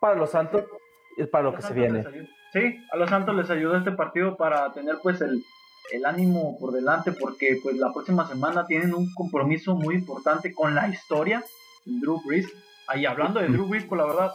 para 0.00 0.14
los 0.14 0.30
Santos 0.30 0.64
y 1.16 1.24
para 1.24 1.44
lo 1.44 1.54
que 1.54 1.62
se 1.62 1.72
viene. 1.72 2.04
Sí, 2.52 2.78
a 2.92 2.96
los 2.96 3.10
Santos 3.10 3.34
les 3.34 3.50
ayudó 3.50 3.76
este 3.76 3.92
partido 3.92 4.36
para 4.36 4.72
tener 4.72 4.96
pues 5.02 5.20
el, 5.20 5.42
el 5.92 6.04
ánimo 6.04 6.58
por 6.58 6.72
delante 6.72 7.12
porque 7.12 7.58
pues 7.62 7.76
la 7.76 7.92
próxima 7.92 8.26
semana 8.26 8.66
tienen 8.66 8.94
un 8.94 9.12
compromiso 9.14 9.74
muy 9.74 9.94
importante 9.94 10.52
con 10.54 10.74
la 10.74 10.88
historia 10.88 11.42
Drew 11.84 12.20
Brees. 12.26 12.46
Ahí 12.88 13.06
hablando 13.06 13.40
de 13.40 13.48
Drew 13.48 13.66
Brees, 13.66 13.84
pues 13.84 13.98
la 13.98 14.06
verdad 14.06 14.32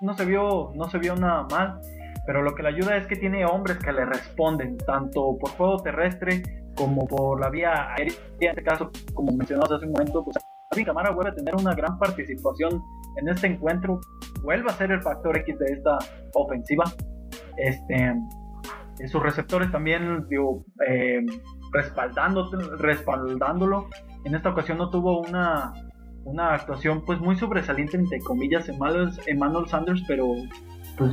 no 0.00 0.16
se 0.16 0.24
vio 0.24 0.72
no 0.74 0.90
se 0.90 0.98
vio 0.98 1.16
nada 1.16 1.46
mal, 1.50 1.80
pero 2.26 2.42
lo 2.42 2.54
que 2.54 2.62
le 2.62 2.68
ayuda 2.68 2.96
es 2.96 3.06
que 3.06 3.16
tiene 3.16 3.46
hombres 3.46 3.78
que 3.78 3.92
le 3.92 4.04
responden 4.04 4.76
tanto 4.78 5.36
por 5.38 5.50
juego 5.50 5.82
terrestre 5.82 6.42
como 6.76 7.06
por 7.06 7.40
la 7.40 7.48
vía 7.50 7.94
aérea. 7.94 8.14
En 8.40 8.50
este 8.50 8.62
caso, 8.62 8.90
como 9.14 9.32
mencionamos 9.32 9.72
hace 9.72 9.86
un 9.86 9.92
momento, 9.92 10.22
pues 10.22 10.36
Camara 10.84 11.10
vuelve 11.10 11.30
a 11.30 11.34
tener 11.34 11.54
una 11.54 11.74
gran 11.74 11.98
participación 11.98 12.82
en 13.16 13.28
este 13.28 13.46
encuentro, 13.46 14.00
vuelve 14.42 14.70
a 14.70 14.74
ser 14.74 14.92
el 14.92 15.02
factor 15.02 15.36
X 15.38 15.58
de 15.58 15.72
esta 15.72 15.98
ofensiva. 16.34 16.84
Este, 17.56 18.14
sus 19.08 19.22
receptores 19.22 19.70
también, 19.70 20.26
digo, 20.28 20.64
eh, 20.86 21.24
respaldándolo. 21.72 23.88
En 24.24 24.34
esta 24.34 24.50
ocasión 24.50 24.78
no 24.78 24.90
tuvo 24.90 25.20
una, 25.20 25.72
una 26.24 26.54
actuación 26.54 27.04
pues 27.04 27.20
muy 27.20 27.36
sobresaliente 27.36 27.96
entre 27.96 28.18
comillas 28.20 28.68
Emmanuel, 28.68 29.68
Sanders, 29.68 30.02
pero 30.08 30.26
pues 30.98 31.12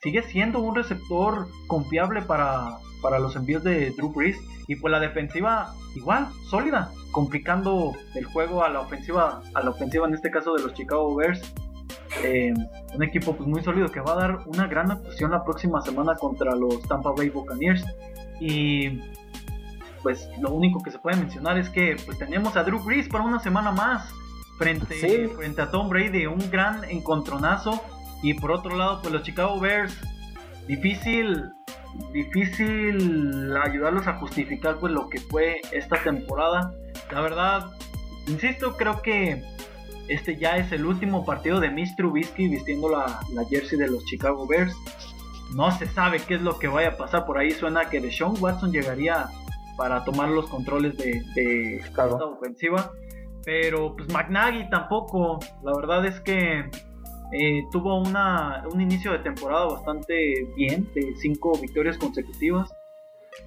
sigue 0.00 0.22
siendo 0.22 0.60
un 0.60 0.74
receptor 0.74 1.46
confiable 1.66 2.22
para, 2.22 2.78
para 3.02 3.18
los 3.18 3.36
envíos 3.36 3.62
de 3.62 3.90
Drew 3.90 4.12
Brees 4.12 4.38
y 4.68 4.76
pues 4.76 4.90
la 4.90 5.00
defensiva 5.00 5.74
igual, 5.94 6.28
sólida, 6.48 6.90
complicando 7.12 7.94
el 8.14 8.24
juego 8.24 8.64
a 8.64 8.68
la 8.68 8.80
ofensiva, 8.80 9.42
a 9.54 9.62
la 9.62 9.70
ofensiva 9.70 10.06
en 10.06 10.14
este 10.14 10.30
caso 10.30 10.54
de 10.54 10.62
los 10.62 10.74
Chicago 10.74 11.14
Bears. 11.14 11.54
Eh, 12.22 12.52
un 12.94 13.02
equipo 13.02 13.36
pues, 13.36 13.48
muy 13.48 13.62
sólido 13.62 13.88
que 13.88 14.00
va 14.00 14.12
a 14.12 14.16
dar 14.16 14.38
una 14.46 14.66
gran 14.66 14.90
actuación 14.90 15.30
la 15.30 15.44
próxima 15.44 15.80
semana 15.82 16.14
contra 16.16 16.54
los 16.54 16.82
Tampa 16.82 17.12
Bay 17.16 17.30
Buccaneers. 17.30 17.84
Y 18.40 19.00
pues 20.02 20.28
lo 20.40 20.52
único 20.52 20.82
que 20.82 20.90
se 20.90 20.98
puede 20.98 21.16
mencionar 21.16 21.58
es 21.58 21.68
que 21.68 21.96
pues 22.04 22.18
tenemos 22.18 22.56
a 22.56 22.64
Drew 22.64 22.80
Brees 22.80 23.08
para 23.08 23.24
una 23.24 23.40
semana 23.40 23.72
más 23.72 24.12
frente, 24.58 25.28
frente 25.28 25.62
a 25.62 25.70
Tom 25.70 25.88
Brady, 25.88 26.26
un 26.26 26.50
gran 26.50 26.84
encontronazo. 26.84 27.82
Y 28.22 28.34
por 28.34 28.50
otro 28.50 28.76
lado, 28.76 29.00
pues 29.02 29.12
los 29.12 29.22
Chicago 29.22 29.60
Bears, 29.60 29.96
difícil, 30.66 31.52
difícil 32.12 33.56
ayudarlos 33.56 34.06
a 34.06 34.14
justificar 34.14 34.78
pues 34.78 34.92
lo 34.92 35.08
que 35.08 35.20
fue 35.20 35.60
esta 35.72 36.02
temporada. 36.02 36.72
La 37.10 37.20
verdad, 37.20 37.70
insisto, 38.26 38.76
creo 38.76 39.02
que 39.02 39.42
este 40.08 40.36
ya 40.36 40.56
es 40.56 40.70
el 40.72 40.86
último 40.86 41.24
partido 41.24 41.60
de 41.60 41.70
Mr. 41.70 41.96
Trubisky 41.96 42.48
vistiendo 42.48 42.88
la, 42.88 43.20
jersey 43.48 43.78
de 43.78 43.88
los 43.88 44.04
Chicago 44.04 44.46
Bears. 44.46 44.74
No 45.54 45.70
se 45.70 45.86
sabe 45.86 46.20
qué 46.20 46.34
es 46.34 46.42
lo 46.42 46.58
que 46.58 46.68
vaya 46.68 46.88
a 46.88 46.96
pasar. 46.96 47.26
Por 47.26 47.38
ahí 47.38 47.50
suena 47.50 47.88
que 47.88 48.00
Deshaun 48.00 48.36
Watson 48.40 48.72
llegaría 48.72 49.28
para 49.76 50.04
tomar 50.04 50.28
los 50.28 50.48
controles 50.48 50.96
de, 50.96 51.22
de 51.34 51.76
esta 51.76 52.06
ofensiva. 52.06 52.92
Pero 53.44 53.94
pues 53.96 54.12
McNaghy 54.12 54.68
tampoco. 54.70 55.38
La 55.62 55.74
verdad 55.76 56.04
es 56.06 56.20
que 56.20 56.68
eh, 57.32 57.64
tuvo 57.72 57.98
una, 57.98 58.64
un 58.72 58.80
inicio 58.80 59.12
de 59.12 59.18
temporada 59.18 59.66
bastante 59.66 60.46
bien, 60.56 60.88
de 60.94 61.14
cinco 61.16 61.58
victorias 61.60 61.98
consecutivas. 61.98 62.70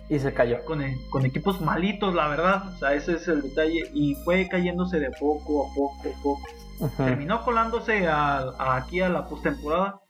Y 0.09 0.19
se 0.19 0.33
cayó. 0.33 0.63
Con, 0.65 0.81
e, 0.81 0.97
con 1.09 1.25
equipos 1.25 1.61
malitos, 1.61 2.13
la 2.13 2.27
verdad. 2.27 2.67
O 2.67 2.77
sea, 2.77 2.93
ese 2.93 3.13
es 3.13 3.27
el 3.27 3.41
detalle. 3.41 3.89
Y 3.93 4.15
fue 4.23 4.47
cayéndose 4.47 4.99
de 4.99 5.11
poco 5.11 5.67
a 5.67 5.73
poco 5.73 6.01
a 6.01 6.21
poco. 6.21 6.95
Terminó 6.97 7.43
colándose 7.43 8.07
aquí 8.07 9.01
a 9.01 9.09
la 9.09 9.27
postemporada. 9.27 10.01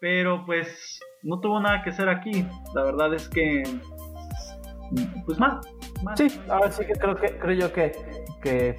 Pero 0.00 0.44
pues 0.46 1.00
no 1.22 1.40
tuvo 1.40 1.60
nada 1.60 1.82
que 1.82 1.90
hacer 1.90 2.08
aquí. 2.08 2.46
La 2.74 2.84
verdad 2.84 3.14
es 3.14 3.28
que. 3.28 3.62
Pues 5.26 5.38
mal. 5.38 5.60
Sí, 6.16 6.40
ahora 6.48 6.70
sí 6.70 6.86
que 6.86 6.94
creo, 6.94 7.16
que, 7.16 7.36
creo 7.38 7.54
yo 7.54 7.72
que, 7.72 7.92
que, 8.40 8.76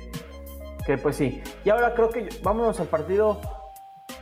que 0.85 0.97
pues 0.97 1.17
sí. 1.17 1.41
Y 1.65 1.69
ahora 1.69 1.93
creo 1.93 2.09
que 2.09 2.29
vámonos 2.41 2.79
al 2.79 2.87
partido 2.87 3.39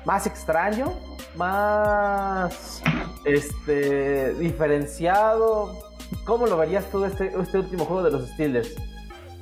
más 0.07 0.25
extraño, 0.25 0.93
más 1.35 2.81
este 3.25 4.33
diferenciado, 4.35 5.87
¿Cómo 6.23 6.47
lo 6.47 6.57
verías 6.57 6.89
tú 6.91 7.03
este, 7.05 7.31
este 7.39 7.59
último 7.59 7.85
juego 7.85 8.03
de 8.03 8.11
los 8.11 8.29
Steelers? 8.29 8.75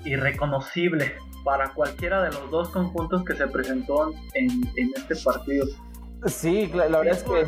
Irreconocible 0.04 1.16
para 1.44 1.74
cualquiera 1.74 2.24
de 2.24 2.32
los 2.32 2.50
dos 2.50 2.70
conjuntos 2.70 3.24
que 3.24 3.36
se 3.36 3.48
presentó 3.48 4.14
en, 4.34 4.64
este 4.96 5.16
partido. 5.18 5.68
Sí, 6.26 6.68
la, 6.74 6.88
verdad 6.88 7.08
es 7.08 7.24
que... 7.24 7.48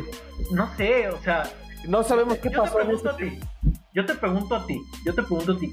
No 0.52 0.68
sé, 0.76 1.08
o 1.08 1.18
sea... 1.18 1.50
No 1.86 2.02
sabemos 2.02 2.38
qué 2.38 2.50
pasó 2.50 2.80
en 2.80 2.90
este... 2.92 3.08
ti, 3.14 3.40
yo 3.94 4.04
te 4.04 4.14
pregunto 4.14 4.54
a 4.56 4.66
ti, 4.66 4.80
yo 5.04 5.14
te 5.14 5.22
pregunto 5.22 5.52
a 5.52 5.58
ti, 5.58 5.70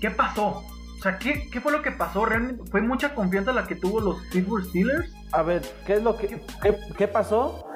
¿qué 0.00 0.10
pasó? 0.10 0.64
O 1.02 1.04
sea, 1.04 1.18
¿qué, 1.18 1.50
¿qué, 1.50 1.60
fue 1.60 1.72
lo 1.72 1.82
que 1.82 1.90
pasó? 1.90 2.24
¿Realmente 2.24 2.62
fue 2.70 2.80
mucha 2.80 3.12
confianza 3.12 3.52
la 3.52 3.66
que 3.66 3.74
tuvo 3.74 3.98
los 3.98 4.20
Pittsburgh 4.30 4.64
Steelers? 4.66 5.12
A 5.32 5.42
ver, 5.42 5.60
¿qué 5.84 5.94
es 5.94 6.02
lo 6.04 6.16
que 6.16 6.40
qué, 6.62 6.78
qué 6.96 7.08
pasó? 7.08 7.66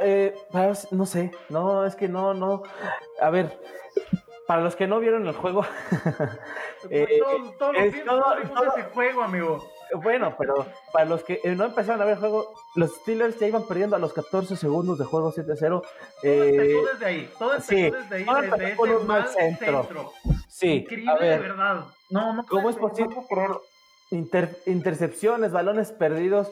eh, 0.00 0.34
no 0.90 1.06
sé, 1.06 1.30
no, 1.48 1.86
es 1.86 1.96
que 1.96 2.06
no, 2.06 2.34
no. 2.34 2.64
A 3.18 3.30
ver, 3.30 3.58
para 4.46 4.60
los 4.60 4.76
que 4.76 4.86
no 4.86 5.00
vieron 5.00 5.26
el 5.26 5.32
juego. 5.32 5.64
eh, 6.90 7.18
todo, 7.58 7.72
ese 7.72 8.82
juego, 8.92 9.22
amigo. 9.22 9.66
Bueno, 10.02 10.34
pero 10.36 10.66
para 10.92 11.06
los 11.06 11.24
que 11.24 11.40
no 11.56 11.64
empezaron 11.64 12.02
a 12.02 12.04
ver 12.04 12.16
el 12.16 12.20
juego, 12.20 12.52
los 12.74 12.94
Steelers 12.96 13.38
ya 13.38 13.46
iban 13.46 13.66
perdiendo 13.66 13.96
a 13.96 13.98
los 13.98 14.12
14 14.12 14.54
segundos 14.54 14.98
de 14.98 15.06
juego 15.06 15.32
7-0. 15.32 15.56
Todo 15.58 15.82
empezó 16.22 16.86
desde 16.92 17.06
ahí. 17.06 17.30
Todo 17.38 17.54
empezó 17.54 17.96
desde 17.96 18.16
ahí, 18.16 18.26
desde 18.42 18.72
ese 18.72 19.04
mal 19.06 19.28
centro. 19.28 20.12
Sí, 20.46 20.72
Increíble, 20.72 21.10
a 21.10 21.14
ver, 21.14 21.40
de 21.40 21.48
verdad. 21.48 21.86
No, 22.10 22.32
no 22.32 22.44
¿Cómo 22.46 22.70
es 22.70 22.76
posible? 22.76 23.16
intercepciones, 24.66 25.50
balones 25.50 25.90
perdidos. 25.90 26.48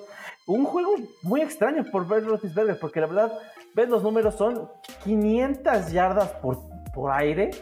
Un 0.47 0.65
juego 0.65 0.95
muy 1.23 1.41
extraño 1.41 1.85
por 1.93 2.07
ver 2.09 2.25
Roethlisberger, 2.25 2.79
porque 2.81 3.01
la 3.01 3.07
verdad, 3.07 3.39
ves 3.75 3.89
los 3.89 4.03
números, 4.03 4.35
son 4.35 4.69
500 5.05 5.93
yardas 5.93 6.31
por, 6.33 6.59
por 6.93 7.13
aire 7.13 7.53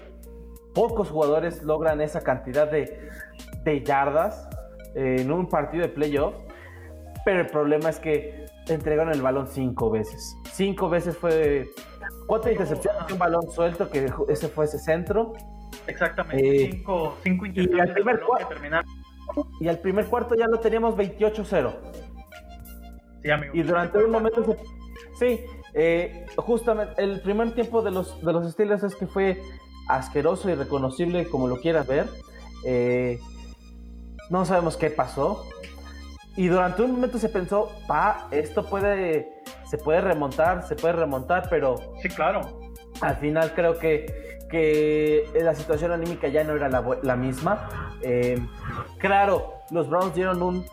Pocos 0.75 1.11
jugadores 1.11 1.63
logran 1.63 2.01
esa 2.01 2.23
cantidad 2.23 2.71
de, 2.71 3.11
yardas 3.85 4.49
eh, 4.95 5.17
en 5.21 5.31
un 5.31 5.49
partido 5.49 5.83
de 5.83 5.91
playoff. 5.91 6.35
Pero 7.25 7.41
el 7.41 7.47
problema 7.47 7.91
es 7.91 7.99
que 7.99 8.47
entregaron 8.69 9.13
el 9.13 9.21
balón 9.21 9.47
cinco 9.49 9.91
veces. 9.91 10.35
Cinco 10.53 10.89
veces 10.89 11.17
fue. 11.17 11.69
Cuatro 12.27 12.51
intercepciones 12.51 13.11
un 13.13 13.19
balón 13.19 13.51
suelto, 13.51 13.91
que 13.91 14.11
ese 14.29 14.49
fue 14.49 14.65
ese 14.65 14.79
centro. 14.79 15.35
Exactamente. 15.87 16.65
Eh, 16.65 16.71
cinco, 16.73 17.17
cinco 17.23 17.47
intercepciones. 17.47 17.87
Y 17.87 17.89
al, 17.89 17.95
primer 17.95 18.21
y 19.61 19.69
al 19.69 19.79
primer 19.79 20.07
cuarto 20.07 20.35
ya 20.35 20.47
lo 20.47 20.59
teníamos 20.59 20.97
28-0. 20.97 21.75
Sí, 23.23 23.31
amigo. 23.31 23.53
Y 23.55 23.63
durante 23.63 23.99
un 23.99 24.11
momento 24.11 24.57
Sí, 25.19 25.41
eh, 25.75 26.27
justamente 26.37 27.03
el 27.03 27.21
primer 27.21 27.55
tiempo 27.55 27.83
de 27.83 27.91
los, 27.91 28.21
de 28.25 28.33
los 28.33 28.51
Steelers 28.51 28.83
es 28.83 28.95
que 28.95 29.07
fue 29.07 29.41
asqueroso 29.89 30.51
y 30.51 30.55
reconocible 30.55 31.29
como 31.29 31.49
lo 31.49 31.59
quieras 31.59 31.87
ver. 31.87 32.07
Eh, 32.65 33.19
no 34.31 34.45
sabemos 34.45 34.77
qué 34.77 34.91
pasó. 34.91 35.45
Y 36.37 36.49
durante 36.49 36.83
un 36.83 36.93
momento 36.93 37.19
se 37.19 37.29
pensó, 37.29 37.71
pa, 37.87 38.29
esto 38.31 38.65
puede, 38.65 39.43
se 39.65 39.77
puede 39.77 40.01
remontar, 40.01 40.67
se 40.67 40.75
puede 40.75 40.95
remontar, 40.95 41.47
pero... 41.51 41.77
Sí, 42.01 42.09
claro. 42.09 42.41
Al 43.03 43.17
final 43.17 43.53
creo 43.55 43.79
que, 43.79 44.32
que 44.53 45.31
la 45.35 45.55
situación 45.55 45.93
anímica 45.93 46.29
ya 46.29 46.45
no 46.45 46.55
era 46.55 46.69
la, 46.69 47.17
misma. 47.17 47.97
Eh, 48.03 48.39
claro, 48.99 49.55
los 49.71 49.89
Browns 49.89 50.15
dieron 50.15 50.43
un 50.43 50.67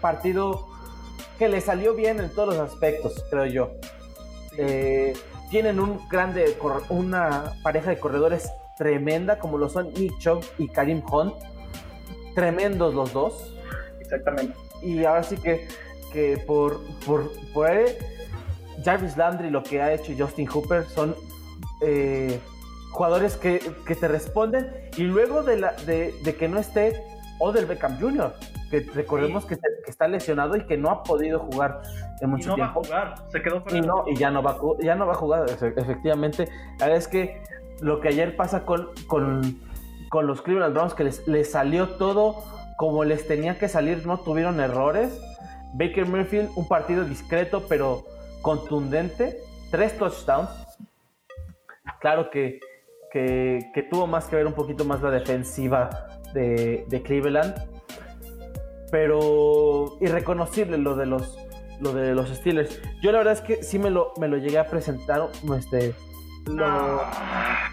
partido 0.00 0.66
que 1.38 1.48
le 1.48 1.60
salió 1.60 1.94
bien 1.94 2.18
en 2.18 2.34
todos 2.34 2.56
los 2.56 2.72
aspectos, 2.72 3.24
creo 3.30 3.46
yo. 3.46 3.70
Eh, 4.58 5.14
tienen 5.50 5.78
un 5.78 6.00
grande, 6.08 6.58
una 6.88 7.52
pareja 7.62 7.90
de 7.90 8.00
corredores 8.00 8.50
tremenda, 8.76 9.38
como 9.38 9.56
lo 9.56 9.68
son 9.68 9.92
Nick 9.94 10.18
Chubb 10.18 10.44
y 10.58 10.66
Karim 10.66 11.00
Hunt. 11.08 11.34
Tremendos 12.34 12.92
los 12.92 13.12
dos. 13.12 13.54
Exactamente. 14.00 14.58
Y 14.82 15.04
ahora 15.04 15.22
sí 15.22 15.36
que, 15.36 15.68
que 16.12 16.38
por, 16.38 16.80
por, 17.06 17.30
por 17.54 17.70
Jarvis 18.84 19.16
Landry, 19.16 19.50
lo 19.50 19.62
que 19.62 19.80
ha 19.80 19.92
hecho 19.92 20.12
Justin 20.18 20.46
Hooper, 20.48 20.84
son 20.86 21.14
eh, 21.82 22.40
jugadores 22.96 23.36
que, 23.36 23.60
que, 23.86 23.94
te 23.94 24.08
responden. 24.08 24.70
Y 24.96 25.02
luego 25.02 25.42
de, 25.42 25.58
la, 25.58 25.72
de, 25.72 26.14
de 26.24 26.34
que 26.34 26.48
no 26.48 26.58
esté 26.58 27.04
Odell 27.38 27.66
Beckham 27.66 28.00
Jr., 28.00 28.32
que 28.70 28.80
recordemos 28.94 29.44
que, 29.44 29.58
está 29.86 30.08
lesionado 30.08 30.56
y 30.56 30.66
que 30.66 30.76
no 30.76 30.90
ha 30.90 31.02
podido 31.04 31.38
jugar 31.38 31.82
en 32.20 32.30
mucho 32.30 32.54
y 32.54 32.56
no 32.56 32.58
Va 32.58 32.66
a 32.66 32.72
jugar, 32.72 33.14
se 33.28 33.42
quedó 33.42 33.60
fuera. 33.60 33.78
Y, 33.78 33.80
no, 33.82 34.04
y 34.06 34.16
ya 34.16 34.30
no 34.30 34.42
va, 34.42 34.58
ya 34.80 34.94
no 34.96 35.06
va 35.06 35.12
a 35.12 35.16
jugar, 35.16 35.46
efectivamente. 35.48 36.48
Es 36.80 37.06
que 37.06 37.42
lo 37.80 38.00
que 38.00 38.08
ayer 38.08 38.34
pasa 38.36 38.64
con, 38.64 38.88
con, 39.06 39.60
con 40.08 40.26
los 40.26 40.42
Cleveland 40.42 40.74
Browns 40.74 40.94
que 40.94 41.04
les, 41.04 41.50
salió 41.50 41.90
todo 41.90 42.42
como 42.76 43.04
les 43.04 43.26
tenía 43.26 43.58
que 43.58 43.68
salir, 43.68 44.06
no 44.06 44.18
tuvieron 44.18 44.60
errores. 44.60 45.20
Baker 45.74 46.06
Mayfield, 46.06 46.50
un 46.56 46.66
partido 46.66 47.04
discreto 47.04 47.64
pero 47.68 48.04
contundente, 48.42 49.38
tres 49.70 49.96
touchdowns. 49.96 50.50
Claro 52.00 52.30
que, 52.30 52.60
que, 53.10 53.88
tuvo 53.90 54.06
más 54.06 54.26
que 54.26 54.36
ver 54.36 54.46
un 54.46 54.52
poquito 54.52 54.84
más 54.84 55.02
la 55.02 55.10
defensiva 55.10 56.20
de, 56.34 57.02
Cleveland, 57.04 57.54
pero 58.90 59.96
irreconocible 60.00 60.78
lo 60.78 60.96
de 60.96 61.06
los 61.06 61.38
lo 61.80 61.92
de 61.92 62.14
los 62.14 62.30
Steelers. 62.30 62.80
Yo 63.02 63.12
la 63.12 63.18
verdad 63.18 63.34
es 63.34 63.42
que 63.42 63.62
sí 63.62 63.78
me 63.78 63.90
lo, 63.90 64.14
me 64.18 64.28
lo 64.28 64.38
llegué 64.38 64.58
a 64.58 64.66
presentar, 64.66 65.28
este, 65.58 65.94
no, 66.46 67.02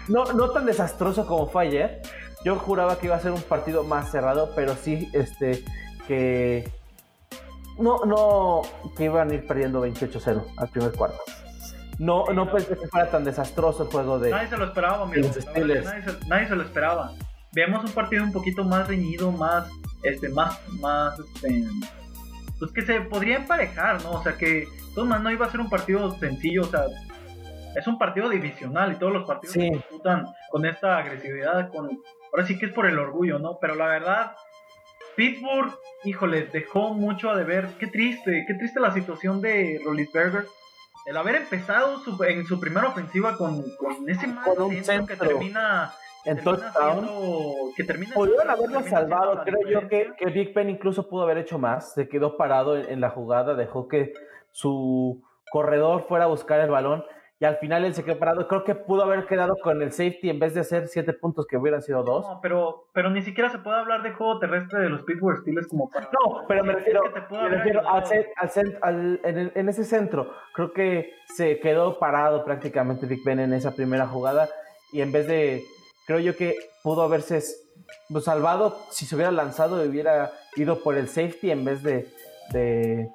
no 0.08 0.50
tan 0.50 0.66
desastroso 0.66 1.26
como 1.26 1.46
fue 1.46 1.68
ayer. 1.68 2.02
Yo 2.44 2.56
juraba 2.56 2.98
que 2.98 3.06
iba 3.06 3.16
a 3.16 3.20
ser 3.20 3.32
un 3.32 3.40
partido 3.40 3.84
más 3.84 4.10
cerrado, 4.10 4.50
pero 4.54 4.74
sí, 4.74 5.08
este, 5.14 5.64
que 6.06 6.70
no, 7.78 8.04
no, 8.04 8.62
que 8.96 9.04
iban 9.04 9.30
a 9.30 9.34
ir 9.34 9.46
perdiendo 9.46 9.84
28-0 9.84 10.44
al 10.56 10.68
primer 10.68 10.92
cuarto. 10.92 11.18
No, 11.98 12.24
no 12.26 12.50
pensé 12.50 12.76
que 12.76 12.86
fuera 12.88 13.10
tan 13.10 13.24
desastroso 13.24 13.84
el 13.84 13.88
juego 13.90 14.18
de. 14.18 14.30
Nadie 14.30 14.48
se 14.48 14.56
lo 14.56 14.64
esperaba, 14.64 15.02
amigo. 15.02 15.28
Nadie 15.28 15.42
se, 16.02 16.26
nadie 16.28 16.48
se, 16.48 16.56
lo 16.56 16.62
esperaba. 16.62 17.12
Veamos 17.52 17.84
un 17.84 17.92
partido 17.92 18.24
un 18.24 18.32
poquito 18.32 18.64
más 18.64 18.88
reñido, 18.88 19.30
más, 19.30 19.68
este, 20.02 20.28
más, 20.28 20.60
más, 20.80 21.18
este, 21.20 21.64
pues 22.58 22.72
que 22.72 22.82
se 22.82 23.00
podría 23.02 23.36
emparejar, 23.36 24.02
¿no? 24.02 24.12
O 24.12 24.22
sea 24.22 24.36
que, 24.36 24.66
todo 24.94 25.06
no 25.06 25.30
iba 25.30 25.46
a 25.46 25.50
ser 25.50 25.60
un 25.60 25.70
partido 25.70 26.10
sencillo, 26.18 26.62
o 26.62 26.66
sea, 26.66 26.84
es 27.76 27.86
un 27.86 27.98
partido 27.98 28.28
divisional 28.28 28.92
y 28.92 28.96
todos 28.96 29.12
los 29.12 29.24
partidos 29.24 29.54
se 29.54 29.60
disputan 29.60 30.26
con 30.50 30.64
esta 30.64 30.98
agresividad, 30.98 31.70
con, 31.70 31.90
ahora 32.32 32.46
sí 32.46 32.58
que 32.58 32.66
es 32.66 32.72
por 32.72 32.86
el 32.86 32.98
orgullo, 32.98 33.38
¿no? 33.38 33.58
Pero 33.60 33.74
la 33.74 33.86
verdad, 33.86 34.32
Pittsburgh, 35.16 35.72
híjole, 36.04 36.46
dejó 36.46 36.94
mucho 36.94 37.30
a 37.30 37.36
deber. 37.36 37.68
Qué 37.78 37.86
triste, 37.86 38.44
qué 38.46 38.54
triste 38.54 38.80
la 38.80 38.92
situación 38.92 39.40
de 39.40 39.80
Rollinsberger. 39.84 40.46
El 41.06 41.16
haber 41.16 41.36
empezado 41.36 42.00
en 42.26 42.46
su 42.46 42.58
primera 42.60 42.88
ofensiva 42.88 43.36
con, 43.36 43.62
con 43.76 44.08
ese 44.08 44.26
mal 44.26 44.54
centro 44.82 45.06
que 45.06 45.16
termina 45.16 45.92
en 46.24 46.42
touchdown. 46.42 47.08
Que 47.76 47.84
termina 47.84 48.14
Pudieron 48.14 48.50
haberlo 48.50 48.82
salvado. 48.82 49.42
Creo 49.44 49.68
yo 49.68 49.88
que, 49.88 50.12
que, 50.16 50.26
Big 50.26 50.54
Ben 50.54 50.70
incluso 50.70 51.08
pudo 51.08 51.22
haber 51.22 51.38
hecho 51.38 51.58
más. 51.58 51.92
Se 51.92 52.08
quedó 52.08 52.36
parado 52.36 52.76
en, 52.76 53.00
la 53.00 53.10
jugada, 53.10 53.54
dejó 53.54 53.88
que 53.88 54.12
su 54.50 55.22
corredor 55.50 56.06
fuera 56.08 56.24
a 56.24 56.28
buscar 56.28 56.60
el 56.60 56.70
balón 56.70 57.04
y 57.40 57.44
al 57.44 57.56
final 57.56 57.84
él 57.84 57.94
se 57.94 58.04
quedó 58.04 58.18
parado. 58.18 58.46
Creo 58.46 58.64
que 58.64 58.74
pudo 58.74 59.02
haber 59.02 59.26
quedado 59.26 59.56
con 59.62 59.82
el 59.82 59.90
safety 59.90 60.30
en 60.30 60.38
vez 60.38 60.54
de 60.54 60.60
hacer 60.60 60.86
siete 60.86 61.12
puntos 61.12 61.46
que 61.46 61.56
hubieran 61.56 61.82
sido 61.82 62.04
dos. 62.04 62.24
No, 62.24 62.40
pero, 62.40 62.88
pero 62.92 63.10
ni 63.10 63.22
siquiera 63.22 63.50
se 63.50 63.58
puede 63.58 63.76
hablar 63.76 64.02
de 64.02 64.12
juego 64.12 64.38
terrestre 64.38 64.80
de 64.80 64.88
los 64.88 65.02
Pittsburgh 65.02 65.38
Steelers 65.40 65.66
como 65.66 65.90
para... 65.90 66.06
No, 66.06 66.46
pero 66.46 66.64
me 66.64 66.74
refiero, 66.74 67.02
me 67.30 67.48
refiero 67.48 67.82
al, 68.82 69.20
en, 69.24 69.68
ese 69.68 69.84
centro. 69.84 70.30
Creo 70.54 70.72
que 70.72 71.12
se 71.34 71.58
quedó 71.58 71.98
parado 71.98 72.44
prácticamente 72.44 73.06
Big 73.06 73.24
Ben 73.24 73.40
en 73.40 73.52
esa 73.52 73.74
primera 73.74 74.06
jugada 74.06 74.48
y 74.92 75.00
en 75.00 75.10
vez 75.10 75.26
de... 75.26 75.62
Creo 76.06 76.20
yo 76.20 76.36
que 76.36 76.54
pudo 76.82 77.02
haberse 77.02 77.40
salvado 78.20 78.76
si 78.90 79.06
se 79.06 79.16
hubiera 79.16 79.32
lanzado 79.32 79.84
y 79.84 79.88
hubiera 79.88 80.30
ido 80.54 80.82
por 80.82 80.96
el 80.96 81.08
safety 81.08 81.50
en 81.50 81.64
vez 81.64 81.82
de, 81.82 82.06
de, 82.52 83.10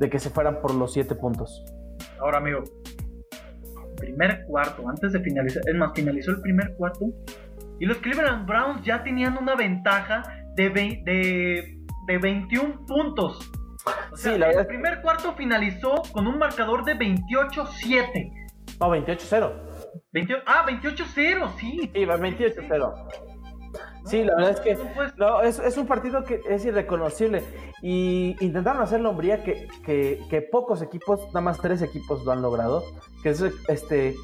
de 0.00 0.10
que 0.10 0.18
se 0.18 0.30
fueran 0.30 0.60
por 0.60 0.74
los 0.74 0.92
siete 0.92 1.14
puntos. 1.14 1.64
Ahora, 2.18 2.38
amigo, 2.38 2.62
primer 3.94 4.44
cuarto, 4.46 4.88
antes 4.88 5.12
de 5.12 5.20
finalizar, 5.20 5.62
es 5.66 5.74
más, 5.74 5.92
finalizó 5.94 6.32
el 6.32 6.40
primer 6.40 6.74
cuarto 6.76 7.06
y 7.80 7.86
los 7.86 7.98
Cleveland 7.98 8.46
Browns 8.46 8.84
ya 8.84 9.02
tenían 9.02 9.36
una 9.36 9.56
ventaja 9.56 10.22
de, 10.56 10.70
de, 10.70 11.78
de 12.06 12.18
21 12.18 12.86
puntos. 12.86 13.50
O 14.12 14.16
sea, 14.16 14.34
el 14.34 14.66
primer 14.66 15.02
cuarto 15.02 15.34
finalizó 15.34 16.02
con 16.12 16.26
un 16.26 16.38
marcador 16.38 16.84
de 16.84 16.96
28-7. 16.96 18.32
No, 18.80 18.90
28-0. 18.90 19.52
ah, 20.46 20.64
28-0, 20.66 21.52
sí. 21.58 21.90
Sí, 21.92 22.04
28-0. 22.04 23.33
Sí, 24.04 24.22
la 24.22 24.34
verdad 24.36 24.50
es 24.50 24.60
que 24.60 24.78
no, 25.16 25.40
es, 25.40 25.78
un 25.78 25.86
partido 25.86 26.24
que 26.24 26.40
es 26.48 26.64
irreconocible. 26.64 27.42
Y 27.82 28.36
intentaron 28.40 28.82
hacer 28.82 29.00
la 29.00 29.08
hombría 29.08 29.42
que, 29.42 29.68
que, 29.84 30.42
pocos 30.42 30.82
equipos, 30.82 31.20
nada 31.28 31.40
más 31.40 31.58
tres 31.60 31.80
equipos 31.82 32.24
lo 32.24 32.32
han 32.32 32.42
logrado. 32.42 32.84
Que 33.22 33.30
es 33.30 33.42
este 33.68 34.14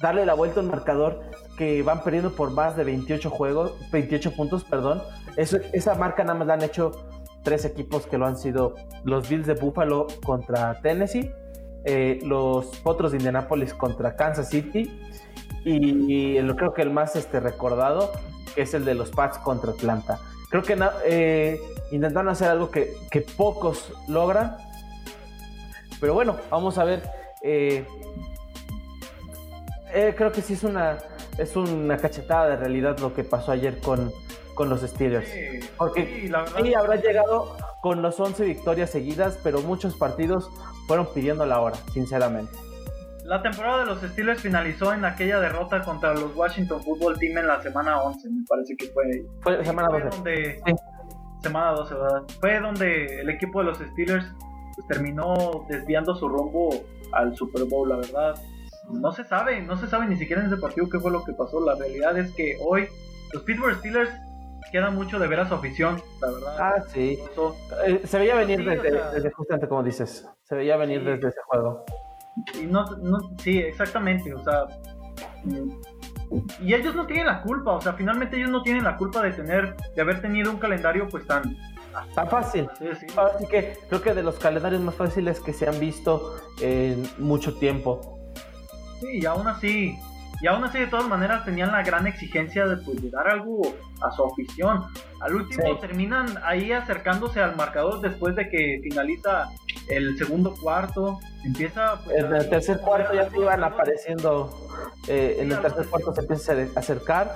darle 0.00 0.26
la 0.26 0.34
vuelta 0.34 0.60
a 0.60 0.62
un 0.62 0.70
marcador 0.70 1.22
que 1.56 1.82
van 1.82 2.02
perdiendo 2.04 2.30
por 2.32 2.50
más 2.50 2.76
de 2.76 2.84
28 2.84 3.30
juegos, 3.30 3.72
28 3.90 4.32
puntos, 4.36 4.64
perdón. 4.64 5.02
Esa 5.36 5.94
marca 5.94 6.22
nada 6.22 6.38
más 6.38 6.46
la 6.46 6.54
han 6.54 6.62
hecho 6.62 6.92
tres 7.42 7.64
equipos 7.64 8.06
que 8.06 8.18
lo 8.18 8.26
han 8.26 8.36
sido 8.36 8.74
los 9.04 9.28
Bills 9.28 9.46
de 9.46 9.54
Buffalo 9.54 10.06
contra 10.24 10.80
Tennessee, 10.82 11.32
eh, 11.84 12.18
los 12.22 12.66
Potros 12.78 13.12
de 13.12 13.18
Indianapolis 13.18 13.72
contra 13.72 14.16
Kansas 14.16 14.50
City 14.50 15.00
y, 15.64 16.38
creo 16.56 16.72
que 16.72 16.82
el 16.82 16.90
más 16.90 17.16
este, 17.16 17.40
recordado 17.40 18.12
es 18.56 18.74
el 18.74 18.84
de 18.84 18.94
los 18.94 19.10
Pats 19.10 19.38
contra 19.38 19.72
Atlanta. 19.72 20.18
Creo 20.50 20.62
que 20.62 20.78
eh, 21.04 21.60
intentaron 21.90 22.28
hacer 22.30 22.48
algo 22.48 22.70
que, 22.70 22.96
pocos 23.36 23.92
logran. 24.08 24.56
Pero 26.00 26.14
bueno, 26.14 26.36
vamos 26.50 26.78
a 26.78 26.84
ver. 26.84 27.02
Eh, 27.42 27.86
eh, 29.92 30.14
creo 30.16 30.32
que 30.32 30.42
sí 30.42 30.54
es 30.54 30.64
una, 30.64 30.98
es 31.38 31.56
una 31.56 31.96
cachetada 31.96 32.48
de 32.48 32.56
realidad 32.56 32.98
lo 32.98 33.14
que 33.14 33.24
pasó 33.24 33.52
ayer 33.52 33.78
con, 33.80 34.12
con 34.54 34.68
los 34.68 34.80
Steelers. 34.80 35.28
Porque 35.76 36.28
sí, 36.28 36.74
habrá 36.74 36.96
llegado 36.96 37.56
con 37.80 38.02
los 38.02 38.18
11 38.18 38.44
victorias 38.44 38.90
seguidas, 38.90 39.38
pero 39.42 39.60
muchos 39.62 39.96
partidos 39.96 40.50
fueron 40.86 41.08
pidiendo 41.14 41.46
la 41.46 41.60
hora, 41.60 41.76
sinceramente. 41.92 42.67
La 43.28 43.42
temporada 43.42 43.80
de 43.80 43.84
los 43.84 44.00
Steelers 44.00 44.40
finalizó 44.40 44.94
en 44.94 45.04
aquella 45.04 45.38
derrota 45.38 45.82
contra 45.82 46.14
los 46.14 46.34
Washington 46.34 46.82
Football 46.82 47.18
Team 47.18 47.36
en 47.36 47.46
la 47.46 47.60
semana 47.60 48.00
11, 48.00 48.30
me 48.30 48.42
parece 48.48 48.74
que 48.74 48.86
fue. 48.86 49.04
Fue 49.42 49.62
semana 49.66 49.88
12. 49.92 50.16
Donde, 50.16 50.62
Semana 51.42 51.72
12, 51.72 51.94
¿verdad? 51.94 52.22
Fue 52.40 52.58
donde 52.58 53.20
el 53.20 53.28
equipo 53.28 53.58
de 53.58 53.66
los 53.66 53.78
Steelers 53.78 54.24
pues, 54.74 54.88
terminó 54.88 55.66
desviando 55.68 56.14
su 56.14 56.26
rumbo 56.26 56.70
al 57.12 57.36
Super 57.36 57.64
Bowl, 57.64 57.90
la 57.90 57.96
verdad. 57.96 58.34
No 58.90 59.12
se 59.12 59.24
sabe, 59.24 59.60
no 59.60 59.76
se 59.76 59.88
sabe 59.88 60.06
ni 60.06 60.16
siquiera 60.16 60.40
en 60.40 60.50
ese 60.50 60.56
partido 60.56 60.88
qué 60.88 60.98
fue 60.98 61.10
lo 61.10 61.22
que 61.22 61.34
pasó. 61.34 61.60
La 61.60 61.74
realidad 61.74 62.16
es 62.16 62.34
que 62.34 62.56
hoy 62.66 62.88
los 63.34 63.42
Pittsburgh 63.42 63.76
Steelers 63.76 64.10
quedan 64.72 64.94
mucho 64.94 65.18
de 65.18 65.28
ver 65.28 65.40
a 65.40 65.46
su 65.46 65.54
afición, 65.54 66.00
la 66.22 66.30
verdad. 66.30 66.56
Ah, 66.58 66.82
sí. 66.88 67.18
Eh, 67.84 68.00
se 68.04 68.18
veía 68.18 68.36
venir 68.36 68.64
desde, 68.64 69.30
justamente 69.32 69.68
como 69.68 69.82
dices, 69.82 70.26
se 70.44 70.54
veía 70.54 70.78
venir 70.78 71.04
desde 71.04 71.28
ese 71.28 71.40
juego. 71.46 71.84
Y 72.60 72.66
no, 72.66 72.84
no, 73.02 73.18
sí, 73.38 73.58
exactamente, 73.58 74.32
o 74.34 74.42
sea, 74.42 74.66
y 76.60 76.74
ellos 76.74 76.94
no 76.94 77.06
tienen 77.06 77.26
la 77.26 77.42
culpa, 77.42 77.72
o 77.72 77.80
sea, 77.80 77.94
finalmente 77.94 78.36
ellos 78.36 78.50
no 78.50 78.62
tienen 78.62 78.84
la 78.84 78.96
culpa 78.96 79.22
de 79.22 79.32
tener, 79.32 79.74
de 79.94 80.02
haber 80.02 80.20
tenido 80.20 80.50
un 80.50 80.58
calendario 80.58 81.08
pues 81.08 81.26
tan... 81.26 81.56
Tan 82.14 82.28
fácil. 82.28 82.68
Así 83.16 83.46
que 83.46 83.76
creo 83.88 84.02
que 84.02 84.14
de 84.14 84.22
los 84.22 84.38
calendarios 84.38 84.80
más 84.82 84.94
fáciles 84.94 85.40
que 85.40 85.52
se 85.52 85.68
han 85.68 85.80
visto 85.80 86.36
en 86.60 87.08
mucho 87.18 87.56
tiempo. 87.56 88.18
Sí, 89.00 89.20
y 89.20 89.26
aún 89.26 89.48
así, 89.48 89.96
y 90.40 90.46
aún 90.46 90.62
así 90.62 90.78
de 90.78 90.86
todas 90.86 91.08
maneras 91.08 91.44
tenían 91.44 91.72
la 91.72 91.82
gran 91.82 92.06
exigencia 92.06 92.66
de 92.66 92.76
pues, 92.78 93.10
dar 93.10 93.28
algo 93.28 93.60
a 94.00 94.10
su 94.12 94.24
afición. 94.24 94.84
Al 95.20 95.34
último 95.34 95.78
terminan 95.78 96.38
ahí 96.44 96.70
acercándose 96.70 97.40
al 97.40 97.56
marcador 97.56 98.00
después 98.00 98.36
de 98.36 98.48
que 98.48 98.80
finaliza 98.82 99.48
el 99.88 100.16
segundo 100.16 100.54
cuarto. 100.62 101.18
Empieza. 101.44 102.00
Pues, 102.04 102.18
en 102.18 102.34
el 102.34 102.48
tercer 102.48 102.78
cuarto 102.80 103.14
ya 103.14 103.28
se 103.28 103.36
iban 103.36 103.64
apareciendo. 103.64 104.50
Eh, 105.08 105.38
en 105.40 105.50
el 105.50 105.60
tercer 105.60 105.86
cuarto 105.86 106.14
se 106.14 106.20
empieza 106.20 106.52
a 106.52 106.78
acercar. 106.78 107.28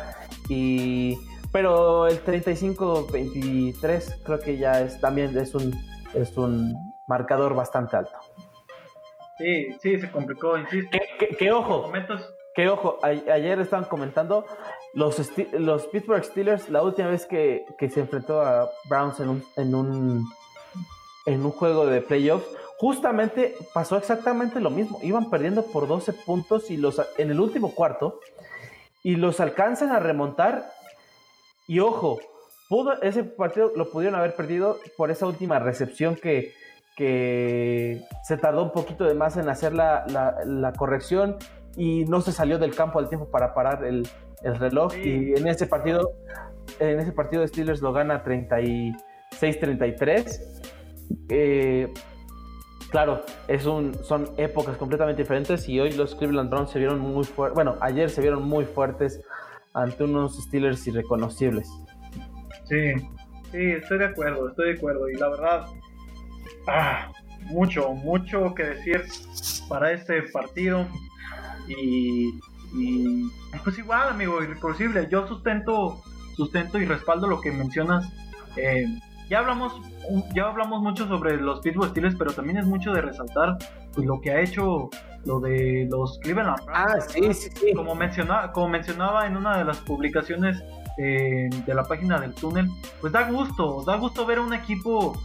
Y. 0.48 1.18
Pero 1.50 2.06
el 2.06 2.24
35-23 2.24 4.22
creo 4.24 4.38
que 4.38 4.56
ya 4.56 4.80
es 4.80 4.98
también 5.00 5.36
es 5.36 5.54
un, 5.54 5.74
es 6.14 6.34
un 6.38 6.74
marcador 7.06 7.54
bastante 7.54 7.96
alto. 7.96 8.16
Sí, 9.36 9.76
sí, 9.82 10.00
se 10.00 10.10
complicó, 10.10 10.56
insisto. 10.56 10.96
Que, 11.38 11.52
ojo, 11.52 11.90
que 12.54 12.68
ojo, 12.68 12.98
ayer 13.02 13.60
estaban 13.60 13.86
comentando 13.86 14.44
los, 14.94 15.16
los 15.52 15.86
Pittsburgh 15.86 16.24
Steelers, 16.24 16.68
la 16.68 16.82
última 16.82 17.08
vez 17.08 17.26
que, 17.26 17.64
que 17.78 17.88
se 17.88 18.00
enfrentó 18.00 18.42
a 18.42 18.70
Browns 18.88 19.20
en 19.20 19.28
un, 19.28 19.44
en 19.56 19.74
un 19.74 20.26
en 21.26 21.44
un 21.44 21.52
juego 21.52 21.86
de 21.86 22.00
playoffs, 22.00 22.46
justamente 22.78 23.54
pasó 23.72 23.96
exactamente 23.96 24.60
lo 24.60 24.70
mismo. 24.70 24.98
Iban 25.02 25.30
perdiendo 25.30 25.64
por 25.66 25.86
12 25.86 26.12
puntos 26.12 26.70
y 26.70 26.76
los, 26.76 27.00
en 27.18 27.30
el 27.30 27.40
último 27.40 27.74
cuarto 27.74 28.20
y 29.02 29.16
los 29.16 29.40
alcanzan 29.40 29.90
a 29.90 30.00
remontar. 30.00 30.70
Y 31.66 31.80
ojo, 31.80 32.20
pudo, 32.68 33.00
ese 33.02 33.24
partido 33.24 33.72
lo 33.76 33.90
pudieron 33.90 34.18
haber 34.18 34.34
perdido 34.34 34.78
por 34.96 35.10
esa 35.10 35.26
última 35.26 35.58
recepción 35.58 36.16
que, 36.16 36.54
que 36.96 38.02
se 38.24 38.36
tardó 38.36 38.64
un 38.64 38.72
poquito 38.72 39.04
de 39.04 39.14
más 39.14 39.36
en 39.36 39.48
hacer 39.48 39.72
la, 39.72 40.04
la, 40.44 40.72
corrección 40.72 41.36
y 41.76 42.04
no 42.04 42.20
se 42.20 42.32
salió 42.32 42.58
del 42.58 42.74
campo 42.74 42.98
al 42.98 43.08
tiempo 43.08 43.30
para 43.30 43.54
parar 43.54 43.84
el, 43.84 44.08
reloj. 44.42 44.94
Y 44.96 45.34
en 45.34 45.46
ese 45.46 45.66
partido, 45.66 46.14
en 46.80 46.98
ese 46.98 47.12
partido 47.12 47.46
Steelers 47.46 47.80
lo 47.80 47.92
gana 47.92 48.24
36-33. 48.24 50.62
Eh, 51.28 51.92
claro, 52.90 53.22
es 53.48 53.66
un, 53.66 53.94
son 53.94 54.30
épocas 54.36 54.76
completamente 54.76 55.22
diferentes 55.22 55.68
y 55.68 55.80
hoy 55.80 55.92
los 55.92 56.14
Cleveland 56.14 56.50
Browns 56.50 56.70
se 56.70 56.78
vieron 56.78 57.00
muy 57.00 57.24
fuertes, 57.24 57.54
bueno, 57.54 57.76
ayer 57.80 58.10
se 58.10 58.20
vieron 58.20 58.48
muy 58.48 58.64
fuertes 58.64 59.20
ante 59.72 60.04
unos 60.04 60.40
Steelers 60.42 60.86
irreconocibles. 60.86 61.68
Sí, 62.64 62.92
sí, 63.50 63.72
estoy 63.72 63.98
de 63.98 64.06
acuerdo, 64.06 64.48
estoy 64.48 64.72
de 64.72 64.78
acuerdo 64.78 65.08
y 65.08 65.14
la 65.14 65.28
verdad, 65.30 65.66
ah, 66.66 67.12
mucho, 67.44 67.92
mucho 67.92 68.54
que 68.54 68.64
decir 68.64 69.04
para 69.68 69.92
este 69.92 70.22
partido 70.24 70.86
y, 71.68 72.40
pues 73.64 73.78
igual, 73.78 74.08
amigo, 74.08 74.42
irreconocible, 74.42 75.08
yo 75.10 75.26
sustento, 75.26 76.02
sustento 76.36 76.78
y 76.78 76.84
respaldo 76.84 77.26
lo 77.26 77.40
que 77.40 77.52
mencionas. 77.52 78.10
Eh, 78.56 78.86
ya 79.28 79.38
hablamos 79.38 79.80
ya 80.34 80.48
hablamos 80.48 80.82
mucho 80.82 81.06
sobre 81.06 81.36
los 81.36 81.60
Pittsburgh 81.60 81.90
Steelers, 81.90 82.16
pero 82.16 82.32
también 82.32 82.58
es 82.58 82.66
mucho 82.66 82.92
de 82.92 83.00
resaltar 83.00 83.56
pues, 83.94 84.06
lo 84.06 84.20
que 84.20 84.32
ha 84.32 84.40
hecho 84.40 84.90
lo 85.24 85.40
de 85.40 85.86
los 85.90 86.18
Cleveland 86.18 86.58
Ah, 86.72 87.00
sí, 87.00 87.32
sí, 87.32 87.48
sí. 87.54 87.72
Como 87.74 87.94
mencionaba, 87.94 88.52
como 88.52 88.68
mencionaba 88.68 89.26
en 89.26 89.36
una 89.36 89.58
de 89.58 89.64
las 89.64 89.78
publicaciones 89.78 90.62
eh, 90.98 91.48
de 91.64 91.74
la 91.74 91.84
página 91.84 92.20
del 92.20 92.34
túnel, 92.34 92.68
pues 93.00 93.12
da 93.12 93.30
gusto, 93.30 93.84
da 93.86 93.96
gusto 93.96 94.26
ver 94.26 94.38
a 94.38 94.42
un 94.42 94.52
equipo 94.52 95.16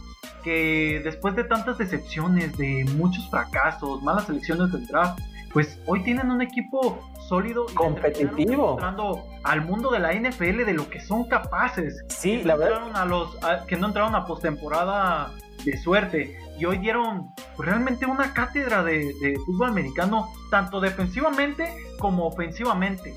que 0.44 1.00
después 1.02 1.34
de 1.34 1.44
tantas 1.44 1.78
decepciones, 1.78 2.56
de 2.56 2.86
muchos 2.96 3.28
fracasos, 3.28 4.02
malas 4.02 4.28
elecciones 4.28 4.70
del 4.72 4.86
draft, 4.86 5.18
pues 5.58 5.76
hoy 5.86 6.04
tienen 6.04 6.30
un 6.30 6.40
equipo 6.40 7.00
sólido 7.28 7.66
y 7.68 7.74
competitivo. 7.74 8.74
entrando 8.74 9.26
al 9.42 9.62
mundo 9.62 9.90
de 9.90 9.98
la 9.98 10.12
NFL 10.12 10.64
de 10.64 10.72
lo 10.72 10.88
que 10.88 11.00
son 11.00 11.24
capaces. 11.24 12.04
Sí 12.06 12.44
la 12.44 12.54
verdad. 12.54 12.92
a 12.94 13.04
los 13.04 13.36
que 13.66 13.74
no 13.74 13.88
entraron 13.88 14.14
a 14.14 14.24
postemporada 14.24 15.32
de 15.64 15.76
suerte. 15.76 16.38
Y 16.60 16.64
hoy 16.64 16.78
dieron 16.78 17.34
realmente 17.58 18.06
una 18.06 18.34
cátedra 18.34 18.84
de, 18.84 19.12
fútbol 19.46 19.70
americano 19.70 20.28
tanto 20.48 20.80
defensivamente 20.80 21.74
como 21.98 22.28
ofensivamente. 22.28 23.12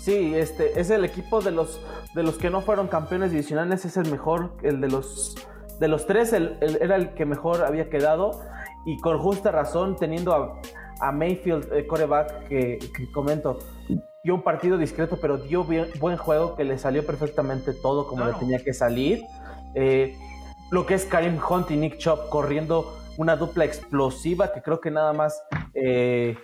Sí 0.00 0.34
este 0.34 0.80
es 0.80 0.90
el 0.90 1.04
equipo 1.04 1.40
de 1.40 1.52
los 1.52 1.80
de 2.16 2.24
los 2.24 2.36
que 2.36 2.50
no 2.50 2.62
fueron 2.62 2.88
campeones 2.88 3.30
divisionales 3.30 3.84
es 3.84 3.96
el 3.96 4.10
mejor 4.10 4.56
el 4.64 4.80
de 4.80 4.88
los 4.88 5.36
de 5.78 5.86
los 5.86 6.04
tres 6.08 6.32
era 6.32 6.96
el 6.96 7.14
que 7.14 7.26
mejor 7.26 7.62
había 7.62 7.88
quedado. 7.88 8.42
Y 8.86 8.98
con 8.98 9.18
justa 9.18 9.52
razón 9.52 9.94
teniendo 9.94 10.34
a 10.34 10.58
a 11.00 11.12
Mayfield, 11.12 11.72
el 11.72 11.86
coreback, 11.86 12.48
que, 12.48 12.78
comento, 13.12 13.58
dio 14.22 14.34
un 14.34 14.42
partido 14.42 14.78
discreto, 14.78 15.18
pero 15.20 15.38
dio 15.38 15.66
buen 15.98 16.16
juego 16.16 16.56
que 16.56 16.64
le 16.64 16.78
salió 16.78 17.04
perfectamente 17.04 17.72
todo 17.72 18.06
como 18.06 18.24
le 18.26 18.32
tenía 18.34 18.58
que 18.62 18.74
salir. 18.74 19.22
Eh, 19.74 20.16
lo 20.70 20.86
que 20.86 20.94
es 20.94 21.04
Karim 21.04 21.38
Hunt 21.38 21.70
y 21.70 21.76
Nick 21.76 21.98
Chop 21.98 22.28
corriendo 22.28 22.96
una 23.16 23.36
dupla 23.36 23.64
explosiva 23.64 24.52
que 24.52 24.62
creo 24.62 24.80
que 24.80 24.90
nada 24.90 25.12
más 25.12 25.42
eh, 25.74 26.36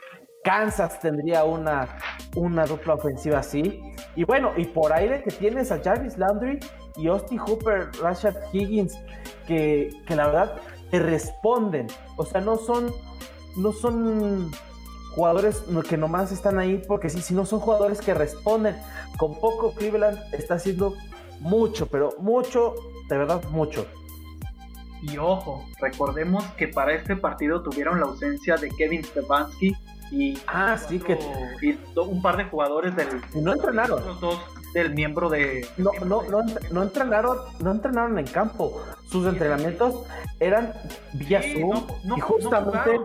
Kansas 0.42 1.00
tendría 1.00 1.44
una, 1.44 1.88
una 2.34 2.66
dupla 2.66 2.94
ofensiva 2.94 3.38
así. 3.38 3.80
Y 4.14 4.24
bueno, 4.24 4.52
y 4.56 4.64
por 4.64 4.92
aire 4.92 5.22
que 5.22 5.30
tienes 5.30 5.72
a 5.72 5.80
Jarvis 5.82 6.18
Landry 6.18 6.60
y 6.96 7.08
Austin 7.08 7.38
Hooper, 7.38 7.90
Rashad 8.00 8.34
Higgins, 8.52 8.96
que, 9.46 9.90
que 10.06 10.16
la 10.16 10.26
verdad 10.26 10.56
te 10.90 11.00
responden. 11.00 11.88
O 12.16 12.24
sea, 12.24 12.40
no 12.40 12.56
son 12.56 12.92
no 13.56 13.72
son 13.72 14.50
jugadores 15.14 15.64
que 15.88 15.96
nomás 15.96 16.30
están 16.30 16.58
ahí 16.58 16.82
porque 16.86 17.08
sí, 17.08 17.22
sino 17.22 17.46
son 17.46 17.60
jugadores 17.60 18.00
que 18.00 18.14
responden. 18.14 18.76
Con 19.16 19.38
poco 19.40 19.72
Cleveland 19.74 20.18
está 20.32 20.54
haciendo 20.54 20.94
mucho, 21.40 21.86
pero 21.86 22.14
mucho, 22.18 22.74
de 23.08 23.18
verdad 23.18 23.42
mucho. 23.50 23.86
Y 25.02 25.18
ojo, 25.18 25.64
recordemos 25.80 26.44
que 26.56 26.68
para 26.68 26.94
este 26.94 27.16
partido 27.16 27.62
tuvieron 27.62 28.00
la 28.00 28.06
ausencia 28.06 28.56
de 28.56 28.68
Kevin 28.70 29.04
Stefanski 29.04 29.76
y, 30.10 30.38
ah, 30.46 30.76
sí 30.78 30.98
que... 30.98 31.18
un 31.96 32.22
par 32.22 32.36
de 32.36 32.44
jugadores 32.44 32.94
del... 32.94 33.08
No 33.34 33.52
entrenaron. 33.52 34.02
dos 34.20 34.38
del 34.76 34.92
miembro 34.92 35.30
de... 35.30 35.66
No, 35.78 35.90
no, 36.04 36.22
no, 36.70 36.82
entrenaron, 36.82 37.38
no 37.60 37.70
entrenaron 37.70 38.18
en 38.18 38.26
campo. 38.26 38.82
Sus 39.08 39.26
entrenamientos 39.26 40.04
eran 40.38 40.74
vía 41.14 41.40
Zoom 41.40 41.86
y 42.14 42.20
justamente 42.20 43.00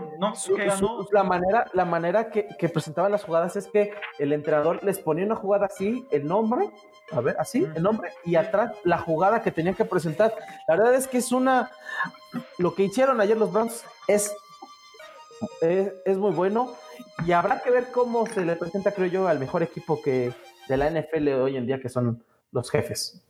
la 1.11 1.24
manera, 1.24 1.67
la 1.72 1.86
manera 1.86 2.30
que, 2.30 2.43
presentaban 2.67 3.13
las 3.13 3.24
jugadas 3.24 3.55
es 3.55 3.67
que 3.67 3.93
el 4.19 4.34
entrenador 4.34 4.84
les 4.84 4.99
ponía 4.99 5.26
una 5.26 5.38
jugada 5.38 5.67
así, 5.67 6.05
el 6.11 6.28
nombre, 6.28 6.69
a 7.13 7.22
ver, 7.22 7.38
así, 7.39 7.65
el 7.74 7.84
nombre, 7.84 8.11
y 8.26 8.36
atrás 8.36 8.74
la 8.84 8.97
jugada 8.97 9.41
que 9.41 9.51
tenían 9.51 9.76
que 9.76 9.86
presentar. 9.86 10.36
La 10.67 10.76
verdad 10.76 10.95
es 10.95 11.07
que 11.07 11.19
es 11.19 11.32
una... 11.32 11.72
Lo 12.57 12.76
que 12.76 12.84
hicieron 12.84 13.22
ayer 13.22 13.38
los 13.38 13.53
Browns 13.53 13.86
es, 14.09 14.36
es, 15.61 15.93
es 16.03 16.17
muy 16.17 16.32
bueno 16.32 16.74
y 17.26 17.32
habrá 17.32 17.61
que 17.61 17.72
ver 17.72 17.91
cómo 17.91 18.28
se 18.28 18.43
le 18.43 18.57
presenta, 18.57 18.91
creo 18.91 19.07
yo, 19.07 19.28
al 19.30 19.39
mejor 19.39 19.63
equipo 19.63 20.01
que 20.01 20.34
de 20.72 20.78
la 20.78 20.89
NFL 20.89 21.28
hoy 21.41 21.57
en 21.57 21.65
día, 21.65 21.80
que 21.80 21.89
son 21.89 22.24
los 22.51 22.72
jefes. 22.72 23.28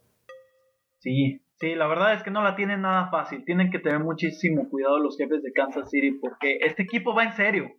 Sí, 1.00 1.42
sí, 1.60 1.74
la 1.74 1.88
verdad 1.88 2.14
es 2.14 2.22
que 2.22 2.30
no 2.30 2.44
la 2.44 2.56
tienen 2.56 2.82
nada 2.82 3.10
fácil. 3.10 3.44
Tienen 3.44 3.72
que 3.72 3.80
tener 3.80 4.00
muchísimo 4.00 4.70
cuidado 4.70 5.00
los 5.00 5.18
jefes 5.18 5.42
de 5.42 5.52
Kansas 5.52 5.90
City 5.90 6.12
porque 6.12 6.60
este 6.62 6.84
equipo 6.84 7.16
va 7.16 7.24
en 7.24 7.34
serio. 7.34 7.72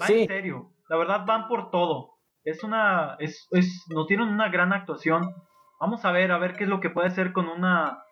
Va 0.00 0.06
en 0.08 0.26
serio. 0.26 0.70
La 0.90 0.96
verdad 0.98 1.24
van 1.26 1.48
por 1.48 1.70
todo. 1.70 2.18
Es 2.44 2.62
una, 2.62 3.16
es, 3.18 3.48
es, 3.52 3.86
nos 3.88 4.06
tienen 4.06 4.28
una 4.28 4.50
gran 4.50 4.74
actuación. 4.74 5.34
Vamos 5.80 6.04
a 6.04 6.12
ver, 6.12 6.30
a 6.30 6.38
ver 6.38 6.54
qué 6.54 6.64
es 6.64 6.70
lo 6.70 6.80
que 6.80 6.90
puede 6.90 7.08
hacer 7.08 7.32
con 7.32 7.48
una, 7.48 8.02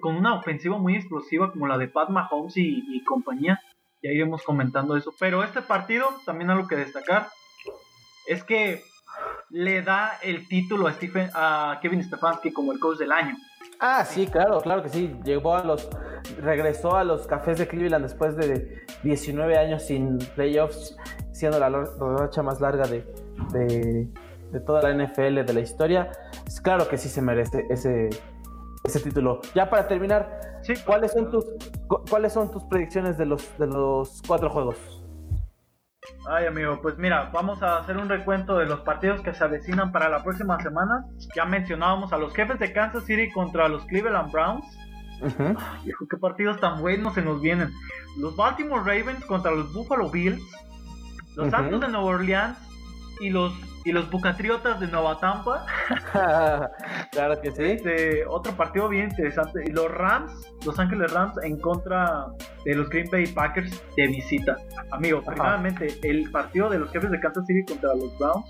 con 0.00 0.16
una 0.16 0.34
ofensiva 0.34 0.78
muy 0.78 0.96
explosiva 0.96 1.52
como 1.52 1.66
la 1.66 1.76
de 1.76 1.88
Pat 1.88 2.08
Mahomes 2.08 2.56
y, 2.56 2.82
y 2.88 3.04
compañía 3.04 3.60
ya 4.02 4.10
iremos 4.10 4.42
comentando 4.42 4.96
eso. 4.96 5.12
Pero 5.20 5.44
este 5.44 5.60
partido, 5.60 6.08
también 6.24 6.48
algo 6.48 6.66
que 6.66 6.76
destacar, 6.76 7.28
es 8.26 8.42
que 8.42 8.82
le 9.50 9.82
da 9.82 10.18
el 10.22 10.46
título 10.48 10.86
a, 10.86 10.92
Stephen, 10.92 11.30
a 11.34 11.78
Kevin 11.82 12.02
Stefanski 12.02 12.52
como 12.52 12.72
el 12.72 12.78
coach 12.78 12.98
del 12.98 13.12
año. 13.12 13.36
Ah, 13.80 14.04
sí, 14.04 14.26
claro, 14.26 14.60
claro 14.60 14.82
que 14.82 14.90
sí. 14.90 15.16
Llegó 15.24 15.54
a 15.56 15.64
los, 15.64 15.88
regresó 16.40 16.96
a 16.96 17.04
los 17.04 17.26
cafés 17.26 17.58
de 17.58 17.66
Cleveland 17.66 18.04
después 18.04 18.36
de 18.36 18.84
19 19.02 19.56
años 19.56 19.84
sin 19.84 20.18
playoffs, 20.18 20.96
siendo 21.32 21.58
la 21.58 21.70
racha 21.70 22.42
más 22.42 22.60
larga 22.60 22.86
de, 22.86 23.04
de, 23.52 24.60
toda 24.60 24.82
la 24.82 25.04
NFL 25.04 25.44
de 25.44 25.52
la 25.54 25.60
historia. 25.60 26.10
Es 26.46 26.60
claro 26.60 26.88
que 26.88 26.98
sí 26.98 27.08
se 27.08 27.22
merece 27.22 27.66
ese, 27.70 28.10
ese 28.84 29.00
título. 29.00 29.40
Ya 29.54 29.70
para 29.70 29.88
terminar, 29.88 30.60
¿cuáles, 30.84 31.12
son 31.12 31.30
tus, 31.30 31.46
¿cuáles 32.10 32.34
son 32.34 32.50
tus 32.50 32.62
predicciones 32.64 33.16
de 33.16 33.24
los, 33.24 33.58
de 33.58 33.66
los 33.66 34.20
cuatro 34.26 34.50
juegos? 34.50 34.99
Ay, 36.28 36.46
amigo, 36.46 36.80
pues 36.82 36.98
mira, 36.98 37.30
vamos 37.32 37.62
a 37.62 37.78
hacer 37.78 37.96
un 37.96 38.08
recuento 38.08 38.58
de 38.58 38.66
los 38.66 38.80
partidos 38.80 39.20
que 39.22 39.32
se 39.32 39.42
avecinan 39.42 39.90
para 39.90 40.08
la 40.08 40.22
próxima 40.22 40.60
semana. 40.60 41.04
Ya 41.34 41.44
mencionábamos 41.44 42.12
a 42.12 42.18
los 42.18 42.34
jefes 42.34 42.58
de 42.58 42.72
Kansas 42.72 43.04
City 43.04 43.30
contra 43.30 43.68
los 43.68 43.84
Cleveland 43.86 44.30
Browns. 44.30 44.64
hijo, 45.86 46.06
qué 46.08 46.16
partidos 46.16 46.60
tan 46.60 46.80
buenos 46.80 47.14
se 47.14 47.22
nos 47.22 47.40
vienen. 47.40 47.70
Los 48.18 48.36
Baltimore 48.36 48.80
Ravens 48.80 49.24
contra 49.24 49.50
los 49.50 49.72
Buffalo 49.72 50.10
Bills. 50.10 50.42
Los 51.36 51.50
Santos 51.50 51.80
de 51.80 51.88
Nueva 51.88 52.06
Orleans 52.06 52.58
y 53.20 53.30
los 53.30 53.52
y 53.84 53.92
los 53.92 54.10
Bucatriotas 54.10 54.80
de 54.80 54.86
Nueva 54.88 55.18
Tampa. 55.18 55.64
claro 57.10 57.40
que 57.40 57.50
sí. 57.52 57.62
Este, 57.62 58.26
otro 58.26 58.52
partido 58.52 58.88
bien 58.88 59.10
interesante. 59.10 59.64
Y 59.66 59.70
los 59.70 59.90
Rams, 59.90 60.32
Los 60.64 60.78
Ángeles 60.78 61.12
Rams 61.12 61.34
en 61.42 61.58
contra 61.58 62.26
de 62.64 62.74
los 62.74 62.88
Green 62.88 63.08
Bay 63.10 63.26
Packers 63.26 63.82
de 63.96 64.06
visita. 64.08 64.56
Amigo, 64.90 65.22
primeramente, 65.22 65.98
el 66.02 66.30
partido 66.30 66.68
de 66.68 66.78
los 66.78 66.90
jefes 66.90 67.10
de 67.10 67.20
Kansas 67.20 67.46
City 67.46 67.64
contra 67.64 67.94
los 67.94 68.16
Browns. 68.18 68.46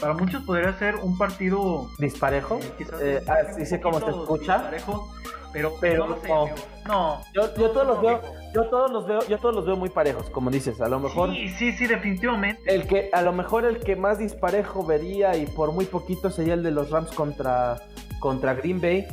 Para 0.00 0.14
muchos 0.14 0.44
podría 0.44 0.72
ser 0.74 0.94
un 0.96 1.18
partido 1.18 1.88
disparejo. 1.98 2.60
Eh, 2.78 2.84
eh, 3.00 3.24
así 3.26 3.66
sé 3.66 3.80
cómo 3.80 3.98
se 3.98 4.10
escucha. 4.10 4.58
Disparejo, 4.58 5.12
pero, 5.52 5.74
pero 5.80 6.06
no, 6.06 6.48
no. 6.86 7.20
Yo, 7.34 7.52
yo 7.56 7.70
todos 7.70 7.86
los 7.86 8.02
veo, 8.02 8.22
yo 8.54 8.64
todos 8.68 8.90
los 8.90 9.06
veo, 9.06 9.20
yo 9.28 9.38
todos 9.38 9.54
los 9.54 9.66
veo 9.66 9.76
muy 9.76 9.90
parejos, 9.90 10.30
como 10.30 10.50
dices. 10.50 10.80
A 10.80 10.88
lo 10.88 11.00
mejor. 11.00 11.30
Sí, 11.30 11.48
sí, 11.48 11.72
sí, 11.72 11.86
definitivamente. 11.86 12.62
El 12.72 12.86
que, 12.86 13.10
a 13.12 13.22
lo 13.22 13.32
mejor 13.32 13.64
el 13.64 13.78
que 13.80 13.96
más 13.96 14.18
disparejo 14.18 14.84
vería 14.84 15.36
y 15.36 15.46
por 15.46 15.72
muy 15.72 15.84
poquito 15.84 16.30
sería 16.30 16.54
el 16.54 16.62
de 16.62 16.70
los 16.70 16.90
Rams 16.90 17.12
contra, 17.12 17.80
contra 18.20 18.54
Green 18.54 18.80
Bay. 18.80 19.06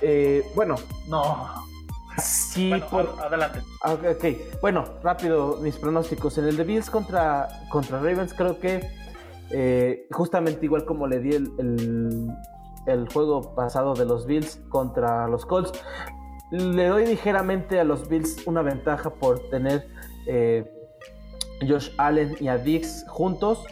Eh, 0.00 0.44
bueno. 0.54 0.76
No. 1.08 1.64
Sí, 2.18 2.72
por... 2.90 3.16
adelante. 3.20 3.60
Ah, 3.82 3.94
ok, 3.94 4.60
bueno, 4.60 4.84
rápido 5.02 5.58
mis 5.60 5.76
pronósticos. 5.76 6.38
En 6.38 6.46
el 6.46 6.56
de 6.56 6.64
Bills 6.64 6.88
contra, 6.88 7.48
contra 7.70 7.98
Ravens, 7.98 8.34
creo 8.34 8.60
que 8.60 8.88
eh, 9.50 10.06
justamente 10.12 10.64
igual 10.64 10.84
como 10.84 11.06
le 11.06 11.18
di 11.18 11.34
el, 11.34 12.30
el 12.86 13.08
juego 13.12 13.54
pasado 13.54 13.94
de 13.94 14.04
los 14.04 14.26
Bills 14.26 14.60
contra 14.68 15.26
los 15.28 15.44
Colts. 15.44 15.72
Le 16.54 16.86
doy 16.86 17.04
ligeramente 17.04 17.80
a 17.80 17.84
los 17.84 18.08
Bills 18.08 18.46
una 18.46 18.62
ventaja 18.62 19.10
por 19.10 19.50
tener 19.50 19.88
eh, 20.28 20.64
Josh 21.66 21.90
Allen 21.98 22.36
y 22.38 22.46
a 22.46 22.58
Dix 22.58 23.04
juntos. 23.08 23.66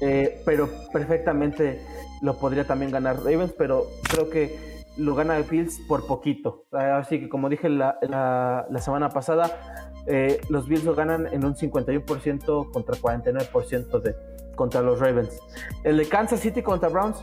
Eh, 0.00 0.42
pero 0.44 0.68
perfectamente 0.92 1.80
lo 2.20 2.34
podría 2.38 2.66
también 2.66 2.90
ganar 2.90 3.18
Ravens, 3.18 3.52
pero 3.56 3.86
creo 4.10 4.28
que 4.28 4.84
lo 4.96 5.14
gana 5.14 5.38
Bills 5.38 5.78
por 5.86 6.04
poquito. 6.08 6.64
Así 6.72 7.20
que 7.20 7.28
como 7.28 7.48
dije 7.48 7.68
la, 7.68 7.96
la, 8.02 8.80
semana 8.80 9.10
pasada, 9.10 9.92
eh, 10.06 10.40
los 10.48 10.68
Bills 10.68 10.82
lo 10.82 10.96
ganan 10.96 11.28
en 11.28 11.44
un 11.44 11.54
51% 11.54 12.72
contra 12.72 12.96
49% 12.96 14.02
de, 14.02 14.16
contra 14.56 14.82
los 14.82 14.98
Ravens. 14.98 15.38
El 15.84 15.96
de 15.96 16.08
Kansas 16.08 16.40
City 16.40 16.60
contra 16.60 16.88
Browns, 16.88 17.18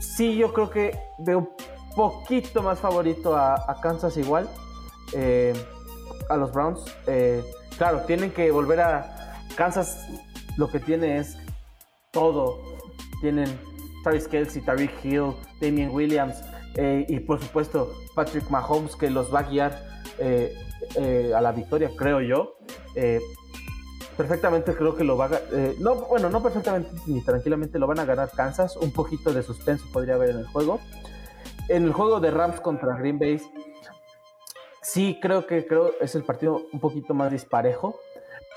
sí 0.00 0.36
yo 0.36 0.52
creo 0.52 0.70
que 0.70 0.98
veo 1.20 1.54
poquito 1.98 2.62
más 2.62 2.78
favorito 2.78 3.36
a, 3.36 3.80
Kansas 3.82 4.16
igual, 4.16 4.48
eh, 5.12 5.52
a 6.30 6.36
los 6.36 6.52
Browns. 6.52 6.80
claro, 7.76 8.02
tienen 8.06 8.30
que 8.30 8.50
volver 8.50 8.80
a... 8.80 9.34
Kansas 9.56 10.06
lo 10.56 10.68
que 10.68 10.78
tiene 10.78 11.18
es 11.18 11.36
todo. 12.12 12.60
Tienen 13.20 13.48
Travis 14.02 14.28
Kelsey, 14.28 14.62
Tariq 14.62 14.92
Hill, 15.04 15.34
Damian 15.60 15.90
Williams 15.90 16.36
eh, 16.76 17.04
y 17.08 17.20
por 17.20 17.40
supuesto 17.40 17.92
Patrick 18.14 18.48
Mahomes 18.50 18.96
que 18.96 19.10
los 19.10 19.32
va 19.34 19.40
a 19.40 19.42
guiar 19.44 19.82
eh, 20.18 20.54
eh, 20.96 21.32
a 21.34 21.40
la 21.40 21.52
victoria, 21.52 21.90
creo 21.96 22.20
yo. 22.20 22.58
perfectamente 24.16 24.74
creo 24.74 24.96
que 24.96 25.04
lo 25.04 25.16
va 25.16 25.26
a 25.26 25.40
no 25.78 25.94
bueno 26.06 26.28
no 26.28 26.42
perfectamente 26.42 26.90
ni 27.06 27.22
tranquilamente 27.22 27.78
lo 27.78 27.86
van 27.86 28.00
a 28.00 28.04
ganar 28.04 28.28
Kansas 28.34 28.76
un 28.76 28.90
poquito 28.90 29.32
de 29.32 29.44
suspenso 29.44 29.84
podría 29.92 30.14
haber 30.14 30.30
en 30.30 30.38
el 30.38 30.46
juego 30.46 30.80
en 31.68 31.84
el 31.84 31.92
juego 31.92 32.20
de 32.20 32.30
Rams 32.30 32.60
contra 32.60 32.96
Green 32.96 33.18
Bay 33.18 33.40
sí 34.82 35.18
creo 35.20 35.46
que 35.46 35.66
creo 35.66 35.92
es 36.00 36.14
el 36.14 36.24
partido 36.24 36.62
un 36.72 36.80
poquito 36.80 37.14
más 37.14 37.30
disparejo 37.30 38.00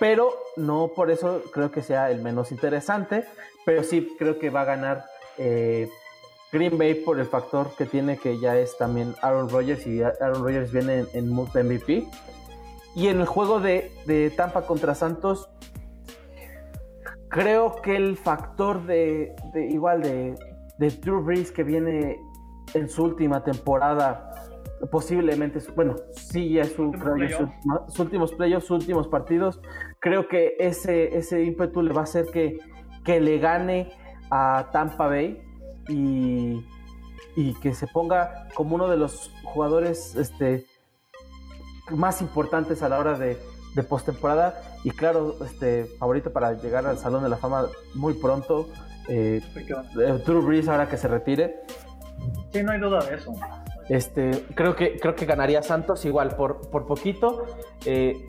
pero 0.01 0.33
no 0.57 0.89
por 0.95 1.11
eso 1.11 1.43
creo 1.53 1.69
que 1.69 1.83
sea 1.83 2.09
el 2.09 2.23
menos 2.23 2.51
interesante, 2.51 3.23
pero 3.67 3.83
sí 3.83 4.15
creo 4.17 4.39
que 4.39 4.49
va 4.49 4.61
a 4.61 4.65
ganar 4.65 5.05
eh, 5.37 5.87
Green 6.51 6.75
Bay 6.75 6.95
por 6.95 7.19
el 7.19 7.27
factor 7.27 7.75
que 7.77 7.85
tiene 7.85 8.17
que 8.17 8.39
ya 8.39 8.57
es 8.57 8.75
también 8.79 9.13
Aaron 9.21 9.47
Rodgers 9.47 9.85
y 9.85 10.01
Aaron 10.01 10.43
Rodgers 10.43 10.71
viene 10.71 11.05
en, 11.13 11.29
en 11.29 11.29
MVP. 11.29 12.07
Y 12.95 13.09
en 13.09 13.19
el 13.19 13.27
juego 13.27 13.59
de, 13.59 14.33
Tampa 14.35 14.65
contra 14.65 14.95
Santos, 14.95 15.51
creo 17.29 17.75
que 17.83 17.95
el 17.95 18.17
factor 18.17 18.83
de, 18.87 19.35
igual 19.69 20.01
de, 20.01 20.35
de 20.79 20.89
Drew 20.89 21.21
Brees 21.21 21.51
que 21.51 21.61
viene 21.61 22.17
en 22.73 22.89
su 22.89 23.03
última 23.03 23.43
temporada 23.43 24.31
posiblemente, 24.89 25.59
bueno, 25.75 25.95
sí 26.11 26.53
ya 26.53 26.63
es 26.63 26.73
su, 26.73 26.91
sus, 27.87 27.99
últimos 27.99 28.33
playoffs, 28.33 28.65
sus 28.65 28.79
últimos 28.81 29.07
partidos. 29.07 29.61
Creo 29.99 30.27
que 30.27 30.55
ese, 30.59 31.15
ese 31.17 31.43
ímpetu 31.43 31.81
le 31.81 31.93
va 31.93 32.01
a 32.01 32.03
hacer 32.03 32.25
que, 32.27 32.59
que 33.03 33.19
le 33.19 33.37
gane 33.37 33.91
a 34.31 34.69
Tampa 34.71 35.07
Bay 35.07 35.41
y, 35.87 36.65
y, 37.35 37.53
que 37.61 37.73
se 37.73 37.87
ponga 37.87 38.47
como 38.55 38.75
uno 38.75 38.87
de 38.87 38.97
los 38.97 39.31
jugadores 39.43 40.15
este, 40.15 40.65
más 41.91 42.21
importantes 42.21 42.81
a 42.81 42.89
la 42.89 42.97
hora 42.97 43.17
de, 43.17 43.37
de 43.75 43.83
postemporada 43.83 44.61
y 44.83 44.91
claro, 44.91 45.35
este 45.45 45.85
favorito 45.99 46.31
para 46.31 46.53
llegar 46.53 46.87
al 46.87 46.97
Salón 46.97 47.23
de 47.23 47.29
la 47.29 47.37
Fama 47.37 47.65
muy 47.93 48.13
pronto. 48.13 48.67
Eh, 49.07 49.41
Drew 50.25 50.41
Brees 50.41 50.67
ahora 50.67 50.87
que 50.87 50.97
se 50.97 51.07
retire. 51.07 51.61
Sí, 52.51 52.63
no 52.63 52.71
hay 52.71 52.79
duda 52.79 53.03
de 53.03 53.15
eso. 53.15 53.33
Este, 53.89 54.45
creo 54.55 54.75
que, 54.75 54.97
creo 54.99 55.15
que 55.15 55.25
ganaría 55.25 55.61
Santos 55.63 56.05
igual 56.05 56.35
por, 56.35 56.69
por 56.69 56.85
poquito. 56.85 57.45
Eh, 57.85 58.25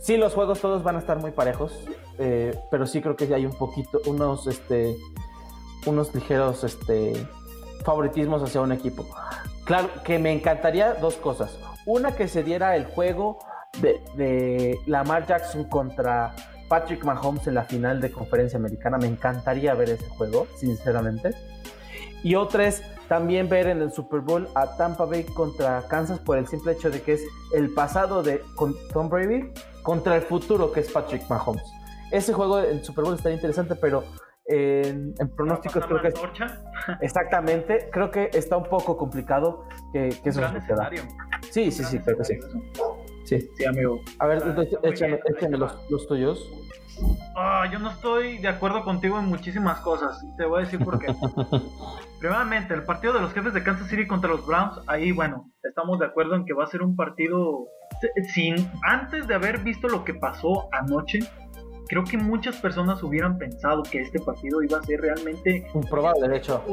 sí, 0.00 0.16
los 0.16 0.34
juegos 0.34 0.60
todos 0.60 0.82
van 0.82 0.96
a 0.96 0.98
estar 0.98 1.18
muy 1.18 1.30
parejos, 1.30 1.72
eh, 2.18 2.58
pero 2.70 2.86
sí 2.86 3.00
creo 3.00 3.16
que 3.16 3.32
hay 3.34 3.46
un 3.46 3.56
poquito, 3.56 4.00
unos, 4.06 4.46
este, 4.46 4.96
unos 5.86 6.14
ligeros 6.14 6.64
este, 6.64 7.14
favoritismos 7.84 8.42
hacia 8.42 8.60
un 8.60 8.72
equipo. 8.72 9.06
Claro, 9.64 9.88
que 10.04 10.18
me 10.18 10.32
encantaría 10.32 10.94
dos 10.94 11.16
cosas. 11.16 11.58
Una, 11.86 12.14
que 12.14 12.28
se 12.28 12.42
diera 12.42 12.76
el 12.76 12.86
juego 12.86 13.38
de, 13.80 14.00
de 14.16 14.78
Lamar 14.86 15.26
Jackson 15.26 15.64
contra 15.64 16.34
Patrick 16.68 17.04
Mahomes 17.04 17.46
en 17.46 17.54
la 17.54 17.64
final 17.64 18.00
de 18.00 18.10
conferencia 18.10 18.58
americana. 18.58 18.98
Me 18.98 19.06
encantaría 19.06 19.74
ver 19.74 19.90
ese 19.90 20.08
juego, 20.08 20.46
sinceramente. 20.56 21.34
Y 22.22 22.34
otra 22.34 22.66
es 22.66 22.82
también 23.08 23.48
ver 23.48 23.66
en 23.68 23.80
el 23.80 23.92
Super 23.92 24.20
Bowl 24.20 24.48
a 24.54 24.76
Tampa 24.76 25.04
Bay 25.04 25.24
contra 25.24 25.82
Kansas 25.88 26.18
por 26.18 26.38
el 26.38 26.46
simple 26.46 26.72
hecho 26.72 26.90
de 26.90 27.02
que 27.02 27.14
es 27.14 27.22
el 27.54 27.72
pasado 27.72 28.22
de 28.22 28.42
Tom 28.92 29.08
Brady 29.08 29.50
contra 29.82 30.16
el 30.16 30.22
futuro 30.22 30.72
que 30.72 30.80
es 30.80 30.90
Patrick 30.90 31.28
Mahomes. 31.28 31.64
Ese 32.10 32.32
juego 32.32 32.60
en 32.60 32.84
Super 32.84 33.04
Bowl 33.04 33.14
estaría 33.14 33.36
interesante, 33.36 33.74
pero 33.74 34.04
en, 34.46 35.14
pronósticos 35.36 35.84
creo 35.86 36.00
que 36.02 36.12
exactamente 37.00 37.88
creo 37.92 38.10
que 38.10 38.30
está 38.32 38.56
un 38.56 38.64
poco 38.64 38.96
complicado 38.96 39.64
que, 39.92 40.10
que 40.22 40.30
eso 40.30 40.40
suceda. 40.48 40.90
Sí, 41.50 41.70
sí, 41.70 41.84
sí, 41.84 41.98
creo 41.98 42.18
que 42.18 42.24
sí. 42.24 42.38
Sí, 43.26 43.50
sí 43.56 43.64
amigo. 43.64 44.00
A 44.20 44.26
ver, 44.26 44.42
échame, 44.84 45.58
los, 45.58 45.74
los 45.90 46.06
tuyos. 46.06 46.48
Ah, 47.34 47.68
yo 47.70 47.78
no 47.78 47.90
estoy 47.90 48.38
de 48.38 48.48
acuerdo 48.48 48.84
contigo 48.84 49.18
en 49.18 49.26
muchísimas 49.26 49.80
cosas. 49.80 50.24
Te 50.38 50.44
voy 50.44 50.62
a 50.62 50.64
decir 50.64 50.78
por 50.82 50.98
qué. 50.98 51.08
Primeramente, 52.20 52.72
el 52.72 52.84
partido 52.84 53.12
de 53.12 53.20
los 53.20 53.32
jefes 53.32 53.52
de 53.52 53.62
Kansas 53.62 53.88
City 53.88 54.06
contra 54.06 54.30
los 54.30 54.46
Browns, 54.46 54.80
ahí 54.86 55.12
bueno, 55.12 55.50
estamos 55.62 55.98
de 55.98 56.06
acuerdo 56.06 56.36
en 56.36 56.46
que 56.46 56.54
va 56.54 56.64
a 56.64 56.66
ser 56.68 56.82
un 56.82 56.96
partido 56.96 57.66
sin 58.32 58.70
antes 58.86 59.26
de 59.26 59.34
haber 59.34 59.58
visto 59.58 59.88
lo 59.88 60.04
que 60.04 60.14
pasó 60.14 60.68
anoche. 60.72 61.20
Creo 61.88 62.04
que 62.04 62.16
muchas 62.16 62.56
personas 62.56 63.02
hubieran 63.02 63.38
pensado 63.38 63.82
que 63.82 64.00
este 64.00 64.18
partido 64.20 64.62
iba 64.62 64.78
a 64.78 64.82
ser 64.82 65.00
realmente 65.00 65.66
un 65.74 65.82
probable, 65.82 66.28
de 66.28 66.36
hecho. 66.36 66.64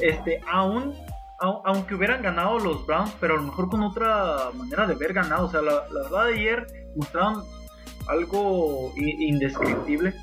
Este, 0.00 0.40
aún 0.50 0.94
aunque 1.40 1.94
hubieran 1.94 2.22
ganado 2.22 2.58
los 2.58 2.84
Browns, 2.86 3.14
pero 3.20 3.34
a 3.34 3.36
lo 3.36 3.44
mejor 3.44 3.68
con 3.68 3.82
otra 3.82 4.50
manera 4.54 4.86
de 4.86 4.94
haber 4.94 5.12
ganado. 5.12 5.46
O 5.46 5.50
sea, 5.50 5.62
la, 5.62 5.84
verdad 5.92 6.26
de 6.26 6.34
ayer 6.34 6.66
mostraron 6.96 7.44
algo 8.08 8.92
indescriptible. 8.96 10.14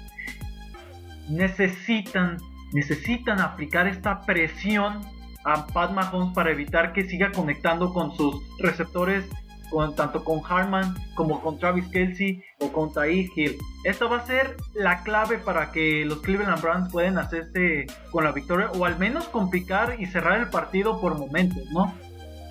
Necesitan, 1.29 2.37
necesitan 2.73 3.39
aplicar 3.39 3.87
esta 3.87 4.21
presión 4.21 5.01
a 5.45 5.67
Pat 5.67 5.91
Mahomes 5.91 6.33
para 6.33 6.51
evitar 6.51 6.91
que 6.91 7.07
siga 7.07 7.31
conectando 7.31 7.93
con 7.93 8.15
sus 8.15 8.41
receptores, 8.59 9.25
con, 9.69 9.95
tanto 9.95 10.23
con 10.23 10.41
Harman 10.47 10.95
como 11.15 11.41
con 11.41 11.59
Travis 11.59 11.87
Kelsey 11.87 12.43
o 12.59 12.71
con 12.71 12.93
Tyreek 12.93 13.31
Hill. 13.35 13.57
Esta 13.83 14.05
va 14.07 14.17
a 14.17 14.25
ser 14.25 14.55
la 14.73 15.03
clave 15.03 15.37
para 15.37 15.71
que 15.71 16.05
los 16.05 16.21
Cleveland 16.21 16.61
Browns 16.61 16.91
puedan 16.91 17.17
hacerse 17.17 17.87
con 18.11 18.23
la 18.23 18.31
victoria 18.31 18.71
o 18.71 18.85
al 18.85 18.97
menos 18.97 19.27
complicar 19.27 19.95
y 19.99 20.05
cerrar 20.05 20.39
el 20.39 20.49
partido 20.49 20.99
por 21.01 21.17
momentos, 21.17 21.63
¿no? 21.71 21.93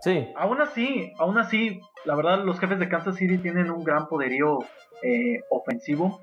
Sí. 0.03 0.27
Aún 0.37 0.61
así, 0.61 1.13
aún 1.19 1.39
así, 1.39 1.81
la 2.05 2.15
verdad 2.15 2.45
los 2.45 2.61
jefes 2.61 2.79
de 2.79 2.89
Kansas 2.89 3.17
City 3.17 3.39
tienen 3.39 3.71
un 3.71 3.85
gran 3.85 4.07
poderío 4.09 4.59
eh, 5.03 5.41
ofensivo. 5.51 6.21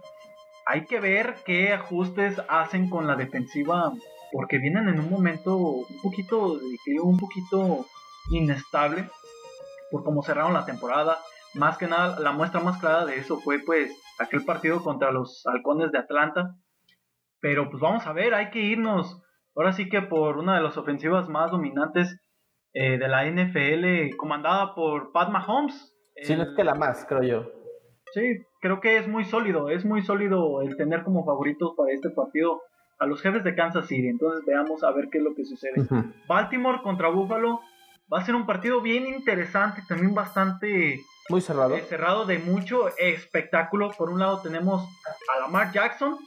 Hay 0.65 0.85
que 0.85 0.99
ver 0.99 1.35
qué 1.45 1.73
ajustes 1.73 2.39
hacen 2.47 2.89
con 2.89 3.07
la 3.07 3.15
defensiva 3.15 3.91
porque 4.31 4.59
vienen 4.59 4.87
en 4.87 4.99
un 4.99 5.09
momento 5.09 5.57
un 5.57 6.01
poquito 6.01 6.59
un 7.01 7.17
poquito 7.17 7.85
inestable 8.29 9.09
por 9.91 10.03
cómo 10.03 10.23
cerraron 10.23 10.53
la 10.53 10.65
temporada. 10.65 11.17
Más 11.53 11.77
que 11.77 11.87
nada, 11.87 12.19
la 12.19 12.31
muestra 12.31 12.61
más 12.61 12.79
clara 12.79 13.05
de 13.05 13.17
eso 13.17 13.39
fue 13.39 13.59
pues 13.59 13.91
aquel 14.19 14.45
partido 14.45 14.81
contra 14.81 15.11
los 15.11 15.45
halcones 15.45 15.91
de 15.91 15.99
Atlanta. 15.99 16.55
Pero 17.41 17.69
pues 17.69 17.81
vamos 17.81 18.07
a 18.07 18.13
ver, 18.13 18.33
hay 18.33 18.49
que 18.51 18.59
irnos 18.59 19.21
ahora 19.55 19.73
sí 19.73 19.89
que 19.89 20.01
por 20.01 20.37
una 20.37 20.55
de 20.55 20.61
las 20.61 20.77
ofensivas 20.77 21.27
más 21.29 21.51
dominantes 21.51 22.19
eh, 22.73 22.97
de 22.97 23.07
la 23.07 23.25
NFL, 23.25 24.15
comandada 24.17 24.73
por 24.75 25.11
Pat 25.11 25.29
Mahomes. 25.29 25.93
Si 26.23 26.35
no 26.35 26.43
es 26.43 26.49
que 26.55 26.63
la 26.63 26.75
más, 26.75 27.05
creo 27.05 27.23
yo. 27.23 27.51
Sí, 28.13 28.45
creo 28.61 28.79
que 28.79 28.97
es 28.97 29.07
muy 29.07 29.25
sólido, 29.25 29.69
es 29.69 29.85
muy 29.85 30.01
sólido 30.01 30.61
el 30.61 30.75
tener 30.77 31.03
como 31.03 31.25
favoritos 31.25 31.73
para 31.75 31.91
este 31.91 32.09
partido 32.09 32.61
a 32.99 33.05
los 33.05 33.21
jefes 33.21 33.43
de 33.43 33.55
Kansas 33.55 33.87
City. 33.87 34.07
Entonces 34.07 34.45
veamos 34.45 34.83
a 34.83 34.91
ver 34.91 35.09
qué 35.09 35.17
es 35.17 35.23
lo 35.23 35.33
que 35.33 35.45
sucede. 35.45 35.73
Baltimore 36.27 36.81
contra 36.81 37.09
Buffalo 37.09 37.61
va 38.11 38.19
a 38.19 38.25
ser 38.25 38.35
un 38.35 38.45
partido 38.45 38.81
bien 38.81 39.07
interesante, 39.07 39.81
también 39.87 40.13
bastante 40.13 41.01
muy 41.29 41.41
cerrado. 41.41 41.75
Eh, 41.75 41.85
cerrado 41.87 42.25
de 42.25 42.39
mucho 42.39 42.89
espectáculo. 42.97 43.91
Por 43.97 44.09
un 44.09 44.19
lado 44.19 44.41
tenemos 44.41 44.87
a 45.33 45.39
Lamar 45.39 45.71
Jackson 45.71 46.17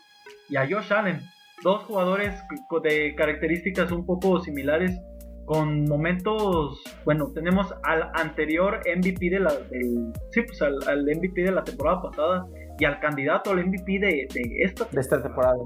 y 0.49 0.57
a 0.57 0.66
Josh 0.68 0.93
Allen, 0.93 1.20
dos 1.62 1.85
jugadores 1.85 2.41
de 2.82 3.14
características 3.14 3.93
un 3.93 4.07
poco 4.07 4.41
similares 4.41 4.99
con 5.45 5.85
momentos, 5.85 6.82
bueno, 7.05 7.30
tenemos 7.35 7.74
al 7.82 8.11
anterior 8.14 8.80
MVP 8.97 9.28
de 9.28 9.41
la, 9.41 9.53
del, 9.53 10.12
sí, 10.30 10.41
pues 10.43 10.62
al, 10.62 11.05
MVP 11.05 11.43
de 11.43 11.53
la 11.53 11.62
temporada 11.62 12.01
pasada 12.01 12.47
y 12.79 12.85
al 12.85 13.01
candidato 13.01 13.51
al 13.51 13.66
MVP 13.66 13.99
de, 13.99 14.29
esta, 14.64 14.87
de 14.91 15.01
esta 15.01 15.22
temporada. 15.22 15.59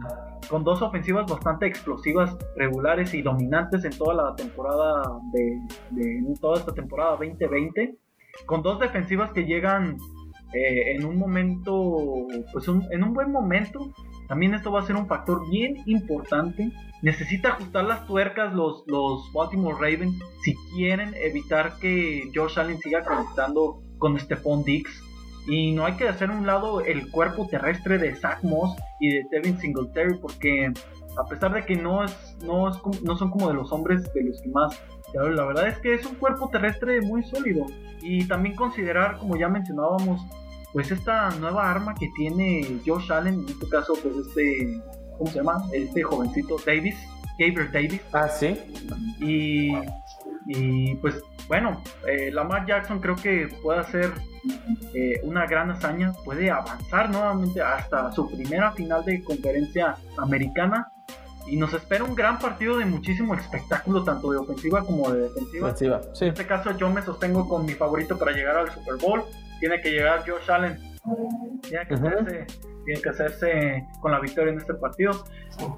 Con 0.48 0.64
dos 0.64 0.82
ofensivas 0.82 1.30
bastante 1.30 1.66
explosivas, 1.66 2.36
regulares 2.56 3.14
y 3.14 3.22
dominantes 3.22 3.84
en 3.84 3.96
toda 3.96 4.14
la 4.14 4.34
temporada 4.34 5.02
de, 5.32 5.60
de 5.90 6.34
toda 6.40 6.58
esta 6.58 6.72
temporada 6.72 7.12
2020. 7.12 7.96
Con 8.46 8.62
dos 8.62 8.78
defensivas 8.80 9.32
que 9.32 9.44
llegan 9.44 9.96
eh, 10.54 10.96
en 10.96 11.04
un 11.04 11.18
momento, 11.18 12.26
pues 12.52 12.68
en 12.68 13.02
un 13.02 13.12
buen 13.12 13.30
momento. 13.30 13.92
También 14.28 14.54
esto 14.54 14.70
va 14.70 14.80
a 14.80 14.86
ser 14.86 14.96
un 14.96 15.06
factor 15.06 15.48
bien 15.50 15.76
importante. 15.86 16.70
Necesita 17.02 17.50
ajustar 17.50 17.84
las 17.84 18.06
tuercas 18.06 18.54
los, 18.54 18.84
los 18.86 19.30
Baltimore 19.32 19.76
Ravens 19.78 20.18
si 20.42 20.54
quieren 20.74 21.14
evitar 21.16 21.78
que 21.78 22.30
Josh 22.34 22.58
Allen 22.58 22.78
siga 22.78 23.04
conectando 23.04 23.82
con 23.98 24.18
Stephon 24.18 24.64
Diggs. 24.64 25.02
Y 25.48 25.72
no 25.72 25.86
hay 25.86 25.94
que 25.94 26.08
hacer 26.08 26.30
un 26.30 26.46
lado 26.46 26.80
el 26.82 27.10
cuerpo 27.10 27.46
terrestre 27.48 27.98
de 27.98 28.14
Zach 28.14 28.42
Moss 28.42 28.76
y 29.00 29.14
de 29.14 29.26
Devin 29.30 29.58
Singletary 29.58 30.18
porque 30.18 30.70
a 31.16 31.24
pesar 31.24 31.52
de 31.54 31.64
que 31.64 31.74
no, 31.74 32.04
es, 32.04 32.36
no, 32.44 32.68
es, 32.68 32.76
no 33.02 33.16
son 33.16 33.30
como 33.30 33.48
de 33.48 33.54
los 33.54 33.72
hombres 33.72 34.12
de 34.12 34.24
los 34.24 34.40
que 34.40 34.48
más 34.50 34.78
la 35.14 35.44
verdad 35.44 35.68
es 35.68 35.78
que 35.78 35.94
es 35.94 36.06
un 36.06 36.14
cuerpo 36.16 36.48
terrestre 36.50 37.00
muy 37.00 37.22
sólido. 37.24 37.66
Y 38.02 38.26
también 38.26 38.54
considerar, 38.54 39.18
como 39.18 39.36
ya 39.36 39.48
mencionábamos, 39.48 40.20
pues 40.72 40.90
esta 40.90 41.30
nueva 41.40 41.70
arma 41.70 41.94
que 41.94 42.08
tiene 42.16 42.80
Josh 42.86 43.10
Allen, 43.10 43.40
en 43.40 43.48
este 43.48 43.68
caso, 43.68 43.94
pues 44.02 44.14
este, 44.16 44.80
¿cómo 45.16 45.30
se 45.30 45.38
llama? 45.38 45.64
Este 45.72 46.02
jovencito 46.02 46.56
Davis, 46.64 46.96
Gabriel 47.38 47.72
Davis. 47.72 48.00
Ah, 48.12 48.28
sí. 48.28 48.58
Y, 49.20 49.72
y 50.46 50.94
pues 50.96 51.20
bueno, 51.48 51.82
eh, 52.06 52.30
Lamar 52.30 52.66
Jackson 52.66 53.00
creo 53.00 53.16
que 53.16 53.48
puede 53.62 53.80
hacer 53.80 54.12
eh, 54.94 55.20
una 55.24 55.46
gran 55.46 55.70
hazaña, 55.70 56.12
puede 56.24 56.50
avanzar 56.50 57.10
nuevamente 57.10 57.62
hasta 57.62 58.12
su 58.12 58.28
primera 58.30 58.72
final 58.72 59.04
de 59.04 59.24
conferencia 59.24 59.96
americana 60.18 60.92
y 61.46 61.56
nos 61.56 61.72
espera 61.72 62.04
un 62.04 62.14
gran 62.14 62.38
partido 62.38 62.76
de 62.76 62.84
muchísimo 62.84 63.34
espectáculo, 63.34 64.04
tanto 64.04 64.30
de 64.30 64.38
ofensiva 64.38 64.84
como 64.84 65.10
de 65.10 65.22
defensiva. 65.22 65.72
En 66.20 66.28
este 66.28 66.46
caso 66.46 66.76
yo 66.76 66.90
me 66.90 67.00
sostengo 67.00 67.48
con 67.48 67.64
mi 67.64 67.72
favorito 67.72 68.18
para 68.18 68.32
llegar 68.32 68.56
al 68.56 68.70
Super 68.70 68.96
Bowl. 68.96 69.22
Tiene 69.58 69.80
que 69.80 69.90
llegar 69.90 70.24
Josh 70.28 70.50
Allen. 70.50 70.78
Tiene 71.62 71.86
que, 71.86 71.94
hacerse, 71.94 72.46
tiene 72.84 73.00
que 73.00 73.08
hacerse 73.08 73.86
con 74.00 74.12
la 74.12 74.20
victoria 74.20 74.52
en 74.52 74.58
este 74.58 74.74
partido. 74.74 75.24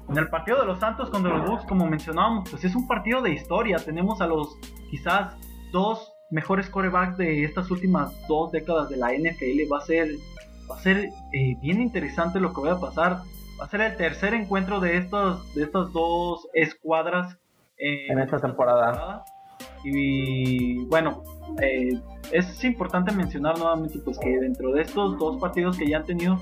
En 0.09 0.17
el 0.17 0.27
partido 0.27 0.59
de 0.59 0.65
los 0.65 0.79
Santos 0.79 1.09
contra 1.09 1.37
los 1.37 1.49
Bucks, 1.49 1.65
como 1.65 1.87
mencionábamos, 1.87 2.49
pues 2.49 2.65
es 2.65 2.75
un 2.75 2.85
partido 2.85 3.21
de 3.21 3.31
historia. 3.31 3.77
Tenemos 3.77 4.19
a 4.19 4.27
los 4.27 4.57
quizás 4.89 5.37
dos 5.71 6.11
mejores 6.29 6.69
corebacks 6.69 7.17
de 7.17 7.43
estas 7.43 7.69
últimas 7.71 8.13
dos 8.27 8.51
décadas 8.51 8.89
de 8.89 8.97
la 8.97 9.13
NFL. 9.13 9.71
Va 9.71 9.79
a 9.79 9.81
ser, 9.81 10.09
va 10.69 10.75
a 10.75 10.79
ser 10.79 11.09
eh, 11.33 11.55
bien 11.61 11.81
interesante 11.81 12.39
lo 12.39 12.53
que 12.53 12.61
va 12.61 12.73
a 12.73 12.79
pasar 12.79 13.21
va 13.61 13.65
a 13.65 13.69
ser 13.69 13.81
el 13.81 13.95
tercer 13.95 14.33
encuentro 14.33 14.79
de 14.79 14.97
estos 14.97 15.53
de 15.53 15.63
estas 15.63 15.93
dos 15.93 16.47
escuadras 16.53 17.37
en 17.77 18.19
esta 18.19 18.39
temporada. 18.39 19.23
Y 19.83 20.85
bueno, 20.85 21.23
eh, 21.61 21.99
es 22.31 22.63
importante 22.63 23.11
mencionar 23.11 23.57
nuevamente 23.57 23.99
pues 23.99 24.17
que 24.19 24.39
dentro 24.39 24.71
de 24.71 24.81
estos 24.81 25.17
dos 25.17 25.39
partidos 25.39 25.77
que 25.77 25.87
ya 25.87 25.97
han 25.97 26.05
tenido, 26.05 26.37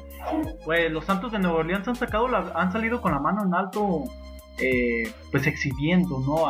pues 0.66 0.92
los 0.92 1.06
Santos 1.06 1.32
de 1.32 1.40
Nueva 1.40 1.60
Orleans 1.60 1.88
han 1.88 1.96
sacado 1.96 2.28
han 2.28 2.72
salido 2.72 3.02
con 3.02 3.12
la 3.12 3.20
mano 3.20 3.44
en 3.46 3.54
alto, 3.54 4.04
eh, 4.62 5.12
pues 5.32 5.48
exhibiendo, 5.48 6.20
¿no? 6.20 6.46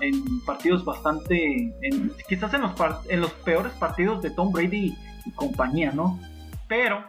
en 0.00 0.40
partidos 0.40 0.84
bastante, 0.84 1.72
quizás 2.28 2.54
en 2.54 2.62
los 2.62 2.72
en 3.08 3.20
los 3.20 3.32
peores 3.32 3.72
partidos 3.72 4.22
de 4.22 4.30
Tom 4.30 4.52
Brady 4.52 4.94
y 5.24 5.30
compañía, 5.32 5.92
¿no? 5.92 6.18
Pero 6.68 7.04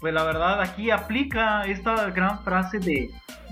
pues 0.00 0.12
la 0.12 0.24
verdad 0.24 0.60
aquí 0.60 0.90
aplica 0.90 1.62
esta 1.62 2.10
gran 2.10 2.44
frase 2.44 2.78
de 2.78 3.10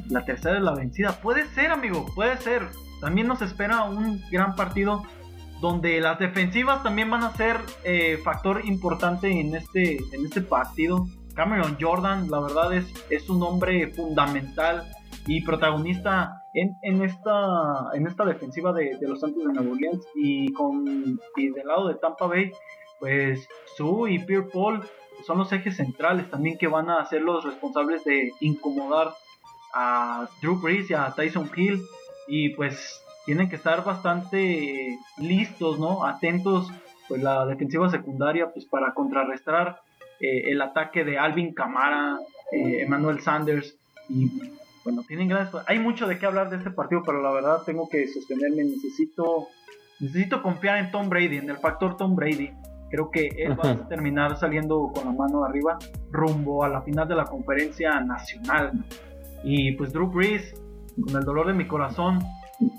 la 0.08 0.24
tercera 0.24 0.58
es 0.58 0.62
la 0.62 0.74
vencida. 0.74 1.12
Puede 1.12 1.46
ser, 1.48 1.70
amigo, 1.70 2.06
puede 2.14 2.36
ser. 2.38 2.68
También 3.00 3.26
nos 3.26 3.40
espera 3.42 3.84
un 3.84 4.22
gran 4.30 4.54
partido 4.54 5.02
donde 5.60 6.00
las 6.00 6.18
defensivas 6.18 6.82
también 6.82 7.08
van 7.08 7.22
a 7.22 7.32
ser 7.36 7.56
eh, 7.84 8.18
factor 8.22 8.66
importante 8.66 9.30
en 9.30 9.54
este, 9.54 9.96
en 10.12 10.26
este 10.26 10.42
partido. 10.42 11.06
Cameron 11.34 11.78
Jordan, 11.80 12.30
la 12.30 12.40
verdad 12.40 12.74
es, 12.74 12.84
es 13.08 13.30
un 13.30 13.42
hombre 13.42 13.92
fundamental 13.94 14.84
y 15.26 15.42
protagonista 15.42 16.42
en, 16.54 16.76
en, 16.82 17.02
esta, 17.02 17.90
en 17.94 18.06
esta 18.06 18.24
defensiva 18.24 18.72
de, 18.72 18.98
los 19.02 19.20
Santos 19.20 19.44
de 19.44 19.52
Nueva 19.52 19.70
Orleans. 19.70 20.04
Y, 20.14 20.52
con, 20.52 21.20
y 21.36 21.50
del 21.50 21.66
lado 21.66 21.88
de 21.88 21.94
Tampa 21.94 22.26
Bay, 22.26 22.52
pues 22.98 23.48
Sue 23.76 24.12
y 24.12 24.18
Pierre 24.18 24.48
Paul 24.52 24.82
son 25.26 25.38
los 25.38 25.52
ejes 25.52 25.76
centrales 25.76 26.28
también 26.30 26.58
que 26.58 26.66
van 26.66 26.90
a 26.90 27.04
ser 27.06 27.22
los 27.22 27.44
responsables 27.44 28.04
de 28.04 28.32
incomodar 28.40 29.14
a 29.74 30.28
Drew 30.40 30.56
Brees 30.56 30.90
y 30.90 30.94
a 30.94 31.12
Tyson 31.14 31.50
Hill 31.54 31.80
y 32.26 32.50
pues 32.50 33.00
tienen 33.24 33.48
que 33.48 33.56
estar 33.56 33.84
bastante 33.84 34.98
listos, 35.18 35.78
¿no? 35.78 36.04
Atentos 36.04 36.68
pues 37.08 37.22
la 37.22 37.46
defensiva 37.46 37.90
secundaria 37.90 38.52
pues 38.52 38.64
para 38.66 38.94
contrarrestar 38.94 39.80
eh, 40.20 40.50
el 40.50 40.60
ataque 40.60 41.04
de 41.04 41.18
Alvin 41.18 41.54
Camara, 41.54 42.18
eh, 42.50 42.82
Emmanuel 42.82 43.20
Sanders 43.20 43.76
y 44.08 44.28
bueno, 44.84 45.02
tienen 45.06 45.28
grandes 45.28 45.54
hay 45.66 45.78
mucho 45.78 46.06
de 46.06 46.18
qué 46.18 46.26
hablar 46.26 46.50
de 46.50 46.56
este 46.56 46.70
partido, 46.70 47.02
pero 47.04 47.22
la 47.22 47.30
verdad 47.30 47.62
tengo 47.64 47.88
que 47.88 48.08
sostenerme, 48.08 48.64
necesito 48.64 49.48
necesito 50.00 50.42
confiar 50.42 50.78
en 50.78 50.90
Tom 50.90 51.08
Brady, 51.08 51.38
en 51.38 51.50
el 51.50 51.58
factor 51.58 51.96
Tom 51.96 52.16
Brady. 52.16 52.50
Creo 52.90 53.10
que 53.10 53.28
él 53.38 53.58
va 53.58 53.70
a 53.70 53.88
terminar 53.88 54.36
saliendo 54.36 54.90
con 54.92 55.06
la 55.06 55.12
mano 55.12 55.44
arriba 55.44 55.78
rumbo 56.10 56.62
a 56.62 56.68
la 56.68 56.82
final 56.82 57.08
de 57.08 57.14
la 57.14 57.24
conferencia 57.24 58.00
nacional. 58.00 58.84
Y 59.44 59.72
pues 59.72 59.92
Drew 59.92 60.08
Brees, 60.08 60.54
con 61.02 61.16
el 61.16 61.24
dolor 61.24 61.46
de 61.46 61.54
mi 61.54 61.66
corazón, 61.66 62.18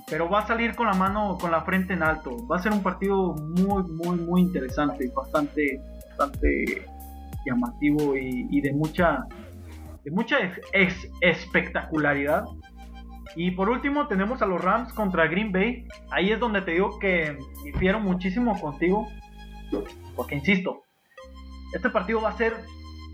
pero 0.08 0.30
va 0.30 0.40
a 0.40 0.48
salir 0.48 0.76
con 0.76 0.88
la 0.88 0.94
mano, 0.94 1.38
con 1.40 1.52
la 1.52 1.62
frente 1.64 1.94
en 1.94 2.04
alto. 2.04 2.46
Va 2.48 2.58
a 2.58 2.60
ser 2.60 2.72
un 2.72 2.84
partido 2.84 3.34
muy, 3.34 3.84
muy, 3.84 4.18
muy 4.18 4.42
interesante, 4.42 5.12
bastante, 5.16 5.82
bastante 6.10 6.86
llamativo 7.46 8.16
y, 8.16 8.62
de 8.62 8.74
mucha, 8.74 9.26
de 10.04 10.12
mucha 10.12 10.38
espectacularidad. 11.22 12.46
Y 13.36 13.52
por 13.52 13.70
último 13.70 14.08
tenemos 14.08 14.42
a 14.42 14.46
los 14.46 14.62
Rams 14.62 14.94
contra 14.94 15.28
Green 15.28 15.52
Bay. 15.52 15.88
Ahí 16.12 16.32
es 16.32 16.40
donde 16.40 16.62
te 16.62 16.72
digo 16.72 17.00
que 17.00 17.38
difiero 17.64 18.00
muchísimo 18.00 18.60
contigo. 18.60 19.08
Porque 20.16 20.36
insisto, 20.36 20.84
este 21.74 21.90
partido 21.90 22.22
va 22.22 22.30
a 22.30 22.38
ser 22.38 22.54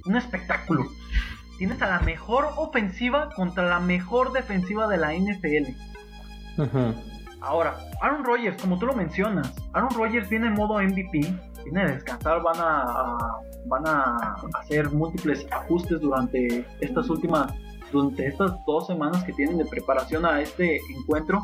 un 0.05 0.17
espectáculo. 0.17 0.85
Tienes 1.57 1.81
a 1.81 1.87
la 1.87 1.99
mejor 2.01 2.49
ofensiva 2.57 3.29
contra 3.35 3.65
la 3.65 3.79
mejor 3.79 4.31
defensiva 4.31 4.87
de 4.87 4.97
la 4.97 5.13
NFL. 5.13 5.71
Ahora, 7.41 7.77
Aaron 8.01 8.25
Rodgers, 8.25 8.61
como 8.61 8.77
tú 8.77 8.85
lo 8.85 8.93
mencionas, 8.93 9.53
Aaron 9.73 9.91
Rodgers 9.91 10.29
viene 10.29 10.47
en 10.47 10.53
modo 10.53 10.81
MVP, 10.81 11.21
viene 11.63 11.81
a 11.81 11.87
descansar, 11.87 12.41
van 12.41 12.57
a, 12.59 13.17
van 13.65 13.87
a 13.87 14.35
hacer 14.59 14.89
múltiples 14.91 15.45
ajustes 15.51 15.99
durante 15.99 16.65
estas 16.79 17.09
últimas, 17.09 17.53
durante 17.91 18.27
estas 18.27 18.53
dos 18.65 18.87
semanas 18.87 19.23
que 19.23 19.33
tienen 19.33 19.57
de 19.57 19.65
preparación 19.65 20.25
a 20.25 20.41
este 20.41 20.79
encuentro. 20.97 21.41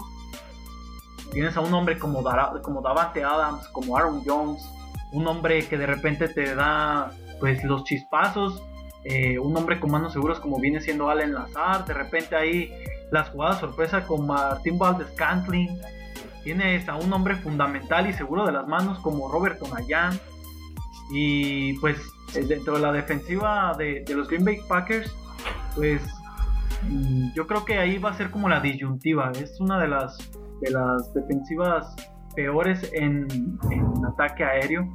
Tienes 1.31 1.57
a 1.57 1.61
un 1.61 1.73
hombre 1.73 1.97
como, 1.97 2.23
como 2.61 2.81
Davante 2.81 3.23
Adams, 3.23 3.67
como 3.69 3.97
Aaron 3.97 4.23
Jones, 4.25 4.63
un 5.11 5.27
hombre 5.27 5.67
que 5.67 5.77
de 5.77 5.85
repente 5.85 6.27
te 6.27 6.55
da 6.55 7.11
pues 7.39 7.63
los 7.63 7.83
chispazos, 7.83 8.61
eh, 9.03 9.37
un 9.37 9.55
hombre 9.55 9.79
con 9.79 9.91
manos 9.91 10.13
seguras 10.13 10.39
como 10.39 10.59
viene 10.59 10.81
siendo 10.81 11.09
Allen 11.09 11.33
Lazar, 11.33 11.85
de 11.85 11.93
repente 11.93 12.35
ahí 12.35 12.71
las 13.11 13.29
jugadas 13.29 13.59
sorpresa 13.59 14.05
con 14.05 14.25
Martín 14.25 14.77
Valdez 14.77 15.11
Cantling, 15.15 15.79
tienes 16.45 16.87
a 16.87 16.95
un 16.95 17.11
hombre 17.11 17.35
fundamental 17.35 18.07
y 18.07 18.13
seguro 18.13 18.45
de 18.45 18.51
las 18.51 18.67
manos 18.67 18.99
como 18.99 19.29
Roberto 19.29 19.65
Nayan, 19.73 20.17
y 21.11 21.73
pues 21.79 21.97
eh, 22.35 22.45
dentro 22.47 22.75
de 22.75 22.81
la 22.81 22.91
defensiva 22.91 23.75
de, 23.77 24.05
los 24.15 24.27
Green 24.29 24.45
Bay 24.45 24.59
Packers, 24.69 25.11
pues 25.75 26.01
mm, 26.87 27.33
yo 27.35 27.47
creo 27.47 27.65
que 27.65 27.79
ahí 27.79 27.97
va 27.97 28.11
a 28.11 28.13
ser 28.13 28.29
como 28.29 28.47
la 28.47 28.61
disyuntiva, 28.61 29.31
es 29.31 29.59
una 29.59 29.79
de 29.79 29.87
las, 29.87 30.17
de 30.61 30.69
las 30.69 31.11
defensivas 31.15 31.95
peores 32.35 32.91
en, 32.93 33.27
ataque 34.07 34.43
aéreo 34.43 34.87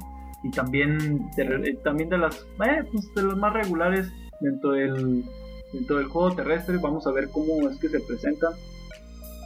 y 0.43 0.51
también 0.51 1.29
de, 1.35 1.79
también 1.83 2.09
de 2.09 2.17
las 2.17 2.35
eh, 2.65 2.83
pues 2.91 3.13
de 3.13 3.23
las 3.23 3.35
más 3.35 3.53
regulares 3.53 4.09
dentro 4.39 4.71
del 4.71 5.25
dentro 5.73 5.97
del 5.97 6.07
juego 6.07 6.33
terrestre. 6.33 6.77
Vamos 6.77 7.05
a 7.07 7.11
ver 7.11 7.29
cómo 7.29 7.69
es 7.69 7.77
que 7.77 7.89
se 7.89 7.99
presentan 7.99 8.53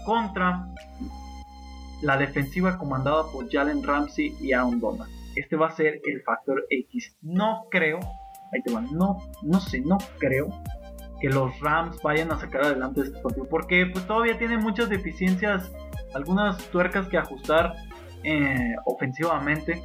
contra 0.05 0.67
la 2.05 2.17
defensiva 2.17 2.77
comandada 2.77 3.23
por 3.31 3.49
Jalen 3.51 3.83
Ramsey 3.83 4.35
y 4.39 4.53
Aaron 4.53 4.79
Donald 4.79 5.11
este 5.35 5.55
va 5.55 5.67
a 5.67 5.71
ser 5.71 5.99
el 6.05 6.21
factor 6.21 6.65
X 6.69 7.17
no 7.21 7.65
creo 7.71 7.99
ahí 8.53 8.61
te 8.63 8.71
van 8.71 8.87
no 8.93 9.17
no 9.41 9.59
sé 9.59 9.81
no 9.81 9.97
creo 10.19 10.49
que 11.19 11.29
los 11.29 11.59
Rams 11.59 11.99
vayan 12.03 12.31
a 12.31 12.39
sacar 12.39 12.65
adelante 12.65 13.01
este 13.01 13.19
partido 13.19 13.47
porque 13.49 13.87
pues 13.87 14.05
todavía 14.05 14.37
tiene 14.37 14.57
muchas 14.57 14.89
deficiencias 14.89 15.71
algunas 16.13 16.57
tuercas 16.69 17.07
que 17.07 17.17
ajustar 17.17 17.73
eh, 18.23 18.75
ofensivamente. 18.85 19.81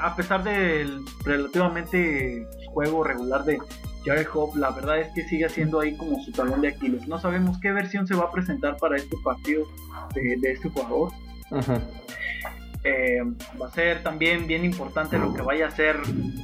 a 0.00 0.16
pesar 0.16 0.42
del 0.42 1.00
relativamente 1.24 2.46
juego 2.72 3.04
regular 3.04 3.44
de 3.44 3.58
Jared 4.04 4.26
Hope, 4.32 4.58
la 4.58 4.70
verdad 4.70 4.98
es 4.98 5.12
que 5.14 5.22
sigue 5.24 5.48
siendo 5.48 5.80
ahí 5.80 5.96
como 5.96 6.22
su 6.22 6.32
talón 6.32 6.60
de 6.60 6.68
Aquiles. 6.68 7.06
No 7.06 7.18
sabemos 7.18 7.58
qué 7.60 7.72
versión 7.72 8.06
se 8.06 8.14
va 8.14 8.24
a 8.24 8.30
presentar 8.30 8.76
para 8.76 8.96
este 8.96 9.16
partido 9.22 9.66
de, 10.14 10.38
este 10.50 10.68
jugador. 10.70 11.12
Eh, 12.82 13.20
va 13.60 13.66
a 13.66 13.70
ser 13.70 14.02
también 14.02 14.46
bien 14.46 14.64
importante 14.64 15.18
lo 15.18 15.34
que 15.34 15.42
vaya 15.42 15.66
a 15.66 15.68
hacer 15.68 15.96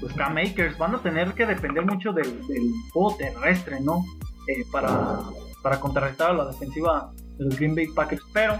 los 0.02 0.12
Cam 0.12 0.34
Makers. 0.34 0.76
Van 0.76 0.94
a 0.94 1.02
tener 1.02 1.32
que 1.32 1.46
depender 1.46 1.84
mucho 1.84 2.12
del, 2.12 2.46
del 2.46 2.70
juego 2.92 3.16
terrestre, 3.16 3.80
¿no? 3.80 4.04
Eh, 4.48 4.64
para, 4.70 5.20
para 5.62 5.80
contrarrestar 5.80 6.30
a 6.30 6.34
la 6.34 6.46
defensiva 6.46 7.10
de 7.38 7.44
los 7.46 7.56
Green 7.56 7.74
Bay 7.74 7.86
Packers. 7.88 8.22
Pero 8.32 8.58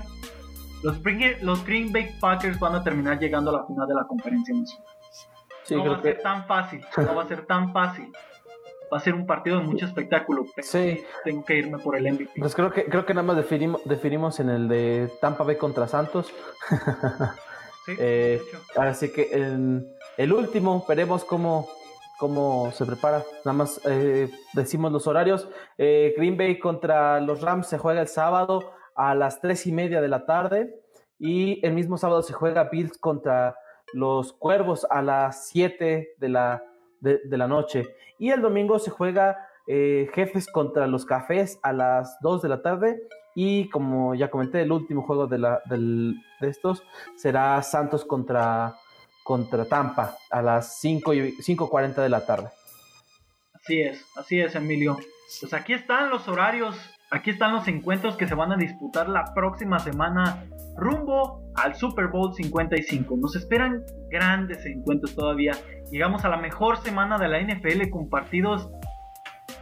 los, 0.82 1.00
los 1.42 1.64
Green 1.66 1.92
Bay 1.92 2.16
Packers 2.18 2.58
van 2.58 2.74
a 2.74 2.82
terminar 2.82 3.18
llegando 3.18 3.50
a 3.50 3.60
la 3.60 3.66
final 3.66 3.86
de 3.86 3.94
la 3.94 4.04
conferencia 4.04 4.54
no 5.74 5.84
va 5.90 5.96
a 5.96 6.02
ser 6.02 6.22
tan 6.22 6.46
fácil, 6.46 6.84
no 6.96 7.14
va 7.14 7.22
a 7.22 7.28
ser 7.28 7.46
tan 7.46 7.72
fácil. 7.72 8.12
Va 8.92 8.98
a 8.98 9.00
ser 9.00 9.14
un 9.14 9.26
partido 9.26 9.58
de 9.58 9.64
mucho 9.64 9.86
espectáculo. 9.86 10.46
sí. 10.62 11.02
Tengo 11.24 11.44
que 11.44 11.56
irme 11.56 11.78
por 11.78 11.96
el 11.96 12.12
MVP. 12.12 12.30
Pues 12.38 12.54
creo 12.54 12.70
que, 12.70 12.84
creo 12.84 13.04
que 13.04 13.14
nada 13.14 13.26
más 13.26 13.36
definimos, 13.36 13.80
definimos 13.84 14.38
en 14.40 14.48
el 14.48 14.68
de 14.68 15.10
Tampa 15.20 15.44
Bay 15.44 15.56
contra 15.56 15.88
Santos. 15.88 16.32
sí, 17.86 17.92
eh, 17.98 18.40
así 18.76 19.12
que 19.12 19.28
en 19.32 19.88
el 20.16 20.32
último, 20.32 20.84
veremos 20.88 21.24
cómo, 21.24 21.68
cómo 22.18 22.70
se 22.72 22.86
prepara. 22.86 23.24
Nada 23.44 23.58
más 23.58 23.80
eh, 23.86 24.30
decimos 24.54 24.92
los 24.92 25.06
horarios. 25.06 25.48
Eh, 25.78 26.14
Green 26.16 26.36
Bay 26.36 26.58
contra 26.58 27.20
los 27.20 27.40
Rams 27.40 27.66
se 27.66 27.78
juega 27.78 28.00
el 28.00 28.08
sábado 28.08 28.72
a 28.94 29.14
las 29.14 29.40
tres 29.40 29.66
y 29.66 29.72
media 29.72 30.00
de 30.00 30.08
la 30.08 30.26
tarde. 30.26 30.80
Y 31.18 31.64
el 31.66 31.72
mismo 31.72 31.96
sábado 31.98 32.22
se 32.22 32.34
juega 32.34 32.68
Bills 32.70 32.98
contra 32.98 33.56
los 33.92 34.32
Cuervos 34.32 34.86
a 34.90 35.02
las 35.02 35.48
7 35.48 36.14
de 36.18 36.28
la, 36.28 36.62
de, 37.24 37.36
la 37.36 37.46
noche. 37.46 37.94
Y 38.18 38.30
el 38.30 38.40
domingo 38.42 38.78
se 38.78 38.90
juega 38.90 39.48
eh, 39.66 40.08
Jefes 40.14 40.46
contra 40.46 40.86
los 40.86 41.04
Cafés 41.04 41.58
a 41.62 41.72
las 41.72 42.18
2 42.20 42.42
de 42.42 42.48
la 42.48 42.62
tarde. 42.62 43.02
Y 43.34 43.68
como 43.68 44.14
ya 44.14 44.30
comenté, 44.30 44.62
el 44.62 44.72
último 44.72 45.02
juego 45.02 45.26
de, 45.26 45.38
la, 45.38 45.62
de 45.68 46.48
estos 46.48 46.82
será 47.16 47.62
Santos 47.62 48.04
contra, 48.04 48.74
contra 49.22 49.64
Tampa 49.66 50.16
a 50.30 50.40
las 50.40 50.78
5 50.80 51.14
y 51.14 51.36
5.40 51.38 51.96
de 51.96 52.08
la 52.08 52.24
tarde. 52.24 52.48
Así 53.52 53.80
es, 53.80 54.04
así 54.16 54.40
es, 54.40 54.54
Emilio. 54.54 54.96
Pues 55.40 55.52
aquí 55.52 55.72
están 55.72 56.08
los 56.08 56.28
horarios, 56.28 56.76
aquí 57.10 57.30
están 57.30 57.52
los 57.52 57.68
encuentros 57.68 58.16
que 58.16 58.26
se 58.26 58.34
van 58.34 58.52
a 58.52 58.56
disputar 58.56 59.08
la 59.08 59.32
próxima 59.34 59.78
semana 59.78 60.44
rumbo 60.76 61.42
al 61.54 61.74
Super 61.74 62.08
Bowl 62.08 62.34
55. 62.34 63.16
Nos 63.16 63.36
esperan 63.36 63.82
grandes 64.10 64.64
encuentros 64.66 65.14
todavía. 65.14 65.52
Llegamos 65.90 66.24
a 66.24 66.28
la 66.28 66.36
mejor 66.36 66.78
semana 66.78 67.18
de 67.18 67.28
la 67.28 67.40
NFL 67.40 67.90
con 67.90 68.08
partidos 68.08 68.70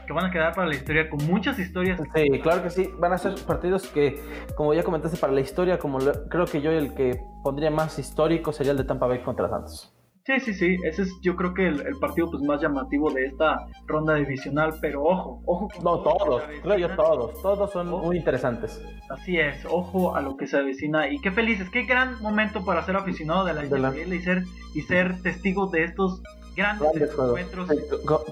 que 0.05 0.13
van 0.13 0.25
a 0.25 0.31
quedar 0.31 0.53
para 0.53 0.67
la 0.67 0.75
historia, 0.75 1.09
con 1.09 1.25
muchas 1.25 1.57
historias. 1.57 1.99
Sí, 2.13 2.39
claro 2.41 2.61
que 2.61 2.69
sí, 2.69 2.89
van 2.99 3.13
a 3.13 3.17
ser 3.17 3.33
partidos 3.47 3.87
que, 3.87 4.21
como 4.55 4.73
ya 4.73 4.83
comentaste, 4.83 5.17
para 5.17 5.33
la 5.33 5.41
historia, 5.41 5.79
como 5.79 5.97
creo 6.29 6.45
que 6.45 6.61
yo 6.61 6.71
el 6.71 6.93
que 6.93 7.19
pondría 7.43 7.71
más 7.71 7.97
histórico 7.97 8.53
sería 8.53 8.73
el 8.73 8.77
de 8.77 8.83
Tampa 8.83 9.07
Bay 9.07 9.23
contra 9.23 9.49
Santos. 9.49 9.94
Sí, 10.25 10.39
sí, 10.39 10.53
sí, 10.55 10.77
ese 10.83 11.03
es 11.03 11.19
yo 11.21 11.35
creo 11.35 11.53
que 11.53 11.67
el, 11.67 11.99
partido 11.99 12.31
pues 12.31 12.41
más 12.41 12.59
llamativo 12.59 13.11
de 13.11 13.27
esta 13.27 13.67
ronda 13.85 14.15
divisional, 14.15 14.73
pero 14.81 15.03
ojo, 15.03 15.39
ojo. 15.45 15.69
no, 15.83 15.99
todos, 15.99 16.41
creo 16.63 16.77
yo 16.79 16.95
todos, 16.95 17.39
todos 17.43 17.71
son 17.71 17.89
muy 17.89 18.17
interesantes. 18.17 18.83
Así 19.11 19.37
es, 19.37 19.63
ojo 19.69 20.15
a 20.15 20.21
lo 20.21 20.35
que 20.35 20.47
se 20.47 20.57
avecina 20.57 21.07
y 21.09 21.21
qué 21.21 21.31
felices, 21.31 21.69
qué 21.69 21.83
gran 21.83 22.19
momento 22.23 22.65
para 22.65 22.81
ser 22.81 22.95
aficionado 22.95 23.45
de 23.45 23.53
la 23.53 23.65
NFL 23.65 24.13
y 24.13 24.19
ser 24.19 24.43
y 24.73 24.81
ser 24.81 25.21
testigo 25.21 25.67
de 25.67 25.83
estos 25.83 26.23
grandes, 26.55 27.11
encuentros. 27.11 27.69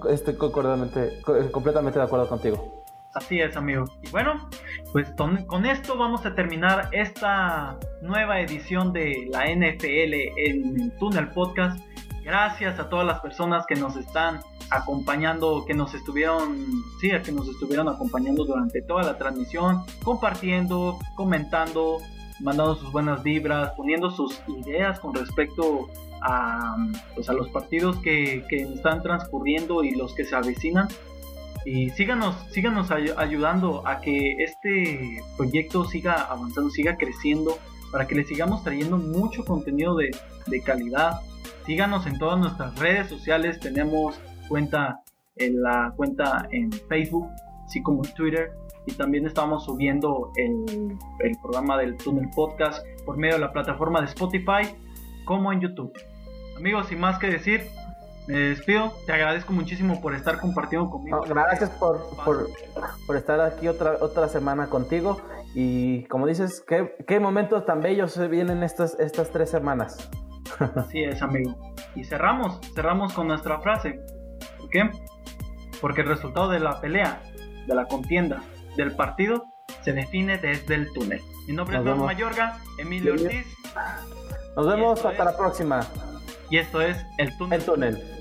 Estoy 0.10 0.36
completamente 0.36 2.00
de 2.00 2.06
acuerdo 2.06 2.28
contigo. 2.28 2.83
Así 3.14 3.40
es, 3.40 3.56
amigo. 3.56 3.86
Y 4.02 4.10
bueno, 4.10 4.50
pues 4.92 5.08
con 5.12 5.66
esto 5.66 5.98
vamos 5.98 6.26
a 6.26 6.34
terminar 6.34 6.90
esta 6.92 7.78
nueva 8.02 8.42
edición 8.42 8.92
de 8.92 9.28
la 9.30 9.46
NFL 9.46 10.14
en 10.38 10.82
el 10.82 10.92
Túnel 10.98 11.28
Podcast. 11.30 11.80
Gracias 12.24 12.80
a 12.80 12.90
todas 12.90 13.06
las 13.06 13.20
personas 13.20 13.66
que 13.68 13.76
nos 13.76 13.98
están 13.98 14.40
acompañando, 14.72 15.64
que 15.66 15.76
nos 15.76 15.94
estuvieron, 15.94 16.58
sí, 17.00 17.12
que 17.24 17.32
nos 17.32 17.48
estuvieron 17.48 17.88
acompañando 17.88 18.46
durante 18.46 18.82
toda 18.82 19.04
la 19.04 19.18
transmisión, 19.18 19.84
compartiendo, 20.04 20.98
comentando, 21.16 22.00
mandando 22.40 22.76
sus 22.76 22.92
buenas 22.92 23.22
vibras, 23.22 23.74
poniendo 23.78 24.10
sus 24.10 24.42
ideas 24.48 25.00
con 25.00 25.14
respecto 25.14 25.88
a, 26.22 26.78
pues, 27.14 27.30
a 27.30 27.34
los 27.34 27.50
partidos 27.50 27.98
que, 27.98 28.44
que 28.50 28.64
están 28.64 29.04
transcurriendo 29.04 29.84
y 29.84 29.92
los 29.92 30.16
que 30.16 30.24
se 30.24 30.36
avecinan 30.36 30.88
y 31.66 31.90
síganos, 31.92 32.36
síganos 32.52 32.92
ayudando 32.92 33.88
a 33.88 34.02
que 34.02 34.44
este 34.44 35.22
proyecto 35.38 35.86
siga 35.86 36.14
avanzando, 36.30 36.70
siga 36.70 36.98
creciendo, 36.98 37.58
para 37.92 38.08
que 38.08 38.16
le 38.16 38.24
sigamos 38.26 38.64
trayendo 38.64 38.98
mucho 38.98 39.46
contenido 39.46 39.96
de, 39.96 40.12
calidad. 40.64 41.22
Síganos 41.66 42.06
en 42.06 42.18
todas 42.18 42.40
nuestras 42.40 42.78
redes 42.78 43.08
sociales, 43.08 43.60
tenemos 43.60 44.20
cuenta 44.50 45.00
en 45.38 45.62
la 45.62 45.94
cuenta 45.96 46.48
en 46.52 46.72
Facebook, 46.72 47.28
así 47.66 47.82
como 47.82 48.04
en 48.04 48.14
Twitter, 48.14 48.52
y 48.86 48.92
también 48.94 49.26
estamos 49.26 49.66
subiendo 49.66 50.32
el, 50.36 50.98
el 51.20 51.38
programa 51.42 51.78
del 51.78 51.96
Tunnel 51.98 52.30
Podcast 52.36 52.86
por 53.06 53.18
medio 53.18 53.36
de 53.36 53.40
la 53.40 53.54
plataforma 53.54 54.02
de 54.02 54.08
Spotify 54.08 54.76
como 55.26 55.54
en 55.54 55.62
YouTube. 55.62 55.94
Amigos, 56.58 56.88
sin 56.88 57.00
más 57.00 57.18
que 57.20 57.28
decir, 57.28 57.68
me 58.28 58.40
despido. 58.40 58.94
Te 59.06 59.14
agradezco 59.14 59.54
muchísimo 59.54 60.02
por 60.02 60.16
estar 60.16 60.40
compartiendo 60.40 60.90
conmigo. 60.90 61.22
gracias 61.28 61.70
por, 61.72 62.02
por, 62.24 63.16
estar 63.16 63.42
aquí 63.42 63.68
otra, 63.68 63.98
otra 64.02 64.28
semana 64.28 64.68
contigo. 64.68 65.22
Y 65.54 66.06
como 66.06 66.26
dices, 66.26 66.64
¿qué, 66.68 66.96
qué 67.08 67.20
momentos 67.20 67.66
tan 67.66 67.82
bellos 67.82 68.12
se 68.12 68.28
vienen 68.28 68.64
estas, 68.64 69.00
estas 69.00 69.32
tres 69.32 69.50
semanas. 69.50 70.10
Así 70.76 71.04
es, 71.04 71.22
amigo. 71.22 71.56
Y 71.96 72.04
cerramos, 72.04 72.60
cerramos 72.74 73.14
con 73.14 73.28
nuestra 73.28 73.60
frase. 73.60 74.00
¿Por 74.58 74.70
qué? 74.70 74.90
Porque 75.82 76.02
el 76.02 76.08
resultado 76.08 76.50
de 76.50 76.60
la 76.60 76.80
pelea, 76.80 77.22
de 77.68 77.76
la 77.76 77.86
contienda, 77.86 78.42
del 78.78 78.96
partido, 78.96 79.44
se 79.82 79.94
define 79.94 80.38
desde 80.38 80.76
el 80.76 80.92
túnel. 80.94 81.22
Mi 81.48 81.54
nombre 81.54 81.78
es 81.78 81.84
Don 81.84 82.00
Mayorga, 82.00 82.58
Emilio 82.78 83.14
Ortiz. 83.14 83.46
Nos 84.56 84.68
vemos 84.68 85.04
hasta 85.04 85.24
la 85.26 85.36
próxima. 85.36 85.82
Y 86.50 86.58
esto 86.58 86.82
es 86.82 87.04
El 87.18 87.36
Túnel. 87.38 87.60
El 87.60 87.66
túnel. 87.66 88.13